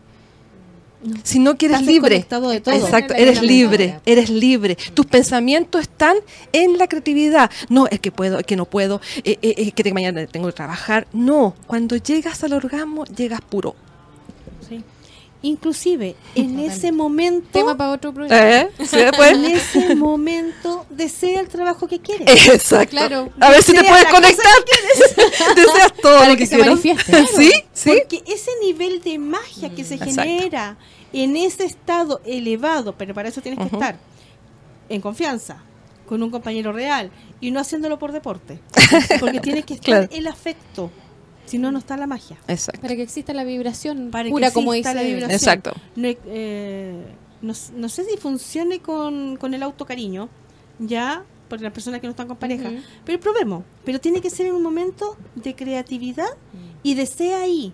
Sino 1.23 1.57
que 1.57 1.67
eres 1.67 1.79
Estás 1.79 1.93
libre. 1.93 2.09
desconectado 2.15 2.49
de 2.49 2.59
todo. 2.59 2.75
Exacto, 2.75 3.13
eres 3.13 3.41
libre, 3.41 3.99
eres 4.05 4.29
libre. 4.29 4.77
Tus 4.93 5.05
pensamientos 5.05 5.81
están 5.81 6.17
en 6.51 6.77
la 6.77 6.87
creatividad. 6.87 7.49
No, 7.69 7.87
es 7.87 7.99
que 7.99 8.11
puedo, 8.11 8.39
es 8.39 8.45
que 8.45 8.55
no 8.57 8.65
puedo, 8.65 8.99
eh, 9.23 9.37
eh, 9.41 9.53
es 9.57 9.73
que 9.73 9.93
mañana 9.93 10.25
tengo 10.27 10.47
que 10.47 10.53
trabajar. 10.53 11.07
No, 11.13 11.55
cuando 11.67 11.95
llegas 11.95 12.43
al 12.43 12.53
orgasmo, 12.53 13.05
llegas 13.05 13.41
puro. 13.41 13.75
Inclusive, 15.41 16.17
en 16.35 16.59
ese 16.59 16.91
momento, 16.91 17.47
Tema 17.53 17.77
para 17.77 17.91
otro 17.91 18.13
programa. 18.13 18.49
¿Eh? 18.61 18.69
En 19.29 19.45
ese 19.45 19.95
momento, 19.95 20.85
desea 20.89 21.39
el 21.39 21.47
trabajo 21.47 21.87
que 21.87 21.99
quieres. 21.99 22.27
Exacto. 22.47 22.89
Claro. 22.89 23.29
A 23.39 23.49
ver 23.49 23.63
si 23.63 23.73
te 23.73 23.83
puedes 23.83 24.05
conectar. 24.05 24.45
Deseas 25.55 25.93
todo 26.01 26.17
Para 26.17 26.31
lo 26.31 26.37
que 26.37 26.47
que 26.47 26.63
se. 26.97 27.27
¿Sí? 27.27 27.51
¿Sí? 27.73 27.91
Porque 27.99 28.21
ese 28.27 28.51
nivel 28.61 29.01
de 29.01 29.17
magia 29.17 29.69
que 29.69 29.85
se 29.85 29.95
Exacto. 29.95 30.21
genera 30.23 30.77
en 31.13 31.37
ese 31.37 31.63
estado 31.63 32.19
elevado, 32.25 32.95
pero 32.97 33.13
para 33.13 33.29
eso 33.29 33.41
tienes 33.41 33.59
que 33.59 33.73
estar 33.73 33.97
en 34.89 34.99
confianza, 35.01 35.63
con 36.07 36.21
un 36.21 36.31
compañero 36.31 36.73
real 36.73 37.11
y 37.39 37.51
no 37.51 37.59
haciéndolo 37.61 37.97
por 37.97 38.11
deporte. 38.11 38.59
Porque 39.21 39.39
tiene 39.39 39.63
que 39.63 39.75
estar 39.75 39.85
Claro. 39.85 40.07
el 40.11 40.27
afecto. 40.27 40.91
Si 41.49 41.57
no, 41.57 41.71
no 41.71 41.79
está 41.79 41.97
la 41.97 42.05
magia. 42.05 42.37
Exacto. 42.47 42.79
Para 42.81 42.95
que 42.95 43.01
exista 43.01 43.33
la 43.33 43.43
vibración 43.43 44.11
Para 44.11 44.25
que 44.25 44.29
pura, 44.29 44.51
como 44.51 44.73
exista 44.73 44.93
dice. 44.93 45.03
la 45.03 45.09
vibración. 45.09 45.31
Exacto. 45.31 45.71
No, 45.95 46.07
eh, 46.25 47.05
no, 47.41 47.89
sé 47.89 48.05
si 48.05 48.17
funcione 48.17 48.79
con, 48.81 49.35
con 49.37 49.53
el 49.55 49.63
autocariño, 49.63 50.29
ya, 50.77 51.23
por 51.47 51.59
las 51.61 51.73
personas 51.73 52.01
que 52.01 52.07
no 52.07 52.11
están 52.11 52.27
con 52.27 52.37
pareja, 52.37 52.69
Ujú. 52.69 52.77
pero 53.03 53.19
probemos. 53.19 53.63
Pero 53.83 53.99
tiene 53.99 54.21
que 54.21 54.29
ser 54.29 54.45
en 54.45 54.53
un 54.53 54.61
momento 54.61 55.17
de 55.35 55.55
creatividad 55.55 56.29
y 56.83 56.93
de 56.93 57.05
ser 57.05 57.33
ahí. 57.33 57.73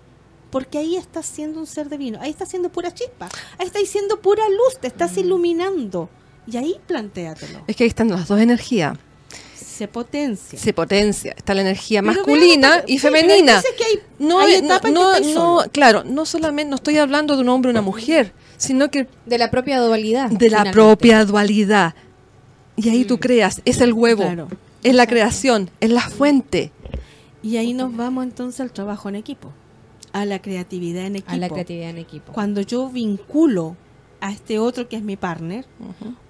Porque 0.51 0.77
ahí 0.77 0.95
estás 0.95 1.25
siendo 1.25 1.59
un 1.59 1.67
ser 1.67 1.89
divino, 1.89 2.19
ahí 2.21 2.29
estás 2.29 2.47
siendo 2.47 2.69
pura 2.69 2.93
chispa, 2.93 3.27
ahí 3.57 3.67
estás 3.67 3.85
siendo 3.89 4.21
pura 4.21 4.47
luz, 4.47 4.79
te 4.79 4.87
estás 4.87 5.17
iluminando. 5.17 6.09
Y 6.47 6.55
ahí 6.55 6.77
plantéatelo. 6.87 7.63
Es 7.67 7.75
que 7.75 7.83
ahí 7.83 7.89
están 7.89 8.09
las 8.09 8.27
dos 8.27 8.39
energías. 8.39 8.97
Se 9.75 9.87
potencia. 9.87 10.57
Se 10.57 10.71
potencia. 10.73 11.33
Está 11.35 11.53
la 11.53 11.61
energía 11.61 12.01
Pero 12.01 12.13
masculina 12.13 12.69
veamos, 12.69 12.89
y 12.89 12.99
pero 12.99 13.15
femenina. 13.15 13.61
que 13.77 13.83
hay, 13.83 13.99
No, 14.19 14.39
hay 14.39 14.61
no, 14.61 15.59
que 15.63 15.69
claro, 15.71 16.03
no 16.05 16.25
solamente, 16.25 16.69
no 16.69 16.75
estoy 16.77 16.97
hablando 16.97 17.35
de 17.35 17.41
un 17.41 17.49
hombre 17.49 17.69
o 17.69 17.71
una 17.71 17.81
mujer, 17.81 18.31
sino 18.57 18.89
que 18.89 19.07
De 19.25 19.37
la 19.37 19.51
propia 19.51 19.79
dualidad. 19.81 20.29
de 20.29 20.49
la 20.49 20.71
propia 20.71 21.25
dualidad. 21.25 21.93
Y 22.77 22.89
ahí 22.89 23.05
tú 23.05 23.19
creas, 23.19 23.61
es 23.65 23.81
el 23.81 23.91
huevo, 23.93 24.23
Claro. 24.23 24.47
es 24.83 24.95
la 24.95 25.07
creación, 25.07 25.69
es 25.81 25.89
la 25.89 26.01
fuente. 26.09 26.71
Y 27.43 27.57
ahí 27.57 27.73
nos 27.73 27.95
vamos 27.95 28.23
entonces 28.23 28.59
al 28.61 28.71
trabajo 28.71 29.09
en 29.09 29.15
equipo, 29.15 29.51
a 30.13 30.25
la 30.25 30.41
creatividad 30.41 31.05
en 31.05 31.17
equipo. 31.17 31.31
A 31.33 31.37
la 31.37 31.49
creatividad 31.49 31.89
en 31.89 31.97
equipo. 31.97 32.31
Cuando 32.33 32.61
yo 32.61 32.89
vinculo 32.89 33.75
a 34.21 34.31
este 34.31 34.57
otro 34.57 34.87
que 34.89 34.95
es 34.95 35.03
mi 35.03 35.15
partner, 35.17 35.65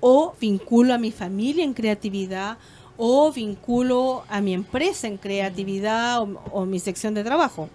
o 0.01 0.33
vinculo 0.41 0.93
a 0.93 0.97
mi 0.97 1.11
familia 1.11 1.63
en 1.63 1.73
creatividad, 1.73 2.57
o 2.97 3.31
vinculo 3.31 4.23
a 4.29 4.41
mi 4.41 4.53
empresa 4.53 5.07
en 5.07 5.17
creatividad 5.17 6.21
o, 6.21 6.41
o 6.51 6.65
mi 6.65 6.79
sección 6.79 7.13
de 7.13 7.23
trabajo. 7.23 7.69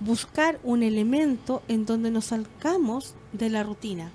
Buscar 0.00 0.60
un 0.62 0.82
elemento 0.82 1.62
en 1.68 1.86
donde 1.86 2.10
nos 2.10 2.26
salgamos 2.26 3.14
de 3.32 3.50
la 3.50 3.62
rutina. 3.62 4.10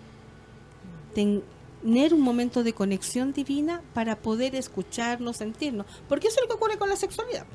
Tener 1.13 2.13
un 2.13 2.21
momento 2.21 2.63
de 2.63 2.73
conexión 2.73 3.33
divina 3.33 3.81
para 3.93 4.15
poder 4.15 4.55
escucharnos, 4.55 5.37
sentirnos. 5.37 5.85
Porque 6.07 6.27
eso 6.27 6.37
es 6.37 6.43
lo 6.43 6.47
que 6.47 6.55
ocurre 6.55 6.77
con 6.77 6.89
la 6.89 6.95
sexualidad. 6.95 7.45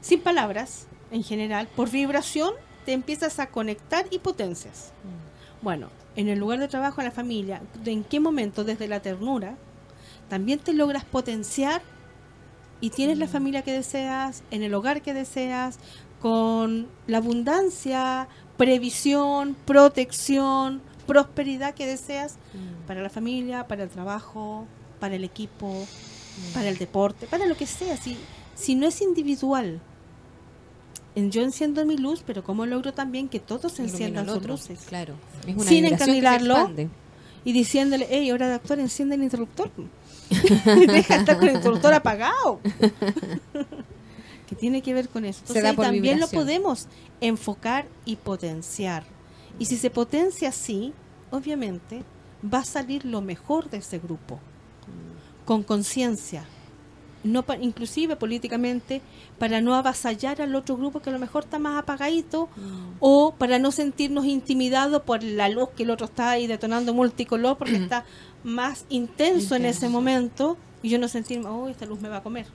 Sin 0.00 0.20
palabras, 0.20 0.86
en 1.10 1.24
general, 1.24 1.68
por 1.74 1.90
vibración, 1.90 2.54
te 2.84 2.92
empiezas 2.92 3.38
a 3.38 3.48
conectar 3.48 4.06
y 4.10 4.18
potencias. 4.18 4.92
Bueno, 5.62 5.88
en 6.16 6.28
el 6.28 6.38
lugar 6.38 6.58
de 6.58 6.68
trabajo, 6.68 7.00
en 7.00 7.06
la 7.06 7.12
familia, 7.12 7.62
¿de 7.84 7.92
¿en 7.92 8.04
qué 8.04 8.20
momento 8.20 8.64
desde 8.64 8.88
la 8.88 9.00
ternura 9.00 9.56
también 10.30 10.60
te 10.60 10.72
logras 10.72 11.04
potenciar 11.04 11.82
y 12.80 12.88
tienes 12.88 13.18
la 13.18 13.28
familia 13.28 13.60
que 13.60 13.72
deseas, 13.72 14.42
en 14.50 14.62
el 14.62 14.72
hogar 14.72 15.02
que 15.02 15.12
deseas, 15.12 15.78
con 16.20 16.86
la 17.06 17.18
abundancia, 17.18 18.28
previsión, 18.56 19.56
protección, 19.66 20.80
prosperidad 21.06 21.74
que 21.74 21.86
deseas 21.86 22.36
para 22.86 23.02
la 23.02 23.10
familia, 23.10 23.66
para 23.66 23.82
el 23.82 23.90
trabajo, 23.90 24.66
para 25.00 25.16
el 25.16 25.24
equipo, 25.24 25.86
para 26.54 26.68
el 26.68 26.78
deporte, 26.78 27.26
para 27.26 27.46
lo 27.46 27.56
que 27.56 27.66
sea. 27.66 27.96
Si, 27.96 28.16
si 28.54 28.76
no 28.76 28.86
es 28.86 29.02
individual, 29.02 29.80
en 31.16 31.30
yo 31.32 31.42
enciendo 31.42 31.84
mi 31.84 31.96
luz, 31.96 32.22
pero 32.24 32.44
¿cómo 32.44 32.66
logro 32.66 32.94
también 32.94 33.28
que 33.28 33.40
todos 33.40 33.74
Ilumina 33.74 33.92
enciendan 33.92 34.26
sus 34.28 34.46
luces? 34.46 34.80
Claro. 34.88 35.14
Es 35.46 35.54
una 35.56 35.64
Sin 35.64 35.84
encandilarlo. 35.84 36.70
y 37.44 37.52
diciéndole, 37.52 38.06
hey, 38.08 38.30
hora 38.30 38.48
de 38.48 38.54
actuar, 38.54 38.78
enciende 38.78 39.16
el 39.16 39.24
interruptor. 39.24 39.70
Deja 40.64 41.14
de 41.14 41.20
estar 41.20 41.38
con 41.38 41.48
el 41.48 41.56
interruptor 41.56 41.92
apagado. 41.92 42.60
que 44.48 44.56
tiene 44.56 44.82
que 44.82 44.94
ver 44.94 45.08
con 45.08 45.24
eso. 45.24 45.40
Entonces, 45.40 45.64
ahí 45.64 45.76
también 45.76 46.16
vibración. 46.16 46.20
lo 46.20 46.44
podemos 46.44 46.88
enfocar 47.20 47.86
y 48.04 48.16
potenciar. 48.16 49.04
Y 49.58 49.66
si 49.66 49.76
se 49.76 49.90
potencia 49.90 50.48
así, 50.48 50.92
obviamente 51.30 52.02
va 52.42 52.58
a 52.58 52.64
salir 52.64 53.04
lo 53.04 53.20
mejor 53.20 53.70
de 53.70 53.78
ese 53.78 53.98
grupo, 53.98 54.40
con 55.44 55.62
conciencia. 55.62 56.44
No 57.22 57.42
pa- 57.44 57.56
inclusive 57.58 58.16
políticamente 58.16 59.02
para 59.38 59.60
no 59.60 59.74
avasallar 59.74 60.40
al 60.40 60.54
otro 60.54 60.76
grupo 60.76 61.00
que 61.00 61.10
a 61.10 61.12
lo 61.12 61.18
mejor 61.18 61.44
está 61.44 61.58
más 61.58 61.78
apagadito 61.78 62.48
o 62.98 63.34
para 63.36 63.58
no 63.58 63.72
sentirnos 63.72 64.24
intimidados 64.24 65.02
por 65.02 65.22
la 65.22 65.48
luz 65.48 65.68
que 65.76 65.82
el 65.82 65.90
otro 65.90 66.06
está 66.06 66.30
ahí 66.30 66.46
detonando 66.46 66.94
multicolor 66.94 67.58
porque 67.58 67.76
está 67.76 68.04
más 68.42 68.84
intenso, 68.88 69.54
en 69.54 69.66
ese 69.66 69.88
momento 69.90 70.56
y 70.82 70.88
yo 70.88 70.98
no 70.98 71.08
sentirme, 71.08 71.46
oh, 71.48 71.68
esta 71.68 71.84
luz 71.84 72.00
me 72.00 72.08
va 72.08 72.18
a 72.18 72.22
comer. 72.22 72.46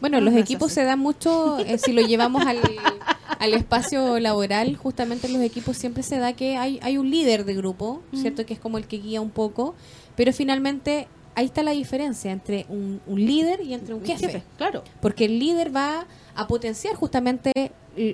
Bueno, 0.00 0.18
No, 0.18 0.24
los 0.30 0.34
equipos 0.34 0.72
se 0.72 0.82
dan 0.84 0.98
mucho, 0.98 1.58
eh, 1.60 1.78
si 1.78 1.92
lo 1.92 2.02
llevamos 2.02 2.44
al, 2.44 2.58
al 3.38 3.54
espacio 3.54 4.18
laboral, 4.18 4.76
justamente 4.76 5.28
en 5.28 5.34
los 5.34 5.42
equipos 5.42 5.76
siempre 5.76 6.02
se 6.02 6.18
da 6.18 6.32
que 6.32 6.56
hay, 6.56 6.80
hay 6.82 6.98
un 6.98 7.08
líder 7.10 7.44
de 7.44 7.54
grupo, 7.54 8.02
¿cierto? 8.14 8.44
Que 8.46 8.54
es 8.54 8.60
como 8.60 8.78
el 8.78 8.86
que 8.88 8.98
guía 8.98 9.20
un 9.20 9.30
poco, 9.30 9.76
pero 10.16 10.32
finalmente 10.32 11.06
ahí 11.38 11.46
está 11.46 11.62
la 11.62 11.70
diferencia 11.72 12.30
entre 12.32 12.66
un, 12.68 13.00
un 13.06 13.24
líder 13.24 13.60
y 13.62 13.74
entre 13.74 13.94
un 13.94 14.04
jefe. 14.04 14.42
claro. 14.56 14.82
Porque 15.00 15.24
el 15.26 15.38
líder 15.38 15.74
va 15.74 16.06
a 16.34 16.46
potenciar 16.46 16.94
justamente 16.94 17.52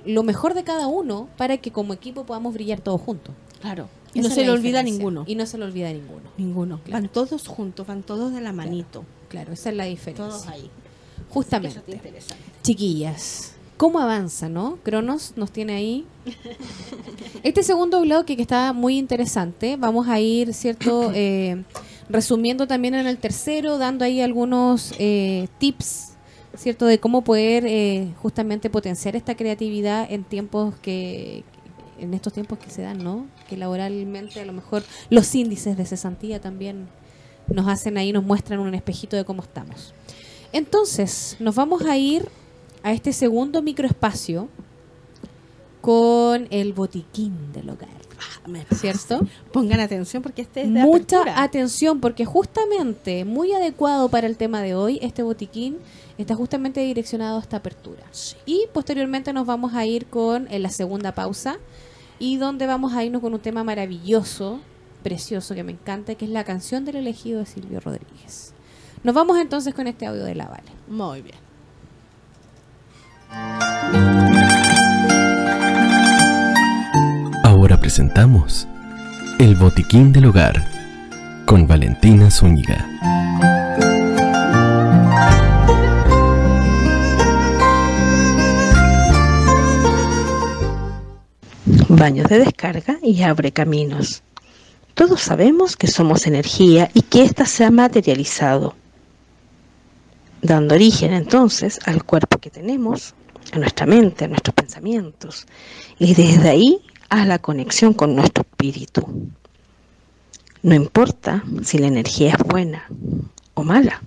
lo 0.07 0.23
mejor 0.23 0.55
de 0.55 0.63
cada 0.65 0.87
uno 0.87 1.29
para 1.37 1.57
que 1.59 1.71
como 1.71 1.93
equipo 1.93 2.25
podamos 2.25 2.55
brillar 2.55 2.81
todos 2.81 3.01
juntos. 3.01 3.35
Claro. 3.61 3.89
Y 4.13 4.21
Esa 4.21 4.29
no 4.29 4.35
se 4.35 4.45
le 4.45 4.51
olvida 4.51 4.79
diferencia. 4.81 4.99
ninguno. 4.99 5.25
Y 5.27 5.35
no 5.35 5.45
se 5.47 5.59
le 5.59 5.65
olvida 5.65 5.93
ninguno. 5.93 6.31
Ninguno. 6.39 6.81
Claro. 6.85 7.03
Van 7.03 7.09
todos 7.13 7.49
juntos, 7.49 7.87
van 7.87 8.03
todos 8.03 8.33
de 8.33 8.41
la 8.41 8.53
manito. 8.53 9.05
Claro, 9.29 9.53
esa 9.53 9.71
es 9.71 9.77
la 9.77 9.85
diferencia. 9.85 10.25
Todos 10.27 10.47
ahí. 10.47 10.71
Justamente. 11.31 12.01
Chiquillas, 12.63 13.55
¿cómo 13.77 13.99
avanza, 13.99 14.49
no? 14.49 14.79
Cronos 14.85 15.33
nos 15.37 15.51
tiene 15.51 15.75
ahí. 15.75 16.07
Este 17.43 17.63
segundo 17.63 18.01
bloque 18.01 18.37
que 18.37 18.43
está 18.43 18.73
muy 18.73 18.97
interesante, 18.97 19.77
vamos 19.77 20.09
a 20.09 20.19
ir, 20.21 20.55
¿cierto? 20.55 21.11
Eh, 21.15 21.63
resumiendo 22.09 22.67
también 22.67 22.95
en 22.95 23.07
el 23.07 23.19
tercero, 23.19 23.79
dando 23.79 24.05
ahí 24.05 24.21
algunos 24.21 24.93
eh, 24.99 25.49
tips, 25.59 26.15
¿cierto? 26.57 26.87
De 26.87 26.99
cómo 26.99 27.23
poder 27.23 27.65
eh, 27.67 28.13
justamente 28.23 28.71
potenciar 28.71 29.17
esta 29.17 29.35
creatividad 29.37 30.07
en 30.11 30.25
tiempos 30.25 30.75
que, 30.77 31.45
en 31.99 32.15
estos 32.15 32.33
tiempos 32.33 32.59
que 32.59 32.71
se 32.71 32.83
dan, 32.83 33.03
¿no? 33.03 33.27
Que 33.49 33.57
laboralmente 33.57 34.41
a 34.41 34.45
lo 34.45 34.53
mejor 34.53 34.83
los 35.11 35.35
índices 35.35 35.77
de 35.77 35.87
cesantía 35.87 36.41
también 36.41 36.89
nos 37.49 37.69
hacen 37.69 37.99
ahí, 37.99 38.13
nos 38.13 38.25
muestran 38.25 38.61
un 38.61 38.75
espejito 38.75 39.17
de 39.17 39.25
cómo 39.25 39.43
estamos. 39.43 39.95
Entonces, 40.53 41.37
nos 41.41 41.55
vamos 41.55 41.83
a 41.83 41.97
ir 41.97 42.29
a 42.83 42.93
este 42.93 43.13
segundo 43.13 43.63
microespacio 43.63 44.49
con 45.81 46.47
el 46.51 46.73
botiquín 46.73 47.53
del 47.53 47.71
hogar. 47.71 47.89
¿Cierto? 48.75 49.21
Pongan 49.53 49.81
atención 49.81 50.23
porque 50.23 50.43
este 50.43 50.63
es 50.63 50.73
de 50.73 50.81
Mucha 50.81 51.21
apertura. 51.21 51.43
atención 51.43 52.01
porque 52.01 52.25
justamente, 52.25 53.25
muy 53.25 53.53
adecuado 53.53 54.09
para 54.09 54.27
el 54.27 54.37
tema 54.37 54.61
de 54.61 54.75
hoy, 54.75 54.99
este 55.03 55.23
botiquín 55.23 55.79
está 56.19 56.35
justamente 56.35 56.81
direccionado 56.81 57.39
a 57.39 57.41
esta 57.41 57.57
apertura. 57.59 58.03
Y 58.47 58.67
posteriormente 58.73 59.33
nos 59.33 59.47
vamos 59.47 59.75
a 59.75 59.87
ir 59.87 60.07
con 60.07 60.47
eh, 60.51 60.59
la 60.59 60.69
segunda 60.71 61.13
pausa 61.13 61.57
y 62.19 62.37
donde 62.37 62.67
vamos 62.67 62.93
a 62.93 63.03
irnos 63.05 63.21
con 63.23 63.35
un 63.35 63.41
tema 63.41 63.65
maravilloso, 63.65 64.61
precioso, 65.03 65.55
que 65.55 65.65
me 65.65 65.73
encanta, 65.73 66.15
que 66.15 66.25
es 66.25 66.31
la 66.31 66.45
canción 66.45 66.85
del 66.85 66.97
elegido 66.97 67.41
de 67.41 67.47
Silvio 67.47 67.81
Rodríguez. 67.81 68.53
Nos 69.03 69.15
vamos 69.15 69.39
entonces 69.39 69.75
con 69.75 69.87
este 69.87 70.07
audio 70.07 70.25
de 70.25 70.35
la 70.35 70.47
Vale. 70.47 70.71
Muy 70.89 71.23
bien. 71.23 71.37
Presentamos 77.85 78.67
El 79.39 79.57
Botiquín 79.57 80.11
del 80.11 80.25
Hogar 80.25 80.67
con 81.45 81.67
Valentina 81.67 82.31
Zúñiga. 82.31 82.89
Baños 91.91 92.27
de 92.31 92.39
descarga 92.39 92.97
y 93.03 93.23
abre 93.23 93.53
caminos. 93.53 94.23
Todos 94.95 95.21
sabemos 95.21 95.77
que 95.77 95.87
somos 95.87 96.27
energía 96.27 96.91
y 96.95 97.03
que 97.03 97.23
ésta 97.23 97.45
se 97.45 97.67
ha 97.67 97.71
materializado, 97.71 98.75
dando 100.41 100.75
origen 100.75 101.13
entonces 101.13 101.79
al 101.85 102.03
cuerpo 102.03 102.39
que 102.39 102.49
tenemos, 102.49 103.15
a 103.53 103.59
nuestra 103.59 103.85
mente, 103.85 104.25
a 104.25 104.29
nuestros 104.29 104.55
pensamientos, 104.55 105.47
y 105.99 106.15
desde 106.15 106.49
ahí 106.49 106.81
la 107.23 107.39
conexión 107.39 107.95
con 107.95 108.15
nuestro 108.17 108.43
espíritu. 108.43 109.07
No 110.63 110.75
importa 110.75 111.45
si 111.63 111.79
la 111.79 111.87
energía 111.87 112.31
es 112.31 112.39
buena 112.39 112.85
o 113.55 113.63
mala, 113.63 114.03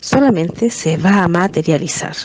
solamente 0.00 0.70
se 0.70 0.96
va 0.96 1.22
a 1.22 1.28
materializar. 1.28 2.16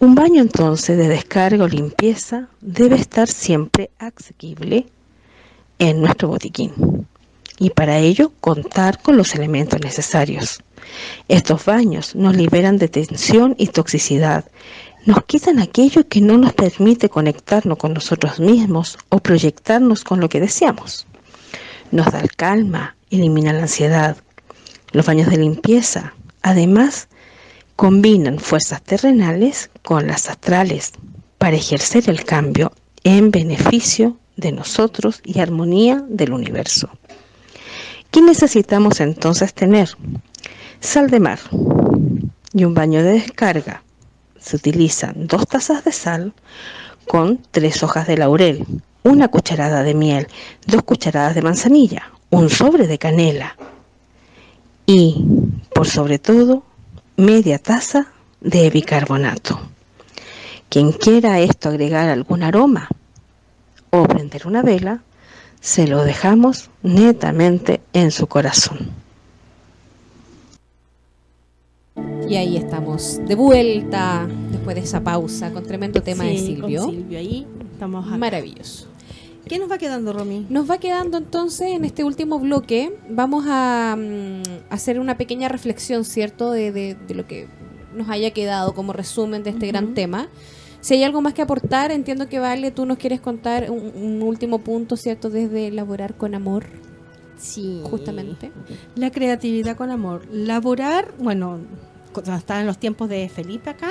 Un 0.00 0.14
baño 0.14 0.40
entonces 0.40 0.96
de 0.96 1.08
descarga 1.08 1.64
o 1.64 1.68
limpieza 1.68 2.48
debe 2.60 2.96
estar 2.96 3.28
siempre 3.28 3.90
asequible 3.98 4.86
en 5.78 6.00
nuestro 6.00 6.28
botiquín 6.28 6.72
y 7.58 7.70
para 7.70 7.98
ello 7.98 8.32
contar 8.40 9.00
con 9.02 9.16
los 9.16 9.34
elementos 9.34 9.80
necesarios. 9.80 10.60
Estos 11.28 11.64
baños 11.64 12.14
nos 12.14 12.36
liberan 12.36 12.78
de 12.78 12.88
tensión 12.88 13.54
y 13.58 13.68
toxicidad, 13.68 14.44
nos 15.06 15.24
quitan 15.24 15.58
aquello 15.58 16.08
que 16.08 16.22
no 16.22 16.38
nos 16.38 16.54
permite 16.54 17.10
conectarnos 17.10 17.76
con 17.76 17.92
nosotros 17.92 18.40
mismos 18.40 18.96
o 19.10 19.18
proyectarnos 19.18 20.02
con 20.02 20.20
lo 20.20 20.30
que 20.30 20.40
deseamos. 20.40 21.06
Nos 21.90 22.10
da 22.10 22.22
calma, 22.36 22.96
elimina 23.10 23.52
la 23.52 23.62
ansiedad. 23.62 24.16
Los 24.92 25.04
baños 25.04 25.28
de 25.28 25.36
limpieza, 25.36 26.14
además, 26.40 27.08
combinan 27.76 28.38
fuerzas 28.38 28.82
terrenales 28.82 29.70
con 29.82 30.06
las 30.06 30.30
astrales 30.30 30.92
para 31.36 31.56
ejercer 31.56 32.08
el 32.08 32.24
cambio 32.24 32.72
en 33.02 33.30
beneficio 33.30 34.16
de 34.36 34.52
nosotros 34.52 35.20
y 35.24 35.40
armonía 35.40 36.02
del 36.08 36.32
universo. 36.32 36.88
¿Qué 38.10 38.22
necesitamos 38.22 39.00
entonces 39.00 39.52
tener? 39.52 39.90
Sal 40.84 41.08
de 41.08 41.18
mar 41.18 41.38
y 42.52 42.64
un 42.64 42.74
baño 42.74 43.02
de 43.02 43.12
descarga. 43.12 43.82
Se 44.38 44.56
utilizan 44.56 45.26
dos 45.26 45.46
tazas 45.46 45.82
de 45.82 45.92
sal 45.92 46.34
con 47.08 47.40
tres 47.50 47.82
hojas 47.82 48.06
de 48.06 48.18
laurel, 48.18 48.66
una 49.02 49.28
cucharada 49.28 49.82
de 49.82 49.94
miel, 49.94 50.28
dos 50.66 50.82
cucharadas 50.82 51.34
de 51.34 51.40
manzanilla, 51.40 52.12
un 52.28 52.50
sobre 52.50 52.86
de 52.86 52.98
canela 52.98 53.56
y, 54.84 55.24
por 55.74 55.88
sobre 55.88 56.18
todo, 56.18 56.64
media 57.16 57.58
taza 57.58 58.08
de 58.42 58.68
bicarbonato. 58.68 59.58
Quien 60.68 60.92
quiera 60.92 61.40
esto 61.40 61.70
agregar 61.70 62.10
algún 62.10 62.42
aroma 62.42 62.90
o 63.88 64.06
prender 64.06 64.46
una 64.46 64.60
vela, 64.60 65.00
se 65.62 65.86
lo 65.88 66.04
dejamos 66.04 66.68
netamente 66.82 67.80
en 67.94 68.10
su 68.10 68.26
corazón. 68.26 69.03
Y 72.28 72.36
ahí 72.36 72.56
estamos, 72.56 73.20
de 73.26 73.34
vuelta, 73.34 74.26
después 74.50 74.74
de 74.76 74.82
esa 74.82 75.02
pausa, 75.04 75.52
con 75.52 75.64
tremendo 75.64 76.02
tema 76.02 76.24
de 76.24 76.30
con 76.36 76.38
Silvio. 76.38 76.86
Ahí 77.16 77.46
estamos 77.72 78.06
acá. 78.06 78.16
Maravilloso. 78.16 78.86
¿Qué 79.46 79.58
nos 79.58 79.70
va 79.70 79.76
quedando, 79.78 80.12
Romy? 80.12 80.46
Nos 80.48 80.68
va 80.70 80.78
quedando 80.78 81.18
entonces 81.18 81.68
en 81.68 81.84
este 81.84 82.02
último 82.02 82.38
bloque, 82.38 82.96
vamos 83.10 83.44
a 83.46 83.94
mm, 83.98 84.72
hacer 84.72 84.98
una 84.98 85.18
pequeña 85.18 85.48
reflexión, 85.48 86.04
¿cierto? 86.04 86.50
De, 86.50 86.72
de- 86.72 86.94
de 87.06 87.14
lo 87.14 87.26
que 87.26 87.46
nos 87.94 88.08
haya 88.08 88.30
quedado 88.32 88.74
como 88.74 88.92
resumen 88.92 89.42
de 89.42 89.50
este 89.50 89.66
gran 89.68 89.94
tema. 89.94 90.28
Si 90.80 90.94
hay 90.94 91.04
algo 91.04 91.20
más 91.20 91.34
que 91.34 91.42
aportar, 91.42 91.92
entiendo 91.92 92.28
que 92.28 92.38
Vale, 92.38 92.70
tú 92.70 92.86
nos 92.86 92.98
quieres 92.98 93.20
contar 93.20 93.70
un, 93.70 93.92
un 94.02 94.22
último 94.22 94.58
punto, 94.60 94.96
¿cierto? 94.96 95.30
Desde 95.30 95.68
elaborar 95.68 96.14
con 96.16 96.34
amor, 96.34 96.64
Sí. 97.36 97.80
justamente. 97.84 98.52
La 98.94 99.10
creatividad 99.10 99.76
con 99.76 99.90
amor. 99.90 100.22
Laborar, 100.30 101.12
bueno, 101.18 101.58
cuando 102.12 102.34
estaba 102.34 102.60
en 102.60 102.66
los 102.66 102.78
tiempos 102.78 103.08
de 103.08 103.28
Felipe 103.28 103.70
acá, 103.70 103.90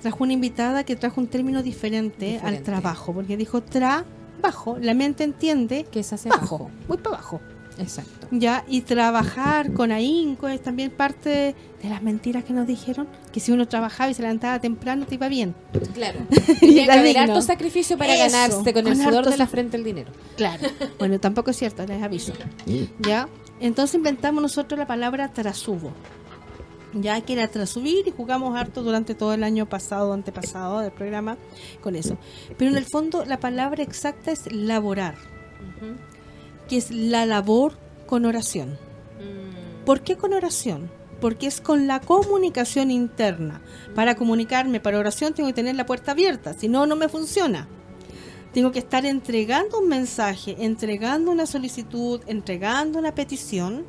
trajo 0.00 0.24
una 0.24 0.32
invitada 0.32 0.84
que 0.84 0.96
trajo 0.96 1.20
un 1.20 1.26
término 1.28 1.62
diferente, 1.62 2.40
al 2.42 2.62
trabajo, 2.62 3.12
porque 3.12 3.36
dijo 3.36 3.62
trabajo. 3.62 4.76
La 4.80 4.94
mente 4.94 5.22
entiende 5.24 5.84
Que 5.90 6.00
es 6.00 6.12
hacia 6.12 6.30
bajo, 6.30 6.56
abajo. 6.56 6.70
muy 6.88 6.96
para 6.98 7.16
abajo. 7.16 7.40
Exacto. 7.78 8.28
Ya, 8.30 8.64
y 8.68 8.82
trabajar 8.82 9.72
con 9.72 9.92
ahínco 9.92 10.48
es 10.48 10.62
también 10.62 10.90
parte 10.90 11.54
de 11.82 11.88
las 11.88 12.02
mentiras 12.02 12.44
que 12.44 12.52
nos 12.52 12.66
dijeron, 12.66 13.08
que 13.32 13.40
si 13.40 13.52
uno 13.52 13.66
trabajaba 13.66 14.10
y 14.10 14.14
se 14.14 14.22
levantaba 14.22 14.60
temprano 14.60 15.06
te 15.06 15.16
iba 15.16 15.28
bien. 15.28 15.54
Claro. 15.94 16.20
Y 16.60 16.84
que 16.84 16.90
haber 16.90 17.18
harto 17.18 17.42
sacrificio 17.42 17.98
para 17.98 18.14
Eso, 18.14 18.24
ganarse 18.24 18.72
con 18.72 18.86
el 18.86 18.96
sudor 18.96 19.28
de 19.28 19.36
la 19.36 19.46
frente 19.46 19.76
el 19.76 19.84
dinero. 19.84 20.12
Claro. 20.36 20.68
Bueno, 20.98 21.18
tampoco 21.18 21.50
es 21.50 21.56
cierto, 21.56 21.84
les 21.86 22.02
aviso. 22.02 22.32
¿Ya? 23.00 23.28
Entonces 23.60 23.96
inventamos 23.96 24.42
nosotros 24.42 24.78
la 24.78 24.86
palabra 24.86 25.32
trasubo. 25.32 25.92
Ya 26.94 27.20
que 27.22 27.32
era 27.32 27.48
trasubir 27.48 28.06
y 28.06 28.10
jugamos 28.10 28.54
harto 28.54 28.82
durante 28.82 29.14
todo 29.14 29.32
el 29.32 29.44
año 29.44 29.66
pasado, 29.66 30.12
antepasado 30.12 30.80
del 30.80 30.92
programa 30.92 31.38
con 31.80 31.96
eso. 31.96 32.18
Pero 32.58 32.70
en 32.70 32.76
el 32.76 32.84
fondo 32.84 33.24
la 33.24 33.40
palabra 33.40 33.82
exacta 33.82 34.30
es 34.30 34.52
laborar, 34.52 35.14
que 36.68 36.76
es 36.76 36.90
la 36.90 37.26
labor 37.26 37.74
con 38.06 38.24
oración. 38.24 38.78
¿Por 39.84 40.02
qué 40.02 40.16
con 40.16 40.32
oración? 40.32 40.90
Porque 41.20 41.46
es 41.46 41.60
con 41.60 41.86
la 41.86 42.00
comunicación 42.00 42.90
interna. 42.90 43.62
Para 43.94 44.14
comunicarme 44.14 44.80
para 44.80 44.98
oración 44.98 45.34
tengo 45.34 45.48
que 45.48 45.54
tener 45.54 45.76
la 45.76 45.86
puerta 45.86 46.12
abierta, 46.12 46.54
si 46.54 46.68
no, 46.68 46.86
no 46.86 46.96
me 46.96 47.08
funciona. 47.08 47.68
Tengo 48.52 48.70
que 48.70 48.80
estar 48.80 49.06
entregando 49.06 49.78
un 49.78 49.88
mensaje, 49.88 50.56
entregando 50.58 51.30
una 51.30 51.46
solicitud, 51.46 52.20
entregando 52.26 52.98
una 52.98 53.14
petición, 53.14 53.84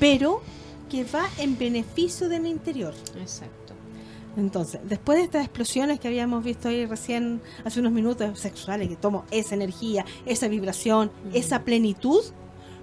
pero 0.00 0.42
que 0.88 1.04
va 1.04 1.28
en 1.38 1.58
beneficio 1.58 2.28
de 2.28 2.40
mi 2.40 2.50
interior. 2.50 2.94
Exacto. 3.20 3.63
Entonces, 4.36 4.80
después 4.84 5.18
de 5.18 5.24
estas 5.24 5.44
explosiones 5.44 6.00
que 6.00 6.08
habíamos 6.08 6.42
visto 6.42 6.68
ahí 6.68 6.86
recién 6.86 7.40
hace 7.64 7.80
unos 7.80 7.92
minutos 7.92 8.38
sexuales, 8.38 8.88
que 8.88 8.96
tomo 8.96 9.24
esa 9.30 9.54
energía, 9.54 10.04
esa 10.26 10.48
vibración, 10.48 11.10
esa 11.32 11.62
plenitud, 11.62 12.22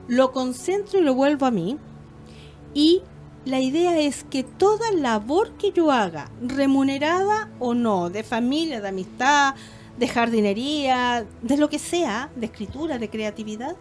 lo 0.07 0.31
concentro 0.31 0.99
y 0.99 1.03
lo 1.03 1.13
vuelvo 1.13 1.45
a 1.45 1.51
mí. 1.51 1.77
Y 2.73 3.01
la 3.43 3.59
idea 3.59 3.99
es 3.99 4.23
que 4.23 4.43
toda 4.43 4.91
labor 4.91 5.51
que 5.57 5.71
yo 5.71 5.91
haga, 5.91 6.29
remunerada 6.41 7.49
o 7.59 7.73
no, 7.73 8.09
de 8.09 8.23
familia, 8.23 8.81
de 8.81 8.87
amistad, 8.87 9.55
de 9.97 10.07
jardinería, 10.07 11.25
de 11.41 11.57
lo 11.57 11.69
que 11.69 11.79
sea, 11.79 12.29
de 12.35 12.45
escritura, 12.45 12.97
de 12.97 13.09
creatividad, 13.09 13.75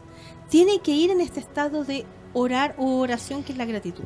tiene 0.49 0.81
que 0.81 0.91
ir 0.91 1.11
en 1.11 1.21
este 1.21 1.41
estado 1.41 1.85
de 1.85 2.05
orar 2.33 2.75
o 2.79 2.99
oración 2.99 3.45
que 3.45 3.53
es 3.53 3.59
la 3.59 3.65
gratitud. 3.65 4.05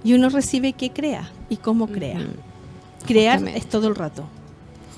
Y 0.04 0.16
uno 0.16 0.30
recibe 0.30 0.74
qué 0.74 0.90
crea 0.90 1.32
y 1.48 1.58
cómo 1.58 1.90
crea. 1.90 2.26
Crear 3.06 3.36
Justamente. 3.36 3.60
es 3.60 3.70
todo 3.70 3.88
el 3.88 3.94
rato. 3.94 4.24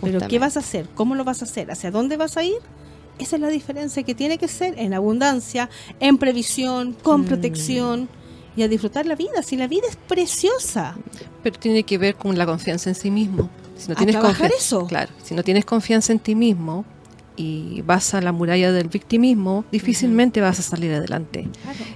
Pero. 0.02 0.26
¿qué 0.30 0.40
vas 0.40 0.56
a 0.56 0.62
hacer? 0.62 0.88
¿Cómo 0.96 1.16
lo 1.16 1.26
vas 1.26 1.42
a 1.42 1.46
hacer? 1.46 1.70
¿Hacia 1.72 1.92
dónde 1.92 2.16
vas 2.16 2.38
a 2.38 2.44
ir? 2.46 2.60
Esa 3.22 3.36
es 3.36 3.42
la 3.42 3.50
diferencia 3.50 4.04
que 4.04 4.16
tiene 4.16 4.38
que 4.38 4.48
ser 4.48 4.78
en 4.80 4.94
abundancia, 4.94 5.70
en 6.00 6.18
previsión, 6.18 6.94
con 7.04 7.22
Mm. 7.22 7.26
protección 7.26 8.10
y 8.56 8.64
a 8.64 8.68
disfrutar 8.68 9.06
la 9.06 9.16
vida. 9.16 9.44
Si 9.44 9.56
la 9.58 9.68
vida 9.68 9.84
es 9.90 9.96
preciosa. 9.96 10.96
Pero 11.44 11.58
tiene 11.60 11.84
que 11.84 11.98
ver 11.98 12.16
con 12.16 12.38
la 12.38 12.46
confianza 12.46 12.90
en 12.90 12.96
sí 12.96 13.12
mismo. 13.12 13.50
Si 13.78 13.88
no 13.88 13.94
A 13.94 13.98
tienes 13.98 14.14
trabajar 14.14 14.50
confianza, 14.50 14.58
eso. 14.58 14.88
claro, 14.88 15.12
si 15.24 15.34
no 15.36 15.44
tienes 15.44 15.66
confianza 15.66 16.12
en 16.12 16.20
ti 16.20 16.36
mismo 16.36 16.84
y 17.36 17.82
vas 17.84 18.14
a 18.14 18.22
la 18.22 18.32
muralla 18.32 18.72
del 18.72 18.90
victimismo, 18.90 19.66
difícilmente 19.72 20.42
vas 20.42 20.60
a 20.60 20.62
salir 20.64 20.92
adelante. 20.94 21.48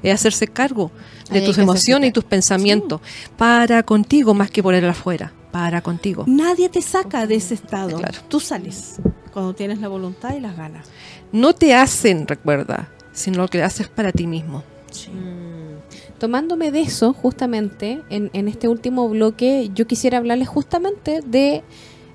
Es 0.02 0.14
hacerse 0.14 0.48
cargo 0.48 0.92
de 1.30 1.40
Ahí 1.40 1.46
tus 1.46 1.58
emociones 1.58 2.10
y 2.10 2.14
tus 2.14 2.24
pensamientos 2.24 3.02
para 3.38 3.84
contigo 3.84 4.34
más 4.34 4.50
que 4.50 4.64
por 4.64 4.74
el 4.74 4.86
afuera, 4.88 5.34
para 5.52 5.82
contigo. 5.82 6.24
Nadie 6.28 6.70
te 6.70 6.82
saca 6.82 7.28
de 7.28 7.36
ese 7.36 7.54
estado. 7.56 7.98
Claro. 7.98 8.18
Tú 8.30 8.40
sales 8.40 8.96
cuando 9.36 9.54
tienes 9.54 9.82
la 9.82 9.90
voluntad 9.90 10.34
y 10.34 10.40
las 10.40 10.56
ganas. 10.56 10.88
No 11.34 11.54
te 11.54 11.76
hacen, 11.76 12.26
recuerda, 12.26 12.88
sino 13.12 13.40
lo 13.40 13.50
que 13.50 13.62
haces 13.62 13.90
para 13.90 14.14
ti 14.14 14.28
mismo. 14.28 14.64
Mm. 15.12 16.18
Tomándome 16.18 16.72
de 16.72 16.80
eso, 16.80 17.12
justamente, 17.12 18.02
en, 18.10 18.30
en 18.32 18.48
este 18.48 18.70
último 18.70 19.10
bloque, 19.10 19.70
yo 19.76 19.88
quisiera 19.88 20.20
hablarles 20.20 20.48
justamente 20.48 21.20
de 21.20 21.64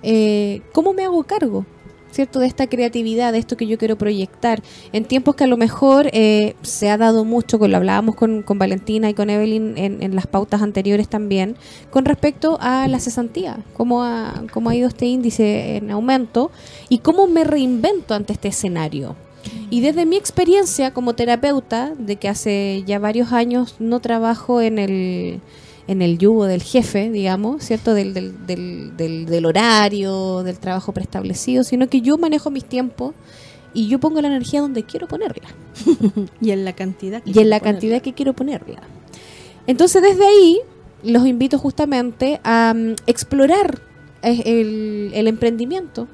eh, 0.03 0.63
cómo 0.73 0.95
me 0.95 1.05
hago 1.05 1.23
cargo, 1.25 1.67
¿cierto? 2.11 2.39
De 2.39 2.47
esta 2.47 2.67
creatividad, 2.67 3.33
de 3.33 3.39
esto 3.39 3.57
que 3.57 3.67
yo 3.67 3.79
quiero 3.79 3.97
proyectar. 3.97 4.63
En 4.93 5.05
tiempos 5.05 5.37
que 5.37 5.45
a 5.45 5.47
lo 5.47 5.57
mejor 5.57 6.09
eh, 6.13 6.55
se 6.63 6.91
ha 6.91 6.97
dado 6.97 7.25
mucho, 7.25 7.59
lo 7.59 7.77
hablábamos 7.77 8.15
con, 8.15 8.43
con 8.43 8.59
Valentina 8.59 9.11
y 9.11 9.15
con 9.15 9.31
Evelyn 9.31 9.77
en, 9.77 10.15
las 10.15 10.27
pautas 10.27 10.63
anteriores 10.63 11.09
también, 11.09 11.57
con 11.91 12.05
respecto 12.05 12.59
a 12.61 12.89
la 12.89 12.99
cesantía, 12.99 13.59
cómo 13.75 14.05
cómo 14.53 14.71
ha 14.71 14.75
ido 14.75 14.89
este 14.89 15.07
índice 15.07 15.77
en 15.77 15.91
aumento 15.91 16.51
y 16.89 16.99
cómo 16.99 17.27
me 17.27 17.45
reinvento 17.45 18.15
ante 18.15 18.33
este 18.33 18.49
escenario. 18.49 19.17
Y 19.71 19.81
desde 19.81 20.05
mi 20.05 20.17
experiencia 20.17 20.93
como 20.93 21.15
terapeuta, 21.15 21.93
de 21.97 22.17
que 22.17 22.29
hace 22.29 22.83
ya 22.87 22.99
varios 22.99 23.33
años 23.33 23.77
no 23.79 24.01
trabajo 24.01 24.61
en 24.61 24.79
el, 24.79 25.41
en 25.87 26.03
el 26.03 26.19
yugo 26.19 26.47
del 26.47 26.63
jefe, 26.63 27.11
digamos, 27.11 27.65
¿cierto? 27.65 27.95
Del, 27.95 28.15
del, 28.15 28.47
del, 28.47 28.97
del, 28.97 29.27
del 29.27 29.47
horario, 29.47 30.43
del 30.43 30.59
trabajo 30.59 30.93
preestablecido, 30.93 31.65
sino 31.65 31.89
que 31.89 32.01
yo 32.01 32.19
manejo 32.19 32.51
mis 32.51 32.65
tiempos 32.65 33.15
y 33.73 33.89
yo 33.89 33.99
pongo 34.01 34.21
la 34.21 34.29
energía 34.29 34.61
donde 34.61 34.83
quiero 34.85 35.07
ponerla 35.07 35.49
Y 36.41 36.51
en 36.51 36.65
la 36.65 36.73
cantidad. 36.73 37.23
que 37.23 37.31
y 37.31 37.39
en 37.39 37.51
la 37.51 37.61
cantidad 37.61 38.03
que 38.03 38.13
quiero 38.13 38.33
ponerla. 38.33 38.81
Entonces 39.67 40.03
desde 40.03 40.27
ahí 40.27 40.59
los 41.03 41.27
invito 41.27 41.59
justamente 41.59 42.41
a 42.45 42.75
mm, 42.75 42.95
explorar 43.07 43.81
eh, 44.23 44.43
el, 44.45 45.11
el 45.15 45.29
emprendimiento 45.29 46.09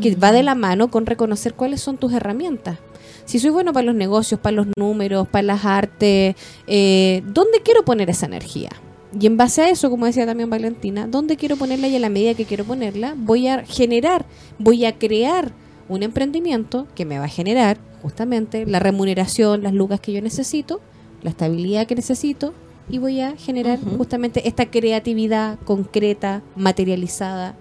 que 0.00 0.14
va 0.14 0.32
de 0.32 0.42
la 0.42 0.54
mano 0.54 0.88
con 0.88 1.06
reconocer 1.06 1.54
cuáles 1.54 1.80
son 1.80 1.96
tus 1.96 2.12
herramientas. 2.12 2.78
Si 3.24 3.38
soy 3.38 3.50
bueno 3.50 3.72
para 3.72 3.86
los 3.86 3.94
negocios, 3.94 4.38
para 4.38 4.54
los 4.56 4.66
números, 4.76 5.26
para 5.26 5.42
las 5.42 5.64
artes, 5.64 6.36
eh, 6.66 7.22
¿dónde 7.26 7.60
quiero 7.62 7.84
poner 7.84 8.10
esa 8.10 8.26
energía? 8.26 8.70
Y 9.18 9.26
en 9.26 9.36
base 9.36 9.62
a 9.62 9.70
eso, 9.70 9.88
como 9.90 10.06
decía 10.06 10.26
también 10.26 10.50
Valentina, 10.50 11.06
¿dónde 11.06 11.36
quiero 11.36 11.56
ponerla 11.56 11.88
y 11.88 11.96
a 11.96 12.00
la 12.00 12.08
medida 12.08 12.34
que 12.34 12.44
quiero 12.44 12.64
ponerla, 12.64 13.14
voy 13.16 13.48
a 13.48 13.64
generar, 13.64 14.26
voy 14.58 14.84
a 14.84 14.98
crear 14.98 15.52
un 15.88 16.02
emprendimiento 16.02 16.86
que 16.94 17.04
me 17.04 17.18
va 17.18 17.26
a 17.26 17.28
generar 17.28 17.78
justamente 18.02 18.66
la 18.66 18.78
remuneración, 18.78 19.62
las 19.62 19.72
lucas 19.72 20.00
que 20.00 20.12
yo 20.12 20.20
necesito, 20.20 20.80
la 21.22 21.30
estabilidad 21.30 21.86
que 21.86 21.94
necesito 21.94 22.52
y 22.88 22.98
voy 22.98 23.20
a 23.20 23.36
generar 23.36 23.78
justamente 23.96 24.46
esta 24.46 24.66
creatividad 24.66 25.58
concreta, 25.64 26.42
materializada, 26.54 27.56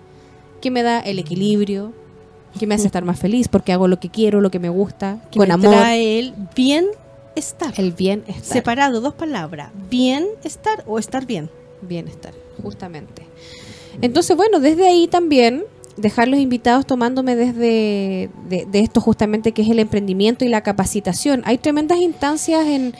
que 0.62 0.72
me 0.72 0.84
da 0.84 1.00
el 1.00 1.20
equilibrio, 1.20 1.94
que 2.60 2.68
me 2.68 2.76
hace 2.76 2.86
estar 2.86 3.04
más 3.04 3.20
feliz 3.20 3.48
porque 3.48 3.74
hago 3.74 3.88
lo 3.88 4.00
que 4.00 4.10
quiero, 4.10 4.42
lo 4.42 4.52
que 4.52 4.60
me 4.60 4.70
gusta, 4.70 5.22
Que 5.32 5.40
con 5.40 5.48
me 5.48 5.54
amor, 5.54 5.72
trae 5.72 6.20
el 6.20 6.34
bienestar. 7.36 7.74
el 7.78 7.92
bienestar. 7.92 8.44
Separado, 8.44 9.02
dos 9.02 9.14
palabras. 9.14 9.72
Bienestar 9.90 10.84
o 10.88 11.00
estar 11.00 11.26
bien. 11.26 11.50
bienestar, 11.82 12.34
justamente. 12.64 13.24
Entonces, 14.02 14.36
bueno, 14.36 14.60
desde 14.60 14.88
ahí 14.88 15.08
también 15.08 15.66
dejar 15.98 16.28
los 16.28 16.40
invitados 16.40 16.86
tomándome 16.86 17.36
desde 17.36 18.30
de, 18.50 18.66
de 18.66 18.80
esto 18.80 19.00
justamente 19.00 19.54
que 19.54 19.62
es 19.62 19.70
el 19.70 19.80
emprendimiento 19.80 20.44
y 20.44 20.50
la 20.50 20.62
capacitación. 20.62 21.42
Hay 21.46 21.58
tremendas 21.58 22.00
instancias 22.00 22.66
en 22.68 22.96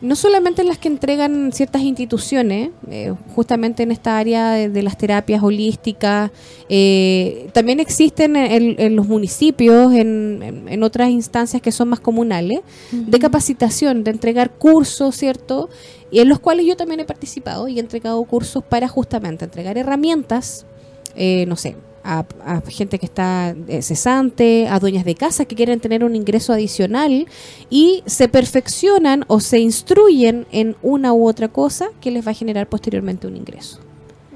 no 0.00 0.14
solamente 0.14 0.62
en 0.62 0.68
las 0.68 0.78
que 0.78 0.88
entregan 0.88 1.52
ciertas 1.52 1.82
instituciones, 1.82 2.70
eh, 2.90 3.14
justamente 3.34 3.82
en 3.82 3.90
esta 3.92 4.18
área 4.18 4.52
de, 4.52 4.68
de 4.68 4.82
las 4.82 4.98
terapias 4.98 5.42
holísticas, 5.42 6.30
eh, 6.68 7.48
también 7.52 7.80
existen 7.80 8.36
en, 8.36 8.78
en 8.78 8.96
los 8.96 9.06
municipios, 9.08 9.92
en, 9.94 10.42
en- 10.42 10.68
en 10.68 10.82
otras 10.82 11.08
instancias 11.10 11.62
que 11.62 11.72
son 11.72 11.88
más 11.88 12.00
comunales, 12.00 12.60
de 12.92 13.18
capacitación, 13.18 14.04
de 14.04 14.10
entregar 14.10 14.50
cursos, 14.50 15.16
¿cierto? 15.16 15.68
Y 16.10 16.20
en 16.20 16.28
los 16.28 16.38
cuales 16.40 16.66
yo 16.66 16.76
también 16.76 17.00
he 17.00 17.04
participado 17.04 17.66
y 17.68 17.78
he 17.78 17.80
entregado 17.80 18.22
cursos 18.24 18.62
para 18.64 18.88
justamente 18.88 19.44
entregar 19.44 19.78
herramientas, 19.78 20.66
eh, 21.14 21.46
no 21.48 21.56
sé, 21.56 21.74
a, 22.06 22.24
a 22.44 22.60
gente 22.68 22.98
que 22.98 23.06
está 23.06 23.54
eh, 23.68 23.82
cesante, 23.82 24.68
a 24.68 24.78
dueñas 24.78 25.04
de 25.04 25.14
casa 25.14 25.44
que 25.44 25.56
quieren 25.56 25.80
tener 25.80 26.04
un 26.04 26.14
ingreso 26.14 26.52
adicional 26.52 27.26
y 27.68 28.02
se 28.06 28.28
perfeccionan 28.28 29.24
o 29.28 29.40
se 29.40 29.58
instruyen 29.58 30.46
en 30.52 30.76
una 30.82 31.12
u 31.12 31.26
otra 31.28 31.48
cosa 31.48 31.88
que 32.00 32.10
les 32.10 32.26
va 32.26 32.30
a 32.30 32.34
generar 32.34 32.68
posteriormente 32.68 33.26
un 33.26 33.36
ingreso. 33.36 33.80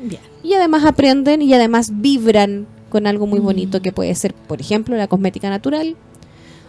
Bien. 0.02 0.20
y 0.42 0.54
además 0.54 0.84
aprenden 0.86 1.42
y 1.42 1.52
además 1.52 1.90
vibran 2.00 2.66
con 2.88 3.06
algo 3.06 3.26
muy 3.26 3.38
bonito 3.38 3.82
que 3.82 3.92
puede 3.92 4.14
ser, 4.14 4.32
por 4.32 4.58
ejemplo, 4.60 4.96
la 4.96 5.06
cosmética 5.08 5.50
natural 5.50 5.94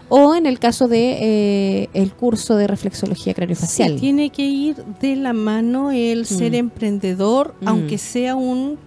o 0.09 0.35
en 0.35 0.45
el 0.45 0.59
caso 0.59 0.89
de 0.89 1.17
eh, 1.21 1.89
el 1.93 2.11
curso 2.11 2.57
de 2.57 2.67
reflexología 2.67 3.33
craniofacial. 3.33 3.93
Sí, 3.93 3.99
tiene 4.01 4.29
que 4.29 4.45
ir 4.45 4.75
de 4.99 5.15
la 5.15 5.31
mano 5.31 5.91
el 5.91 6.25
ser 6.25 6.51
Mm. 6.51 6.55
emprendedor, 6.55 7.55
Mm. 7.61 7.67
aunque 7.69 7.97
sea 7.97 8.35
un 8.35 8.77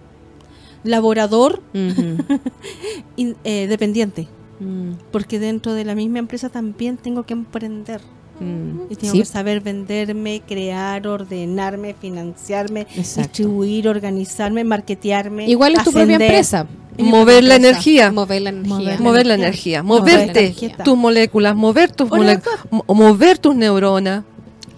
laborador 0.85 1.61
in- 1.73 3.35
eh, 3.43 3.67
dependiente. 3.67 4.27
Mm, 4.59 4.91
Porque 5.11 5.39
dentro 5.39 5.73
de 5.73 5.83
la 5.85 5.95
misma 5.95 6.19
empresa 6.19 6.49
también 6.49 6.97
tengo 6.97 7.23
que 7.23 7.33
emprender. 7.33 8.01
mm. 8.39 8.91
Y 8.91 8.95
tengo 8.95 9.13
Sí, 9.13 9.19
que 9.19 9.25
saber 9.25 9.59
venderme, 9.61 10.41
crear, 10.47 11.05
ordenarme, 11.07 11.93
financiarme, 11.99 12.81
Exacto. 12.95 13.21
distribuir, 13.21 13.87
organizarme, 13.89 14.63
marketearme. 14.63 15.47
Igual 15.49 15.75
es 15.75 15.83
tu 15.83 15.91
propia 15.91 16.13
empresa. 16.15 16.67
Mover 16.97 17.43
la 17.43 17.55
energía. 17.55 18.09
Mover 18.13 18.41
la 18.43 18.49
energía. 18.51 18.97
Mover 18.99 19.25
la 19.27 19.33
energía. 19.33 19.83
moverte 19.83 20.55
tus 20.85 20.97
moléculas, 20.97 21.53
mover 21.53 21.91
tus 21.91 22.09
Hola, 22.09 22.35
mole- 22.35 22.41
mo- 22.71 22.85
mover 22.95 23.37
tus 23.37 23.53
neuronas. 23.53 24.23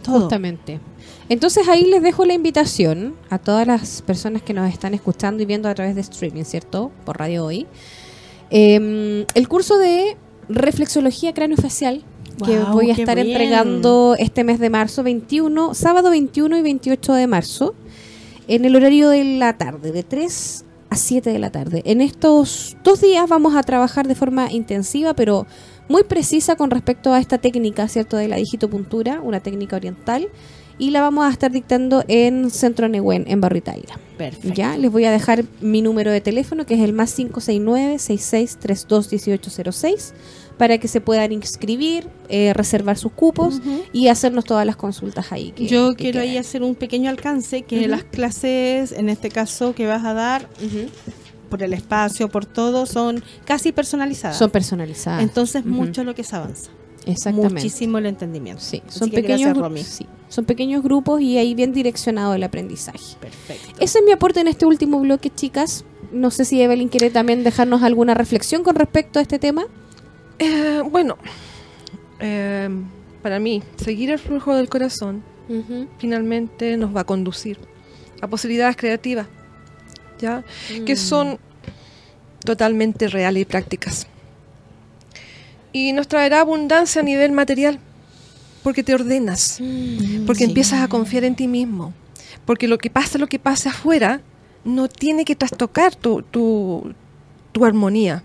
Todo. 0.01 0.22
Justamente. 0.22 0.80
Entonces 1.30 1.67
ahí 1.67 1.86
les 1.86 2.01
dejo 2.01 2.25
la 2.25 2.34
invitación 2.34 3.15
a 3.30 3.38
todas 3.38 3.67
las 3.67 4.01
personas 4.01 4.41
que 4.41 4.53
nos 4.53 4.71
están 4.71 4.93
escuchando 4.93 5.43
y 5.43 5.45
viendo 5.45 5.67
a 5.67 5.75
través 5.75 5.95
de 5.95 6.01
streaming, 6.01 6.43
¿cierto? 6.43 6.91
Por 7.05 7.17
Radio 7.19 7.45
Hoy. 7.45 7.67
Eh, 8.49 9.25
el 9.34 9.47
curso 9.47 9.78
de 9.78 10.15
reflexología 10.47 11.34
craniofacial 11.34 12.03
que 12.45 12.59
voy 12.59 12.91
a 12.91 12.93
estar 12.93 13.15
bien. 13.15 13.30
entregando 13.30 14.15
este 14.17 14.43
mes 14.43 14.59
de 14.59 14.69
marzo, 14.69 15.03
21, 15.03 15.73
sábado 15.73 16.09
21 16.09 16.57
y 16.57 16.61
28 16.61 17.13
de 17.13 17.28
marzo, 17.28 17.75
en 18.47 18.65
el 18.65 18.75
horario 18.75 19.09
de 19.09 19.23
la 19.23 19.57
tarde, 19.57 19.91
de 19.91 20.03
3 20.03 20.65
a 20.89 20.95
7 20.95 21.32
de 21.32 21.39
la 21.39 21.51
tarde. 21.51 21.82
En 21.86 21.99
estos 22.01 22.78
dos 22.84 23.01
días 23.01 23.28
vamos 23.28 23.55
a 23.55 23.63
trabajar 23.63 24.07
de 24.07 24.15
forma 24.15 24.51
intensiva, 24.51 25.13
pero 25.15 25.47
muy 25.89 26.03
precisa 26.03 26.55
con 26.55 26.69
respecto 26.69 27.13
a 27.13 27.19
esta 27.19 27.38
técnica, 27.38 27.88
¿cierto? 27.88 28.17
De 28.17 28.28
la 28.28 28.38
digitopuntura, 28.38 29.19
una 29.21 29.39
técnica 29.39 29.75
oriental, 29.75 30.30
y 30.80 30.91
la 30.91 31.01
vamos 31.01 31.25
a 31.25 31.30
estar 31.32 31.51
dictando 31.51 32.03
en 32.07 32.49
Centro 32.51 32.88
Nehuen, 32.88 33.25
en 33.28 33.41
Barrio 33.41 33.57
Italia. 33.59 33.99
Perfecto. 34.17 34.53
Ya, 34.55 34.78
les 34.78 34.91
voy 34.91 35.05
a 35.05 35.11
dejar 35.11 35.43
mi 35.61 35.82
número 35.82 36.11
de 36.11 36.21
teléfono, 36.21 36.65
que 36.65 36.75
es 36.75 36.82
el 36.82 36.93
más 36.93 37.17
569-6632-1806, 37.17 40.13
para 40.57 40.78
que 40.80 40.88
se 40.88 41.01
puedan 41.01 41.32
inscribir, 41.32 42.07
eh, 42.30 42.53
reservar 42.53 42.97
sus 42.97 43.11
cupos 43.11 43.61
y 43.93 44.07
hacernos 44.07 44.45
todas 44.45 44.65
las 44.65 44.75
consultas 44.75 45.32
ahí. 45.32 45.51
que- 45.51 45.67
Yo 45.67 45.91
que 45.91 46.05
quiero 46.05 46.21
ahí 46.21 46.38
hacer 46.38 46.63
un 46.63 46.75
pequeño 46.75 47.09
alcance, 47.09 47.61
que 47.61 47.88
las 47.88 48.03
clases, 48.03 48.91
en 48.91 49.09
este 49.09 49.30
caso, 49.30 49.75
que 49.75 49.86
vas 49.86 50.03
a 50.03 50.13
dar 50.13 50.49
por 51.49 51.61
el 51.63 51.73
espacio, 51.73 52.30
por 52.30 52.45
todo, 52.45 52.86
son 52.86 53.23
casi 53.45 53.71
personalizadas. 53.71 54.38
Son 54.38 54.49
personalizadas. 54.49 55.21
Entonces, 55.23 55.63
mucho 55.65 56.03
lo 56.03 56.15
que 56.15 56.23
se 56.23 56.36
avanza. 56.36 56.71
Exactamente. 57.08 57.53
Muchísimo 57.55 57.97
el 57.97 58.05
entendimiento. 58.08 58.62
Sí, 58.62 58.82
Así 58.88 58.99
son 58.99 59.10
que 59.10 59.18
pequeños, 59.18 59.39
gracias, 59.41 59.58
gru- 59.58 59.62
Romy. 59.62 59.84
sí, 59.84 60.05
son 60.30 60.45
pequeños 60.45 60.84
grupos 60.84 61.22
y 61.22 61.38
ahí 61.38 61.55
bien 61.55 61.74
direccionado 61.74 62.34
el 62.34 62.43
aprendizaje. 62.43 62.99
Perfecto. 63.20 63.76
Ese 63.80 63.99
es 63.99 64.05
mi 64.05 64.12
aporte 64.12 64.39
en 64.41 64.47
este 64.47 64.66
último 64.66 64.99
bloque, 64.99 65.30
chicas. 65.30 65.86
No 66.12 66.32
sé 66.32 66.45
si 66.45 66.62
Evelyn 66.62 66.89
quiere 66.89 67.10
también 67.10 67.43
dejarnos 67.43 67.84
alguna 67.84 68.14
reflexión 68.14 68.64
con 68.64 68.76
respecto 68.76 69.20
a 69.20 69.22
este 69.22 69.39
tema. 69.39 69.66
Eh, 70.39 70.82
bueno, 70.91 71.18
eh, 72.20 72.70
para 73.22 73.39
mí, 73.39 73.64
seguir 73.78 74.12
el 74.12 74.20
flujo 74.20 74.55
del 74.55 74.70
corazón 74.70 75.24
finalmente 75.97 76.76
nos 76.76 76.93
va 76.95 77.01
a 77.01 77.03
conducir 77.05 77.58
a 78.22 78.28
posibilidades 78.28 78.76
creativas, 78.76 79.28
¿ya? 80.20 80.43
Que 80.86 80.93
Mm. 80.95 80.97
son 80.97 81.39
totalmente 82.43 83.08
reales 83.08 83.41
y 83.43 83.45
prácticas. 83.45 84.08
Y 85.78 85.93
nos 85.93 86.07
traerá 86.07 86.39
abundancia 86.41 87.01
a 87.01 87.05
nivel 87.05 87.32
material, 87.34 87.80
porque 88.63 88.82
te 88.84 88.95
ordenas, 88.95 89.59
porque 90.25 90.43
Sí. 90.43 90.49
empiezas 90.49 90.82
a 90.82 90.88
confiar 90.88 91.23
en 91.23 91.36
ti 91.36 91.47
mismo, 91.47 91.93
porque 92.45 92.67
lo 92.67 92.80
que 92.80 92.89
pasa, 92.89 93.19
lo 93.19 93.28
que 93.28 93.38
pase 93.38 93.69
afuera, 93.69 94.21
no 94.65 94.88
tiene 94.88 95.23
que 95.23 95.36
trastocar 95.36 95.93
tu, 95.95 96.23
tu, 96.23 96.93
tu 97.51 97.63
armonía. 97.63 98.23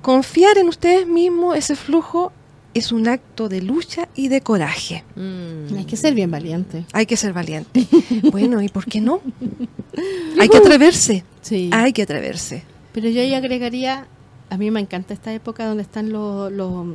Confiar 0.00 0.58
en 0.58 0.68
ustedes 0.68 1.06
mismos, 1.08 1.56
ese 1.56 1.74
flujo, 1.74 2.32
es 2.74 2.92
un 2.92 3.08
acto 3.08 3.48
de 3.48 3.62
lucha 3.62 4.08
y 4.14 4.28
de 4.28 4.40
coraje. 4.42 5.02
Mm. 5.16 5.76
Hay 5.78 5.84
que 5.86 5.96
ser 5.96 6.14
bien 6.14 6.30
valiente. 6.30 6.84
Hay 6.92 7.06
que 7.06 7.16
ser 7.16 7.32
valiente. 7.32 7.86
bueno, 8.30 8.62
¿y 8.62 8.68
por 8.68 8.84
qué 8.86 9.00
no? 9.00 9.20
Hay 10.38 10.48
que 10.48 10.58
atreverse. 10.58 11.24
Sí. 11.40 11.70
Hay 11.72 11.92
que 11.92 12.02
atreverse. 12.02 12.62
Pero 12.92 13.08
yo 13.08 13.20
ahí 13.20 13.34
agregaría, 13.34 14.06
a 14.50 14.56
mí 14.56 14.70
me 14.70 14.80
encanta 14.80 15.14
esta 15.14 15.32
época 15.32 15.66
donde 15.66 15.82
están 15.82 16.10
los, 16.10 16.52
los, 16.52 16.86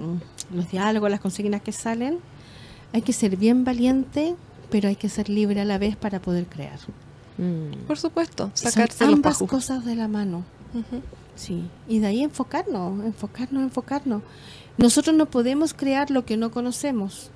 los 0.54 0.72
diálogos, 0.72 1.10
las 1.10 1.20
consignas 1.20 1.62
que 1.62 1.72
salen. 1.72 2.20
Hay 2.93 3.02
que 3.02 3.14
ser 3.14 3.38
bien 3.38 3.64
valiente, 3.64 4.36
pero 4.70 4.89
hay 4.89 4.95
que 4.95 5.10
ser 5.10 5.30
libre 5.30 5.62
a 5.62 5.66
la 5.66 5.78
vez 5.78 5.95
para 5.95 6.22
poder 6.22 6.45
crear. 6.45 6.80
Mm. 7.38 7.86
Por 7.88 7.97
supuesto, 7.97 8.52
sacarse 8.54 9.06
los 9.06 9.16
ambas 9.16 9.38
cosas 9.39 9.86
de 9.86 9.95
la 9.95 10.08
mano. 10.08 10.43
Sí, 11.36 11.64
y 11.88 11.99
de 11.99 12.08
ahí 12.08 12.24
enfocarnos, 12.24 13.04
enfocarnos, 13.04 13.64
enfocarnos. 13.64 14.22
Nosotros 14.78 15.16
no 15.16 15.26
podemos 15.26 15.74
crear 15.74 16.12
lo 16.12 16.26
que 16.26 16.38
no 16.38 16.52
conocemos, 16.52 17.32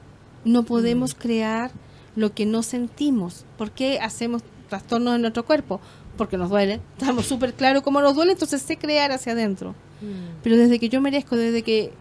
no 0.45 0.63
podemos 0.63 1.15
crear 1.15 1.71
lo 2.15 2.33
que 2.33 2.45
no 2.45 2.63
sentimos. 2.63 3.45
¿Por 3.57 3.71
qué 3.71 3.99
hacemos 3.99 4.43
trastornos 4.69 5.15
en 5.15 5.21
nuestro 5.21 5.45
cuerpo? 5.45 5.81
Porque 6.17 6.37
nos 6.37 6.49
duele, 6.49 6.79
estamos 6.97 7.25
súper 7.25 7.53
claros 7.53 7.83
cómo 7.83 8.01
nos 8.01 8.15
duele, 8.15 8.31
entonces 8.33 8.61
sé 8.61 8.77
crear 8.77 9.11
hacia 9.11 9.33
adentro. 9.33 9.75
Pero 10.43 10.57
desde 10.57 10.79
que 10.79 10.89
yo 10.89 11.01
merezco, 11.01 11.35
desde 11.35 11.61
que... 11.63 11.91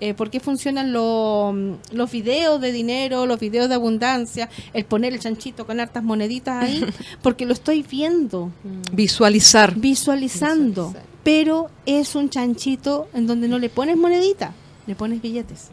Eh, 0.00 0.14
¿Por 0.14 0.30
qué 0.30 0.38
funcionan 0.38 0.92
lo- 0.92 1.52
los 1.90 2.10
videos 2.12 2.60
de 2.60 2.70
dinero, 2.70 3.26
los 3.26 3.40
videos 3.40 3.68
de 3.68 3.74
abundancia, 3.74 4.48
el 4.72 4.84
poner 4.84 5.12
el 5.12 5.18
chanchito 5.18 5.66
con 5.66 5.80
hartas 5.80 6.04
moneditas 6.04 6.62
ahí? 6.62 6.84
Porque 7.22 7.44
lo 7.46 7.52
estoy 7.52 7.82
viendo 7.82 8.52
Visualizar. 8.92 9.74
visualizando, 9.74 10.88
Visualizar. 10.88 11.02
pero 11.24 11.70
es 11.84 12.14
un 12.14 12.30
chanchito 12.30 13.08
en 13.12 13.26
donde 13.26 13.48
no 13.48 13.58
le 13.58 13.70
pones 13.70 13.96
monedita, 13.96 14.52
le 14.86 14.94
pones 14.94 15.20
billetes. 15.20 15.68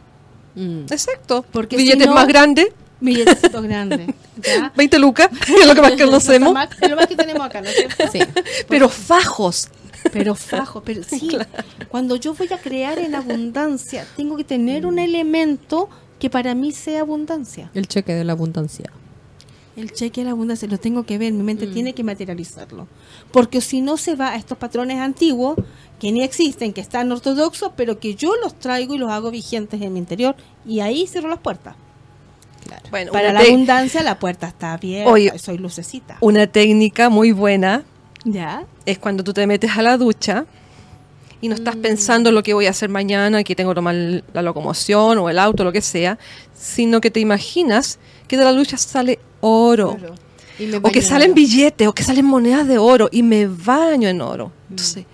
Mm. 0.56 0.80
Exacto. 0.90 1.44
Porque 1.52 1.76
Billetes 1.76 2.02
si 2.02 2.08
no- 2.08 2.14
más 2.14 2.26
grandes, 2.26 2.66
Billetecitos 3.00 3.62
grandes. 3.62 4.08
¿ya? 4.42 4.72
20 4.76 4.98
lucas, 4.98 5.28
que 5.46 5.54
es 5.54 5.66
lo 5.66 5.74
que 5.74 5.82
más 5.82 5.92
conocemos. 5.92 6.52
Más- 6.54 6.68
Es 6.80 6.90
lo 6.90 6.96
más 6.96 7.06
que 7.06 7.16
tenemos 7.16 7.44
acá, 7.46 7.60
¿no 7.60 7.68
es 7.68 7.76
cierto? 7.76 8.04
Sí. 8.10 8.20
Pero 8.68 8.88
fajos. 8.88 9.68
Pero 10.12 10.34
fajo, 10.36 10.82
pero 10.82 11.02
sí. 11.02 11.36
Cuando 11.88 12.14
yo 12.16 12.32
voy 12.34 12.48
a 12.52 12.58
crear 12.58 12.98
en 12.98 13.14
abundancia, 13.16 14.06
tengo 14.16 14.36
que 14.36 14.44
tener 14.44 14.86
un 14.86 14.98
elemento 15.00 15.88
que 16.20 16.30
para 16.30 16.54
mí 16.54 16.70
sea 16.72 17.00
abundancia. 17.00 17.70
El 17.74 17.88
cheque 17.88 18.14
de 18.14 18.22
la 18.24 18.32
abundancia. 18.32 18.90
El 19.76 19.92
cheque 19.92 20.20
de 20.22 20.26
la 20.26 20.30
abundancia 20.30 20.66
lo 20.68 20.78
tengo 20.78 21.04
que 21.04 21.18
ver, 21.18 21.32
mi 21.32 21.42
Mm. 21.42 21.46
mente 21.46 21.66
tiene 21.66 21.92
que 21.92 22.02
materializarlo. 22.04 22.86
Porque 23.32 23.60
si 23.60 23.80
no 23.82 23.96
se 23.98 24.14
va 24.14 24.28
a 24.30 24.36
estos 24.36 24.56
patrones 24.56 24.98
antiguos 25.00 25.56
que 26.00 26.12
ni 26.12 26.22
existen, 26.22 26.72
que 26.72 26.80
están 26.80 27.10
ortodoxos, 27.12 27.72
pero 27.76 27.98
que 27.98 28.14
yo 28.14 28.36
los 28.36 28.58
traigo 28.58 28.94
y 28.94 28.98
los 28.98 29.10
hago 29.10 29.30
vigentes 29.30 29.82
en 29.82 29.92
mi 29.92 29.98
interior 29.98 30.34
y 30.64 30.80
ahí 30.80 31.06
cierro 31.06 31.28
las 31.28 31.40
puertas. 31.40 31.74
Bueno, 32.90 33.12
Para 33.12 33.30
una, 33.30 33.40
la 33.40 33.46
abundancia 33.48 34.02
la 34.02 34.18
puerta 34.18 34.48
está 34.48 34.72
abierta, 34.74 35.10
Oye. 35.10 35.38
soy 35.38 35.58
lucecita. 35.58 36.16
una 36.20 36.46
técnica 36.46 37.08
muy 37.08 37.32
buena 37.32 37.84
¿Ya? 38.24 38.64
es 38.84 38.98
cuando 38.98 39.22
tú 39.24 39.32
te 39.32 39.46
metes 39.46 39.70
a 39.76 39.82
la 39.82 39.96
ducha 39.96 40.46
y 41.40 41.48
no 41.48 41.54
estás 41.54 41.76
pensando 41.76 42.32
lo 42.32 42.42
que 42.42 42.54
voy 42.54 42.66
a 42.66 42.70
hacer 42.70 42.88
mañana, 42.88 43.44
que 43.44 43.54
tengo 43.54 43.70
que 43.72 43.74
tomar 43.76 43.94
la 44.32 44.42
locomoción 44.42 45.18
o 45.18 45.28
el 45.28 45.38
auto, 45.38 45.64
lo 45.64 45.72
que 45.72 45.82
sea, 45.82 46.18
sino 46.58 47.00
que 47.00 47.10
te 47.10 47.20
imaginas 47.20 47.98
que 48.26 48.36
de 48.38 48.44
la 48.44 48.52
ducha 48.52 48.76
sale 48.78 49.18
oro. 49.40 49.96
Y 50.58 50.74
O 50.74 50.90
que 50.90 51.02
salen 51.02 51.28
en 51.30 51.34
billetes, 51.34 51.86
o 51.86 51.92
que 51.92 52.02
salen 52.02 52.24
monedas 52.24 52.66
de 52.66 52.78
oro, 52.78 53.10
y 53.12 53.22
me 53.22 53.46
baño 53.46 54.08
en 54.08 54.22
oro. 54.22 54.50
Entonces, 54.70 55.04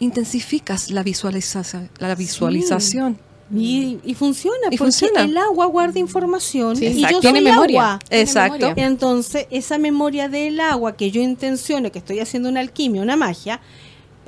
intensificas 0.00 0.90
la 0.90 1.02
visualización. 1.02 1.88
La 1.98 2.14
visualización. 2.14 3.18
Y, 3.52 3.98
y 4.04 4.14
funciona, 4.14 4.56
Y 4.70 4.76
porque 4.78 4.92
funciona. 4.92 5.22
el 5.22 5.36
agua 5.36 5.66
guarda 5.66 5.98
información 5.98 6.76
Sí, 6.76 6.86
y 6.86 7.00
yo 7.02 7.20
Tiene 7.20 7.40
soy 7.40 7.44
memoria. 7.50 7.80
agua. 7.94 7.98
Tiene 8.08 8.22
Exacto. 8.22 8.58
memoria. 8.58 8.86
Entonces, 8.86 9.46
esa 9.50 9.76
memoria 9.78 10.28
del 10.28 10.60
agua 10.60 10.96
que 10.96 11.10
yo 11.10 11.20
intenciono, 11.20 11.90
que 11.90 11.98
estoy 11.98 12.20
haciendo 12.20 12.48
una 12.48 12.60
alquimia, 12.60 13.02
una 13.02 13.16
magia, 13.16 13.60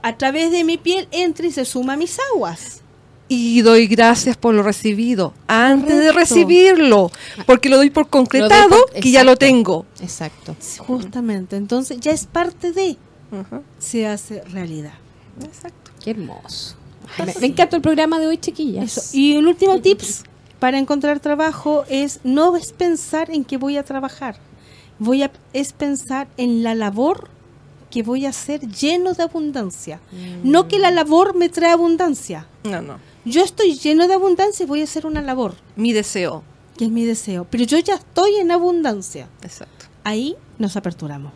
a 0.02 0.16
través 0.18 0.50
de 0.50 0.64
mi 0.64 0.76
piel 0.78 1.06
entra 1.12 1.46
y 1.46 1.52
se 1.52 1.64
suma 1.64 1.92
a 1.92 1.96
mis 1.96 2.18
aguas. 2.34 2.80
Y 3.28 3.60
doy 3.62 3.86
gracias 3.86 4.36
por 4.36 4.52
lo 4.54 4.62
recibido 4.64 5.32
antes 5.46 5.96
de 5.96 6.10
recibirlo, 6.12 7.10
porque 7.46 7.68
lo 7.68 7.76
doy 7.76 7.88
por 7.90 8.08
concretado 8.08 8.68
por- 8.70 8.92
que 9.00 9.10
ya 9.12 9.22
lo 9.24 9.36
tengo. 9.36 9.86
Exacto. 10.02 10.56
Justamente, 10.78 11.56
entonces 11.56 11.98
ya 12.00 12.10
es 12.10 12.26
parte 12.26 12.72
de, 12.72 12.96
se 13.78 14.06
hace 14.06 14.42
realidad. 14.50 14.94
Exacto. 15.42 15.92
Qué 16.04 16.10
hermoso. 16.10 16.74
Me, 17.18 17.34
me 17.40 17.46
encanta 17.48 17.76
el 17.76 17.82
programa 17.82 18.18
de 18.18 18.26
hoy, 18.26 18.38
chiquillas. 18.38 18.96
Eso. 18.98 19.16
Y 19.16 19.34
el 19.36 19.46
último 19.46 19.80
tips 19.80 20.24
para 20.58 20.78
encontrar 20.78 21.20
trabajo 21.20 21.84
es 21.88 22.20
no 22.24 22.56
es 22.56 22.72
pensar 22.72 23.30
en 23.30 23.44
que 23.44 23.56
voy 23.56 23.76
a 23.76 23.82
trabajar. 23.84 24.36
voy 24.98 25.22
a 25.22 25.30
es 25.52 25.72
pensar 25.72 26.28
en 26.36 26.62
la 26.62 26.74
labor 26.74 27.28
que 27.90 28.02
voy 28.02 28.24
a 28.24 28.30
hacer 28.30 28.60
lleno 28.68 29.12
de 29.12 29.22
abundancia. 29.24 30.00
No 30.42 30.66
que 30.68 30.78
la 30.78 30.90
labor 30.90 31.34
me 31.34 31.48
trae 31.48 31.72
abundancia. 31.72 32.46
No, 32.64 32.80
no. 32.80 32.98
Yo 33.24 33.42
estoy 33.44 33.74
lleno 33.74 34.08
de 34.08 34.14
abundancia 34.14 34.64
y 34.64 34.66
voy 34.66 34.80
a 34.80 34.84
hacer 34.84 35.04
una 35.06 35.20
labor, 35.20 35.54
Mi 35.76 35.92
deseo. 35.92 36.42
que 36.78 36.86
es 36.86 36.90
mi 36.90 37.04
deseo. 37.04 37.46
Pero 37.50 37.64
yo 37.64 37.78
ya 37.78 37.94
estoy 37.96 38.36
en 38.36 38.50
abundancia. 38.50 39.28
Exacto. 39.42 39.86
Ahí 40.04 40.36
nos 40.58 40.76
aperturamos. 40.76 41.32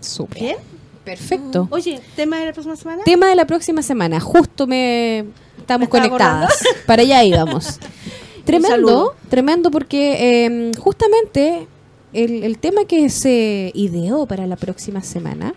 Súper. 0.00 0.42
¿Bien? 0.42 0.56
Perfecto. 1.04 1.68
Oye, 1.70 2.00
tema 2.14 2.38
de 2.38 2.46
la 2.46 2.52
próxima 2.52 2.76
semana. 2.76 3.02
Tema 3.04 3.26
de 3.28 3.36
la 3.36 3.46
próxima 3.46 3.82
semana. 3.82 4.20
Justo 4.20 4.66
me 4.66 5.26
estamos 5.58 5.80
¿Me 5.80 5.84
estaba 5.84 6.08
conectadas. 6.08 6.62
Para 6.86 7.02
allá 7.02 7.24
íbamos. 7.24 7.78
tremendo, 8.44 9.14
tremendo 9.28 9.70
porque 9.70 10.46
eh, 10.46 10.72
justamente 10.78 11.66
el, 12.12 12.44
el 12.44 12.58
tema 12.58 12.84
que 12.84 13.08
se 13.10 13.72
ideó 13.74 14.26
para 14.26 14.46
la 14.46 14.56
próxima 14.56 15.02
semana 15.02 15.54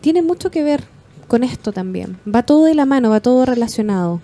tiene 0.00 0.22
mucho 0.22 0.50
que 0.50 0.62
ver 0.62 0.84
con 1.28 1.44
esto 1.44 1.72
también. 1.72 2.18
Va 2.26 2.42
todo 2.42 2.64
de 2.64 2.74
la 2.74 2.86
mano, 2.86 3.10
va 3.10 3.20
todo 3.20 3.44
relacionado. 3.44 4.20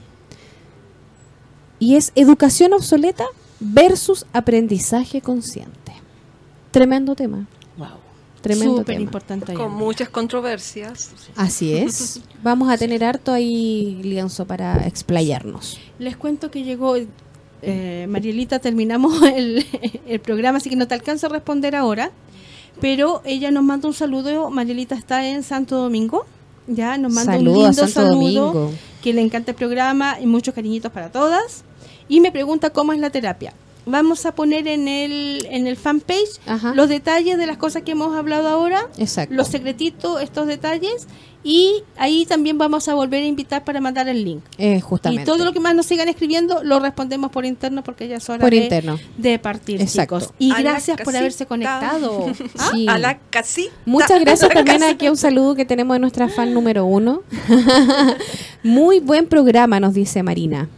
Y 1.79 1.97
es 1.97 2.13
educación 2.15 2.73
obsoleta 2.73 3.25
versus 3.61 4.27
aprendizaje 4.33 5.21
consciente. 5.21 5.93
Tremendo 6.71 7.15
tema. 7.15 7.47
Wow. 7.77 8.08
Tremendo 8.41 8.77
Súper 8.79 8.95
tema. 8.97 9.01
importante. 9.03 9.55
Con 9.55 9.75
muchas 9.75 10.09
controversias. 10.09 11.11
Así 11.37 11.75
es. 11.75 12.21
Vamos 12.43 12.71
a 12.71 12.79
tener 12.79 13.03
harto 13.05 13.33
ahí 13.33 13.99
lienzo 14.03 14.47
para 14.47 14.87
explayarnos. 14.87 15.79
Les 15.99 16.17
cuento 16.17 16.51
que 16.51 16.63
llegó, 16.63 16.95
eh, 17.63 18.07
Marielita, 18.09 18.59
terminamos 18.61 19.21
el, 19.35 19.67
el 20.07 20.21
programa, 20.21 20.59
así 20.59 20.71
que 20.71 20.77
no 20.77 20.87
te 20.87 20.95
alcanzo 20.95 21.27
a 21.27 21.31
responder 21.31 21.75
ahora, 21.75 22.13
pero 22.81 23.23
ella 23.25 23.51
nos 23.51 23.65
manda 23.65 23.89
un 23.89 23.95
saludo, 23.95 24.51
Marielita 24.51 24.95
está 24.95 25.27
en 25.29 25.43
Santo 25.43 25.77
Domingo, 25.77 26.25
ya 26.69 26.97
nos 26.99 27.13
manda 27.13 27.33
Saludos 27.33 27.59
un 27.59 27.65
a 27.65 27.69
lindo 27.71 27.87
Santo 27.89 27.93
saludo, 28.11 28.53
Domingo. 28.53 28.73
que 29.03 29.13
le 29.13 29.21
encanta 29.23 29.51
el 29.51 29.57
programa 29.57 30.19
y 30.21 30.27
muchos 30.27 30.55
cariñitos 30.55 30.93
para 30.93 31.11
todas, 31.11 31.65
y 32.09 32.21
me 32.21 32.31
pregunta 32.31 32.71
cómo 32.71 32.93
es 32.93 33.01
la 33.01 33.11
terapia. 33.11 33.53
Vamos 33.87 34.27
a 34.27 34.35
poner 34.35 34.69
en 34.69 34.87
el, 34.89 35.47
en 35.51 35.67
el 35.67 35.77
fanpage 35.77 36.41
Ajá. 36.47 36.75
los 36.75 36.89
detalles 36.89 37.39
de 37.39 37.47
las 37.47 37.57
cosas 37.57 37.83
que 37.83 37.93
hemos 37.93 38.15
hablado 38.17 38.49
ahora, 38.49 38.87
Exacto. 38.99 39.35
los 39.35 39.49
secretitos, 39.49 40.21
estos 40.23 40.47
detalles, 40.47 41.07
y 41.45 41.83
ahí 41.97 42.27
también 42.27 42.59
vamos 42.59 42.89
a 42.89 42.95
volver 42.95 43.23
a 43.23 43.27
invitar 43.27 43.65
para 43.65 43.81
mandar 43.81 44.09
el 44.09 44.25
link. 44.25 44.43
Eh, 44.59 44.81
justamente. 44.81 45.23
Y 45.23 45.25
todo 45.25 45.45
lo 45.45 45.53
que 45.53 45.61
más 45.61 45.75
nos 45.75 45.87
sigan 45.87 46.09
escribiendo 46.09 46.63
lo 46.65 46.81
respondemos 46.81 47.31
por 47.31 47.47
interno 47.47 47.83
porque 47.85 48.09
ya 48.09 48.17
es 48.17 48.29
hora 48.29 48.41
Por 48.41 48.51
de, 48.51 48.57
interno. 48.57 48.99
de 49.17 49.39
partir, 49.39 49.81
Exacto. 49.81 50.19
chicos. 50.19 50.35
Y 50.39 50.51
A 50.53 50.61
gracias 50.61 51.01
por 51.01 51.17
haberse 51.17 51.47
conectado. 51.47 52.27
¿Ah? 52.59 52.71
Sí. 52.73 52.87
A 52.89 52.99
la 52.99 53.19
casita. 53.31 53.73
Muchas 53.87 54.21
gracias 54.21 54.51
A 54.51 54.55
también 54.55 54.79
casita. 54.81 54.95
aquí 54.95 55.07
a 55.07 55.11
un 55.13 55.17
saludo 55.17 55.55
que 55.55 55.65
tenemos 55.65 55.95
de 55.95 56.01
nuestra 56.01 56.29
fan 56.29 56.53
número 56.53 56.85
uno. 56.85 57.23
Muy 58.63 59.01
buen 59.01 59.27
programa, 59.27 59.81
nos 59.81 59.95
dice 59.95 60.23
Marina. 60.23 60.69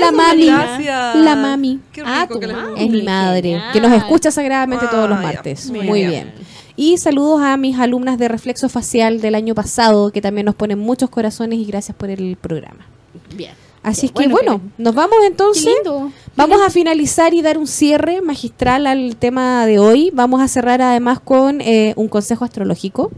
La 0.00 0.12
mami. 0.12 0.46
Gracias. 0.46 1.16
La 1.16 1.36
mami. 1.36 1.80
Qué 1.92 2.02
Ah, 2.04 2.26
tu 2.30 2.38
que 2.40 2.46
mami. 2.46 2.84
Es 2.84 2.90
mi 2.90 3.02
madre, 3.02 3.42
Genial. 3.50 3.72
que 3.72 3.80
nos 3.80 3.92
escucha 3.92 4.30
sagradamente 4.30 4.86
todos 4.90 5.08
los 5.08 5.18
Ah, 5.18 5.22
ya. 5.22 5.32
martes. 5.32 5.70
Muy 5.70 5.86
Muy 5.86 5.98
bien. 6.00 6.10
bien. 6.10 6.32
Y 6.76 6.98
saludos 6.98 7.40
a 7.42 7.56
mis 7.56 7.78
alumnas 7.78 8.18
de 8.18 8.28
reflexo 8.28 8.68
facial 8.68 9.20
del 9.20 9.34
año 9.34 9.54
pasado, 9.54 10.10
que 10.12 10.20
también 10.20 10.44
nos 10.44 10.54
ponen 10.54 10.78
muchos 10.78 11.08
corazones 11.10 11.58
y 11.58 11.64
gracias 11.64 11.96
por 11.96 12.10
el 12.10 12.36
programa. 12.36 12.86
Bien. 13.34 13.52
Así 13.82 14.06
es 14.06 14.12
que 14.12 14.26
bueno 14.28 14.58
bueno, 14.58 14.60
nos 14.78 14.94
vamos 14.94 15.16
Qué 15.20 15.26
entonces. 15.28 15.64
lindo. 15.84 16.10
Vamos 16.34 16.60
a 16.60 16.70
finalizar 16.70 17.32
y 17.34 17.40
dar 17.40 17.56
un 17.56 17.68
cierre 17.68 18.20
magistral 18.20 18.86
al 18.88 19.16
tema 19.16 19.64
de 19.64 19.78
hoy. 19.78 20.10
Vamos 20.12 20.40
a 20.42 20.48
cerrar 20.48 20.82
además 20.82 21.20
con 21.20 21.60
eh, 21.60 21.92
un 21.96 22.08
consejo 22.08 22.44
astrológico, 22.44 23.12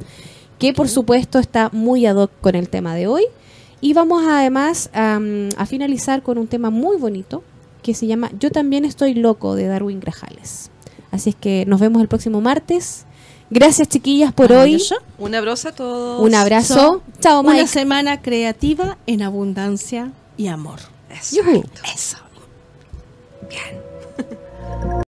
que 0.59 0.75
por 0.75 0.89
supuesto 0.89 1.39
está 1.39 1.71
muy 1.73 2.05
ad 2.07 2.17
hoc 2.17 2.31
con 2.43 2.55
el 2.55 2.69
tema 2.69 2.95
de 2.95 3.07
hoy. 3.07 3.25
Y 3.81 3.93
vamos 3.93 4.25
además 4.27 4.91
a 4.93 5.67
finalizar 5.67 6.23
con 6.23 6.39
un 6.39 6.47
tema 6.47 6.71
muy 6.71 6.97
bonito 6.97 7.43
que 7.83 7.95
se 7.95 8.07
llama 8.07 8.31
Yo 8.39 8.51
también 8.51 8.85
estoy 8.85 9.15
loco 9.15 9.55
de 9.55 9.67
Darwin 9.67 10.01
Grajales. 10.01 10.71
Así 11.11 11.31
es 11.31 11.37
que 11.37 11.65
nos 11.67 11.81
vemos 11.81 12.03
el 12.03 12.09
próximo 12.09 12.41
martes. 12.41 13.07
Gracias 13.51 13.89
chiquillas 13.89 14.33
por 14.33 14.53
hoy. 14.53 14.83
Un 15.19 15.35
abrazo 15.35 15.69
a 15.69 15.73
todos. 15.73 16.21
Un 16.21 16.35
abrazo. 16.35 17.03
Chao 17.21 17.41
Una 17.41 17.53
Mike. 17.53 17.67
semana 17.67 18.21
creativa 18.21 18.99
en 19.07 19.23
abundancia 19.23 20.13
y 20.37 20.49
amor. 20.49 20.81
Eso. 21.11 21.41
Eso. 21.95 22.19
Bien. 23.49 24.99